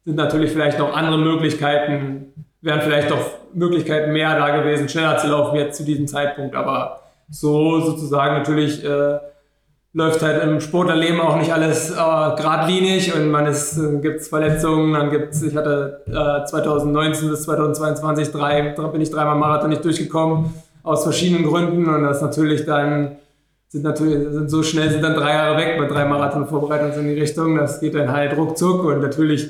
sind 0.04 0.16
natürlich 0.16 0.52
vielleicht 0.52 0.80
noch 0.80 0.96
andere 0.96 1.20
Möglichkeiten, 1.20 2.34
wären 2.62 2.82
vielleicht 2.82 3.12
doch 3.12 3.20
Möglichkeiten 3.54 4.14
mehr 4.14 4.38
da 4.38 4.58
gewesen, 4.58 4.90
schneller 4.90 5.18
zu 5.18 5.28
laufen 5.28 5.56
jetzt 5.58 5.78
zu 5.78 5.84
diesem 5.84 6.08
Zeitpunkt. 6.08 6.56
Aber 6.56 7.02
so 7.30 7.80
sozusagen 7.82 8.36
natürlich 8.36 8.84
äh, 8.84 9.20
läuft 9.98 10.22
halt 10.22 10.44
im 10.44 10.62
Sportlerleben 10.62 11.20
auch 11.20 11.38
nicht 11.38 11.52
alles 11.52 11.90
äh, 11.90 11.96
geradlinig 11.96 13.16
und 13.16 13.32
man 13.32 13.48
ist, 13.48 13.80
äh, 13.80 13.98
gibt's 14.00 14.28
Verletzungen, 14.28 14.94
dann 14.94 15.10
gibt's, 15.10 15.42
ich 15.42 15.56
hatte 15.56 16.04
äh, 16.06 16.46
2019 16.46 17.32
bis 17.32 17.42
2022 17.44 18.32
drei, 18.32 18.76
bin 18.92 19.02
ich 19.02 19.10
dreimal 19.10 19.38
Marathon 19.38 19.72
nicht 19.72 19.84
durchgekommen, 19.84 20.54
aus 20.84 21.02
verschiedenen 21.02 21.46
Gründen 21.46 21.90
und 21.90 22.04
das 22.04 22.22
natürlich 22.22 22.64
dann, 22.64 23.16
sind 23.70 23.84
natürlich, 23.84 24.30
sind 24.30 24.52
so 24.52 24.62
schnell 24.62 24.92
sind 24.92 25.02
dann 25.02 25.16
drei 25.16 25.34
Jahre 25.34 25.58
weg 25.58 25.80
bei 25.80 25.88
drei 25.88 26.06
Marathon-Vorbereitungen 26.06 27.00
in 27.00 27.16
die 27.16 27.20
Richtung, 27.20 27.58
das 27.58 27.80
geht 27.80 27.96
dann 27.96 28.12
halt 28.12 28.38
ruckzuck 28.38 28.84
und 28.84 29.02
natürlich 29.02 29.50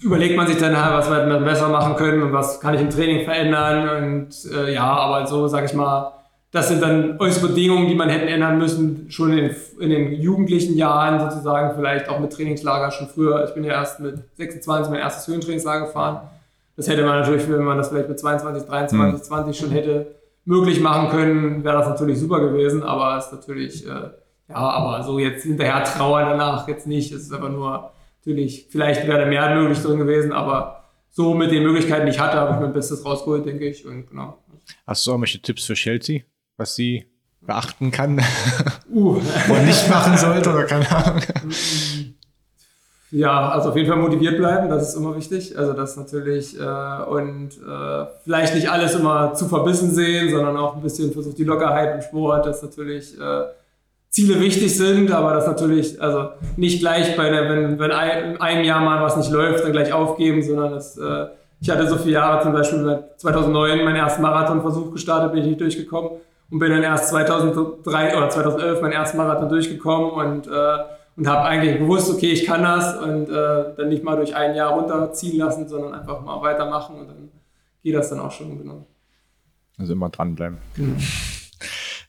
überlegt 0.00 0.38
man 0.38 0.46
sich 0.46 0.56
dann, 0.56 0.72
was 0.72 1.10
wir 1.10 1.40
besser 1.40 1.68
machen 1.68 1.96
können 1.96 2.22
und 2.22 2.32
was 2.32 2.60
kann 2.60 2.72
ich 2.72 2.80
im 2.80 2.88
Training 2.88 3.26
verändern 3.26 4.04
und 4.04 4.28
äh, 4.54 4.72
ja, 4.72 4.86
aber 4.86 5.26
so, 5.26 5.48
sag 5.48 5.66
ich 5.66 5.74
mal, 5.74 6.23
das 6.54 6.68
sind 6.68 6.80
dann 6.80 7.18
äußere 7.18 7.48
Bedingungen, 7.48 7.88
die 7.88 7.96
man 7.96 8.08
hätte 8.08 8.26
ändern 8.26 8.58
müssen, 8.58 9.10
schon 9.10 9.32
in 9.32 9.48
den, 9.48 9.56
in 9.80 9.90
den, 9.90 10.12
jugendlichen 10.12 10.76
Jahren 10.76 11.18
sozusagen, 11.18 11.74
vielleicht 11.74 12.08
auch 12.08 12.20
mit 12.20 12.32
Trainingslager 12.32 12.92
schon 12.92 13.08
früher. 13.08 13.44
Ich 13.44 13.54
bin 13.54 13.64
ja 13.64 13.72
erst 13.72 13.98
mit 13.98 14.20
26 14.36 14.88
mein 14.88 15.00
erstes 15.00 15.26
Höhentrainingslager 15.26 15.86
gefahren. 15.86 16.30
Das 16.76 16.86
hätte 16.86 17.04
man 17.04 17.18
natürlich, 17.18 17.50
wenn 17.50 17.64
man 17.64 17.76
das 17.76 17.88
vielleicht 17.88 18.08
mit 18.08 18.20
22, 18.20 18.68
23, 18.68 19.18
mhm. 19.18 19.22
20 19.24 19.58
schon 19.58 19.70
hätte 19.72 20.14
möglich 20.44 20.78
machen 20.78 21.08
können, 21.08 21.64
wäre 21.64 21.78
das 21.78 21.88
natürlich 21.88 22.20
super 22.20 22.38
gewesen, 22.38 22.84
aber 22.84 23.18
es 23.18 23.26
ist 23.26 23.32
natürlich, 23.32 23.84
äh, 23.84 24.10
ja, 24.48 24.54
aber 24.54 25.02
so 25.02 25.18
jetzt 25.18 25.42
hinterher 25.42 25.82
trauern 25.82 26.28
danach 26.28 26.68
jetzt 26.68 26.86
nicht. 26.86 27.10
Es 27.10 27.22
ist 27.22 27.32
aber 27.32 27.48
nur, 27.48 27.90
natürlich, 28.20 28.68
vielleicht 28.70 29.08
wäre 29.08 29.22
da 29.22 29.26
mehr 29.26 29.56
möglich 29.56 29.82
drin 29.82 29.98
gewesen, 29.98 30.30
aber 30.30 30.84
so 31.10 31.34
mit 31.34 31.50
den 31.50 31.64
Möglichkeiten, 31.64 32.06
die 32.06 32.12
ich 32.12 32.20
hatte, 32.20 32.38
habe 32.38 32.54
ich 32.54 32.60
mein 32.60 32.72
Bestes 32.72 33.04
rausgeholt, 33.04 33.44
denke 33.44 33.66
ich. 33.66 33.84
Und 33.84 34.08
genau. 34.08 34.38
Hast 34.86 35.04
du 35.04 35.10
auch 35.10 35.14
irgendwelche 35.14 35.42
Tipps 35.42 35.64
für 35.64 35.74
Chelsea? 35.74 36.22
Was 36.56 36.74
sie 36.74 37.06
beachten 37.40 37.90
kann 37.90 38.20
uh. 38.92 39.10
und 39.48 39.64
nicht 39.64 39.88
machen 39.90 40.16
sollte 40.16 40.50
oder 40.50 40.64
keine 40.64 40.90
Ahnung. 40.90 41.22
Ja, 43.10 43.50
also 43.50 43.68
auf 43.68 43.76
jeden 43.76 43.88
Fall 43.88 43.98
motiviert 43.98 44.38
bleiben, 44.38 44.68
das 44.68 44.88
ist 44.88 44.96
immer 44.96 45.14
wichtig. 45.14 45.56
Also 45.56 45.72
das 45.72 45.96
natürlich 45.96 46.58
äh, 46.58 47.04
und 47.08 47.50
äh, 47.50 48.06
vielleicht 48.24 48.54
nicht 48.54 48.68
alles 48.68 48.94
immer 48.94 49.34
zu 49.34 49.46
verbissen 49.46 49.92
sehen, 49.94 50.30
sondern 50.30 50.56
auch 50.56 50.74
ein 50.74 50.82
bisschen 50.82 51.12
versucht 51.12 51.38
die 51.38 51.44
Lockerheit 51.44 51.94
im 51.94 52.02
Sport, 52.02 52.46
dass 52.46 52.62
natürlich 52.62 53.18
äh, 53.20 53.44
Ziele 54.10 54.40
wichtig 54.40 54.76
sind, 54.76 55.12
aber 55.12 55.32
das 55.34 55.46
natürlich 55.46 56.00
also 56.00 56.30
nicht 56.56 56.80
gleich 56.80 57.16
bei 57.16 57.30
der, 57.30 57.48
wenn, 57.48 57.78
wenn 57.78 57.92
ein, 57.92 58.34
in 58.34 58.40
einem 58.40 58.64
Jahr 58.64 58.80
mal 58.80 59.02
was 59.02 59.16
nicht 59.16 59.30
läuft, 59.30 59.64
dann 59.64 59.72
gleich 59.72 59.92
aufgeben, 59.92 60.42
sondern 60.42 60.72
das, 60.72 60.96
äh, 60.96 61.26
ich 61.60 61.70
hatte 61.70 61.88
so 61.88 61.96
viele 61.96 62.14
Jahre 62.14 62.42
zum 62.42 62.52
Beispiel 62.52 63.04
2009 63.18 63.84
meinen 63.84 63.96
ersten 63.96 64.22
Marathonversuch 64.22 64.92
gestartet, 64.92 65.32
bin 65.32 65.42
ich 65.42 65.48
nicht 65.48 65.60
durchgekommen 65.60 66.10
und 66.50 66.58
bin 66.58 66.70
dann 66.70 66.82
erst 66.82 67.08
2003 67.08 68.16
oder 68.16 68.30
2011 68.30 68.80
meinen 68.80 68.92
ersten 68.92 69.16
Marathon 69.16 69.48
durchgekommen 69.48 70.10
und, 70.10 70.46
äh, 70.46 70.78
und 71.16 71.28
habe 71.28 71.42
eigentlich 71.42 71.78
gewusst, 71.78 72.10
okay, 72.12 72.32
ich 72.32 72.44
kann 72.44 72.62
das 72.62 72.96
und 72.96 73.28
äh, 73.28 73.74
dann 73.76 73.88
nicht 73.88 74.02
mal 74.02 74.16
durch 74.16 74.34
ein 74.34 74.54
Jahr 74.54 74.72
runterziehen 74.72 75.38
lassen, 75.38 75.68
sondern 75.68 75.94
einfach 75.94 76.20
mal 76.22 76.40
weitermachen 76.42 76.96
und 76.96 77.08
dann 77.08 77.28
geht 77.82 77.94
das 77.94 78.10
dann 78.10 78.20
auch 78.20 78.32
schon 78.32 78.58
genau. 78.58 78.86
Also 79.78 79.92
immer 79.92 80.08
dranbleiben. 80.08 80.58
Genau. 80.76 80.96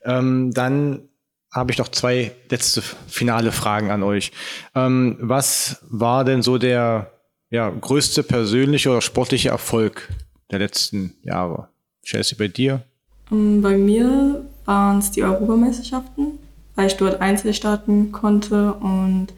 Ähm, 0.06 0.52
dann 0.54 1.08
habe 1.52 1.72
ich 1.72 1.78
noch 1.78 1.88
zwei 1.88 2.32
letzte 2.48 2.80
finale 2.80 3.50
Fragen 3.50 3.90
an 3.90 4.02
euch. 4.02 4.30
Ähm, 4.74 5.16
was 5.20 5.84
war 5.88 6.24
denn 6.24 6.42
so 6.42 6.58
der 6.58 7.10
ja, 7.50 7.68
größte 7.70 8.22
persönliche 8.22 8.90
oder 8.90 9.02
sportliche 9.02 9.48
Erfolg 9.48 10.08
der 10.50 10.60
letzten 10.60 11.14
Jahre? 11.22 11.68
Chelsea, 12.04 12.36
bei 12.38 12.46
dir? 12.48 12.84
Ähm, 13.30 13.62
bei 13.62 13.76
mir 13.76 14.44
waren 14.64 14.98
es 14.98 15.10
die 15.10 15.22
Europameisterschaften, 15.22 16.38
weil 16.74 16.86
ich 16.86 16.96
dort 16.96 17.20
Einzel 17.20 17.54
starten 17.54 18.12
konnte 18.12 18.74
und 18.74 19.28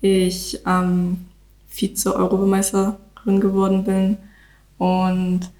ich 0.00 0.60
ähm, 0.66 1.26
Vize-Europameisterin 1.68 3.40
geworden 3.40 3.84
bin. 3.84 4.16
Und 4.78 5.50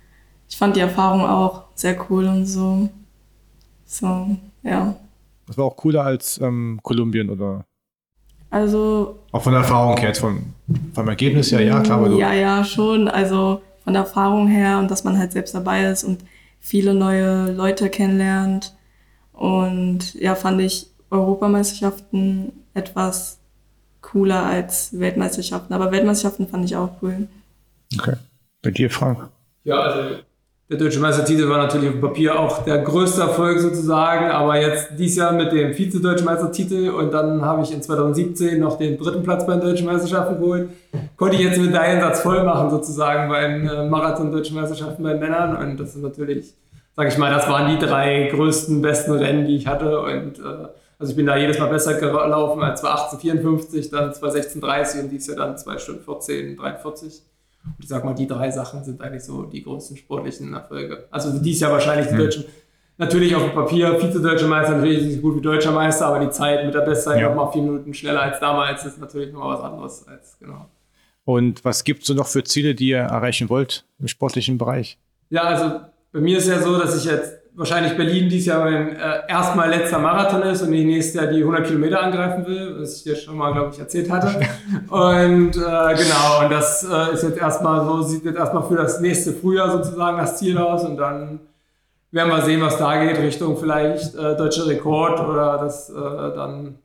ich 0.48 0.56
fand 0.56 0.76
die 0.76 0.80
Erfahrung 0.80 1.22
auch 1.22 1.64
sehr 1.74 1.96
cool 2.10 2.26
und 2.26 2.46
so. 2.46 2.88
So, 3.84 4.36
ja. 4.62 4.94
Das 5.46 5.56
war 5.56 5.66
auch 5.66 5.76
cooler 5.76 6.04
als 6.04 6.40
ähm, 6.40 6.80
Kolumbien 6.82 7.30
oder? 7.30 7.64
Also. 8.50 9.18
Auch 9.32 9.42
von 9.42 9.52
der 9.52 9.62
Erfahrung 9.62 9.96
her, 9.96 10.14
vom, 10.14 10.44
vom 10.92 11.08
Ergebnis 11.08 11.52
her, 11.52 11.60
ja, 11.62 11.80
klar. 11.80 11.98
Aber 11.98 12.10
ja, 12.10 12.32
ja, 12.32 12.64
schon. 12.64 13.08
Also 13.08 13.60
von 13.84 13.92
der 13.92 14.02
Erfahrung 14.02 14.48
her 14.48 14.78
und 14.78 14.90
dass 14.90 15.04
man 15.04 15.18
halt 15.18 15.32
selbst 15.32 15.54
dabei 15.54 15.84
ist 15.84 16.04
und 16.04 16.20
viele 16.66 16.94
neue 16.94 17.52
Leute 17.52 17.88
kennenlernt. 17.90 18.74
Und 19.32 20.14
ja, 20.14 20.34
fand 20.34 20.60
ich 20.60 20.88
Europameisterschaften 21.10 22.52
etwas 22.74 23.38
cooler 24.00 24.44
als 24.44 24.98
Weltmeisterschaften. 24.98 25.72
Aber 25.72 25.92
Weltmeisterschaften 25.92 26.48
fand 26.48 26.64
ich 26.64 26.74
auch 26.74 26.90
cool. 27.02 27.28
Okay. 27.96 28.16
Bei 28.62 28.72
dir, 28.72 28.90
Frank? 28.90 29.28
Ja, 29.62 29.80
also 29.80 30.18
der 30.68 30.78
deutsche 30.78 30.98
Meistertitel 30.98 31.48
war 31.48 31.58
natürlich 31.58 31.90
auf 31.90 32.00
Papier 32.00 32.38
auch 32.38 32.64
der 32.64 32.78
größte 32.78 33.20
Erfolg 33.20 33.60
sozusagen, 33.60 34.30
aber 34.30 34.60
jetzt 34.60 34.88
dieses 34.98 35.16
Jahr 35.16 35.32
mit 35.32 35.52
dem 35.52 35.72
Vize-Deutschen 35.72 36.24
Meistertitel 36.24 36.90
und 36.90 37.14
dann 37.14 37.40
habe 37.42 37.62
ich 37.62 37.72
in 37.72 37.82
2017 37.82 38.58
noch 38.58 38.76
den 38.76 38.98
dritten 38.98 39.22
Platz 39.22 39.46
bei 39.46 39.52
den 39.52 39.60
Deutschen 39.60 39.86
Meisterschaften 39.86 40.40
geholt. 40.40 40.70
Konnte 41.16 41.36
ich 41.36 41.42
jetzt 41.42 41.60
mit 41.60 41.72
deinem 41.72 42.00
Satz 42.00 42.20
voll 42.20 42.42
machen 42.42 42.70
sozusagen 42.70 43.28
beim 43.28 43.68
äh, 43.68 43.88
Marathon 43.88 44.32
Deutschen 44.32 44.56
Meisterschaften 44.56 45.04
bei 45.04 45.14
Männern 45.14 45.56
und 45.56 45.78
das 45.78 45.94
ist 45.94 46.02
natürlich, 46.02 46.52
sage 46.96 47.10
ich 47.10 47.18
mal, 47.18 47.32
das 47.32 47.48
waren 47.48 47.70
die 47.70 47.84
drei 47.84 48.28
größten, 48.32 48.82
besten 48.82 49.12
Rennen, 49.12 49.46
die 49.46 49.54
ich 49.54 49.68
hatte 49.68 50.00
und 50.00 50.40
äh, 50.40 50.66
also 50.98 51.10
ich 51.10 51.16
bin 51.16 51.26
da 51.26 51.36
jedes 51.36 51.60
Mal 51.60 51.68
besser 51.68 51.94
gelaufen 51.94 52.62
als 52.62 52.80
2018, 52.80 53.42
dann 53.92 54.14
2016, 54.14 55.04
und 55.04 55.10
dieses 55.10 55.28
Jahr 55.28 55.36
dann 55.36 55.58
2 55.58 55.78
Stunden 55.78 56.02
14, 56.02 56.56
43. 56.56 57.22
Und 57.66 57.82
ich 57.82 57.88
sag 57.88 58.04
mal, 58.04 58.14
die 58.14 58.26
drei 58.26 58.50
Sachen 58.50 58.84
sind 58.84 59.00
eigentlich 59.00 59.24
so 59.24 59.42
die 59.42 59.62
größten 59.62 59.96
sportlichen 59.96 60.54
Erfolge. 60.54 61.06
Also 61.10 61.38
dies 61.38 61.60
Jahr 61.60 61.72
wahrscheinlich 61.72 62.08
die 62.08 62.14
mhm. 62.14 62.18
Deutschen. 62.18 62.44
Natürlich 62.98 63.34
auf 63.34 63.42
dem 63.42 63.52
Papier, 63.52 64.00
Vize-Deutscher 64.00 64.46
Meister, 64.46 64.76
natürlich 64.76 65.02
nicht 65.02 65.16
so 65.16 65.20
gut 65.20 65.36
wie 65.36 65.42
Deutscher 65.42 65.72
Meister, 65.72 66.06
aber 66.06 66.20
die 66.20 66.30
Zeit 66.30 66.64
mit 66.64 66.74
der 66.74 66.80
Bestzeit 66.80 67.20
ja. 67.20 67.28
nochmal 67.28 67.52
vier 67.52 67.62
Minuten 67.62 67.92
schneller 67.92 68.22
als 68.22 68.40
damals 68.40 68.86
ist 68.86 68.98
natürlich 68.98 69.32
nochmal 69.32 69.58
was 69.58 69.64
anderes 69.64 70.08
als, 70.08 70.38
genau. 70.38 70.66
Und 71.24 71.64
was 71.64 71.84
gibt 71.84 72.02
es 72.02 72.06
so 72.06 72.14
noch 72.14 72.28
für 72.28 72.44
Ziele, 72.44 72.74
die 72.74 72.88
ihr 72.88 72.98
erreichen 72.98 73.50
wollt 73.50 73.84
im 73.98 74.08
sportlichen 74.08 74.56
Bereich? 74.56 74.98
Ja, 75.28 75.42
also 75.42 75.80
bei 76.12 76.20
mir 76.20 76.38
ist 76.38 76.48
ja 76.48 76.62
so, 76.62 76.78
dass 76.78 76.96
ich 76.96 77.04
jetzt 77.04 77.34
wahrscheinlich 77.56 77.96
Berlin 77.96 78.28
dieses 78.28 78.46
Jahr 78.46 78.64
mein 78.64 78.96
äh, 78.96 79.20
erstmal 79.28 79.70
letzter 79.70 79.98
Marathon 79.98 80.42
ist 80.42 80.62
und 80.62 80.72
ich 80.72 80.84
nächstes 80.84 81.14
Jahr 81.14 81.26
die 81.26 81.40
100 81.40 81.66
Kilometer 81.66 82.02
angreifen 82.02 82.46
will, 82.46 82.76
was 82.78 82.98
ich 82.98 83.02
dir 83.04 83.16
schon 83.16 83.36
mal, 83.36 83.52
glaube 83.52 83.70
ich, 83.72 83.78
erzählt 83.78 84.10
hatte. 84.10 84.28
und 84.88 85.56
äh, 85.56 85.94
genau, 85.94 86.44
und 86.44 86.50
das 86.50 86.84
äh, 86.84 87.14
ist 87.14 87.22
jetzt 87.22 87.38
erstmal 87.38 87.84
so, 87.84 88.02
sieht 88.02 88.24
jetzt 88.24 88.36
erstmal 88.36 88.62
für 88.64 88.76
das 88.76 89.00
nächste 89.00 89.32
Frühjahr 89.32 89.70
sozusagen 89.70 90.18
das 90.18 90.38
Ziel 90.38 90.58
aus 90.58 90.84
und 90.84 90.98
dann 90.98 91.40
werden 92.10 92.30
wir 92.30 92.42
sehen, 92.42 92.60
was 92.60 92.78
da 92.78 93.02
geht, 93.02 93.18
Richtung 93.18 93.56
vielleicht 93.56 94.14
äh, 94.14 94.36
deutscher 94.36 94.66
Rekord 94.66 95.20
oder 95.20 95.58
das, 95.58 95.90
äh, 95.90 95.94
dann 95.94 96.76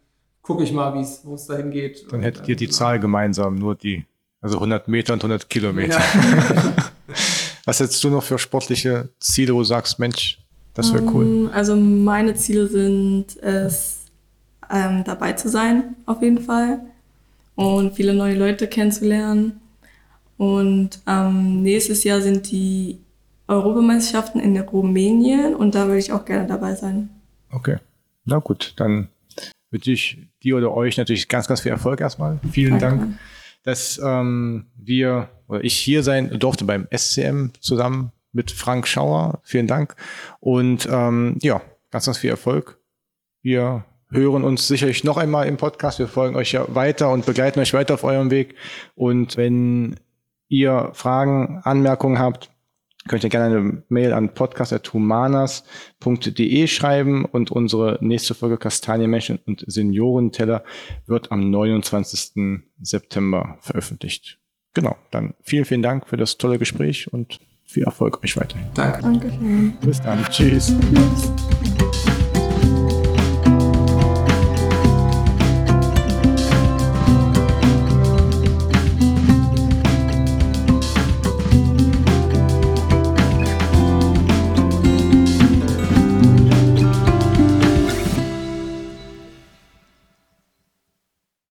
gucke 0.42 0.64
ich 0.64 0.72
mal, 0.72 0.94
wo 1.24 1.36
es 1.36 1.46
dahin 1.48 1.72
geht. 1.72 2.12
Dann 2.12 2.22
hättet 2.22 2.48
ihr 2.48 2.56
die 2.56 2.70
Zahl 2.70 3.00
gemeinsam, 3.00 3.56
nur 3.56 3.76
die, 3.76 4.06
also 4.42 4.58
100 4.58 4.88
Meter 4.88 5.14
und 5.14 5.20
100 5.20 5.50
Kilometer. 5.50 6.00
Ja. 6.00 6.74
Was 7.66 7.80
hättest 7.80 8.04
du 8.04 8.10
noch 8.10 8.24
für 8.24 8.40
sportliche 8.40 9.10
Ziele, 9.20 9.54
wo 9.54 9.60
du 9.60 9.66
sagst, 9.66 10.00
Mensch, 10.00 10.41
das 10.74 10.94
wäre 10.94 11.04
cool. 11.14 11.26
Ähm, 11.26 11.50
also 11.54 11.76
meine 11.76 12.34
Ziele 12.36 12.68
sind 12.68 13.38
es, 13.38 14.06
ähm, 14.70 15.04
dabei 15.04 15.34
zu 15.34 15.50
sein, 15.50 15.96
auf 16.06 16.22
jeden 16.22 16.40
Fall. 16.40 16.80
Und 17.56 17.96
viele 17.96 18.14
neue 18.14 18.38
Leute 18.38 18.68
kennenzulernen. 18.68 19.60
Und 20.38 21.02
ähm, 21.08 21.62
nächstes 21.62 22.04
Jahr 22.04 22.22
sind 22.22 22.52
die 22.52 23.00
Europameisterschaften 23.48 24.40
in 24.40 24.58
Rumänien 24.58 25.54
und 25.56 25.76
da 25.76 25.86
würde 25.88 26.00
ich 26.00 26.12
auch 26.12 26.26
gerne 26.26 26.48
dabei 26.48 26.74
sein. 26.74 27.10
Okay, 27.52 27.78
na 28.26 28.40
gut, 28.40 28.74
dann 28.78 29.10
wünsche 29.70 29.92
ich 29.92 30.18
dir 30.42 30.58
oder 30.58 30.74
euch 30.74 30.98
natürlich 30.98 31.28
ganz, 31.28 31.48
ganz 31.48 31.62
viel 31.62 31.72
Erfolg 31.72 32.00
erstmal. 32.00 32.40
Vielen 32.52 32.80
Danke. 32.80 33.06
Dank, 33.06 33.20
dass 33.64 34.00
ähm, 34.04 34.68
wir 34.76 35.30
oder 35.48 35.64
ich 35.64 35.76
hier 35.76 36.02
sein 36.02 36.40
durfte 36.40 36.66
beim 36.66 36.88
SCM 36.96 37.52
zusammen 37.60 38.12
mit 38.32 38.52
Frank 38.52 38.88
Schauer. 38.88 39.40
Vielen 39.44 39.68
Dank. 39.68 39.96
Und 40.40 40.88
ähm, 40.92 41.38
ja, 41.42 41.62
ganz, 41.92 42.06
ganz 42.06 42.18
viel 42.18 42.30
Erfolg. 42.30 42.80
Wir 43.42 43.86
hören 44.10 44.44
uns 44.44 44.68
sicherlich 44.68 45.04
noch 45.04 45.18
einmal 45.18 45.48
im 45.48 45.58
Podcast. 45.58 46.00
Wir 46.00 46.08
folgen 46.08 46.36
euch 46.36 46.52
ja 46.52 46.66
weiter 46.74 47.12
und 47.12 47.26
begleiten 47.26 47.60
euch 47.60 47.74
weiter 47.74 47.96
auf 47.96 48.04
eurem 48.04 48.30
Weg. 48.30 48.56
Und 48.96 49.38
wenn 49.38 50.00
ihr 50.48 50.92
Fragen, 50.94 51.62
Anmerkungen 51.64 52.20
habt, 52.20 52.52
könnt 53.08 53.24
ihr 53.24 53.30
gerne 53.30 53.58
eine 53.58 53.84
Mail 53.90 54.14
an 54.14 54.32
podcast.humanas.de 54.34 56.68
schreiben 56.68 57.26
und 57.26 57.52
unsere 57.52 57.98
nächste 58.02 58.36
Folge 58.36 58.58
Kastanienmenschen 58.58 59.40
und 59.46 59.64
Seniorenteller 59.66 60.64
wird 61.08 61.32
am 61.32 61.50
29. 61.50 62.62
September 62.82 63.58
veröffentlicht. 63.62 64.38
Genau, 64.74 64.98
dann 65.10 65.34
vielen, 65.42 65.66
vielen 65.66 65.82
Dank 65.82 66.08
für 66.08 66.18
das 66.18 66.38
tolle 66.38 66.60
Gespräch 66.60 67.12
und 67.12 67.40
viel 67.72 67.84
Erfolg 67.84 68.24
euch 68.24 68.38
weiterhin. 68.38 68.68
Danke. 68.74 69.02
Dankeschön. 69.02 69.74
Bis 69.82 70.02
dann. 70.02 70.24
Tschüss. 70.30 70.68
Tschüss. 70.68 71.91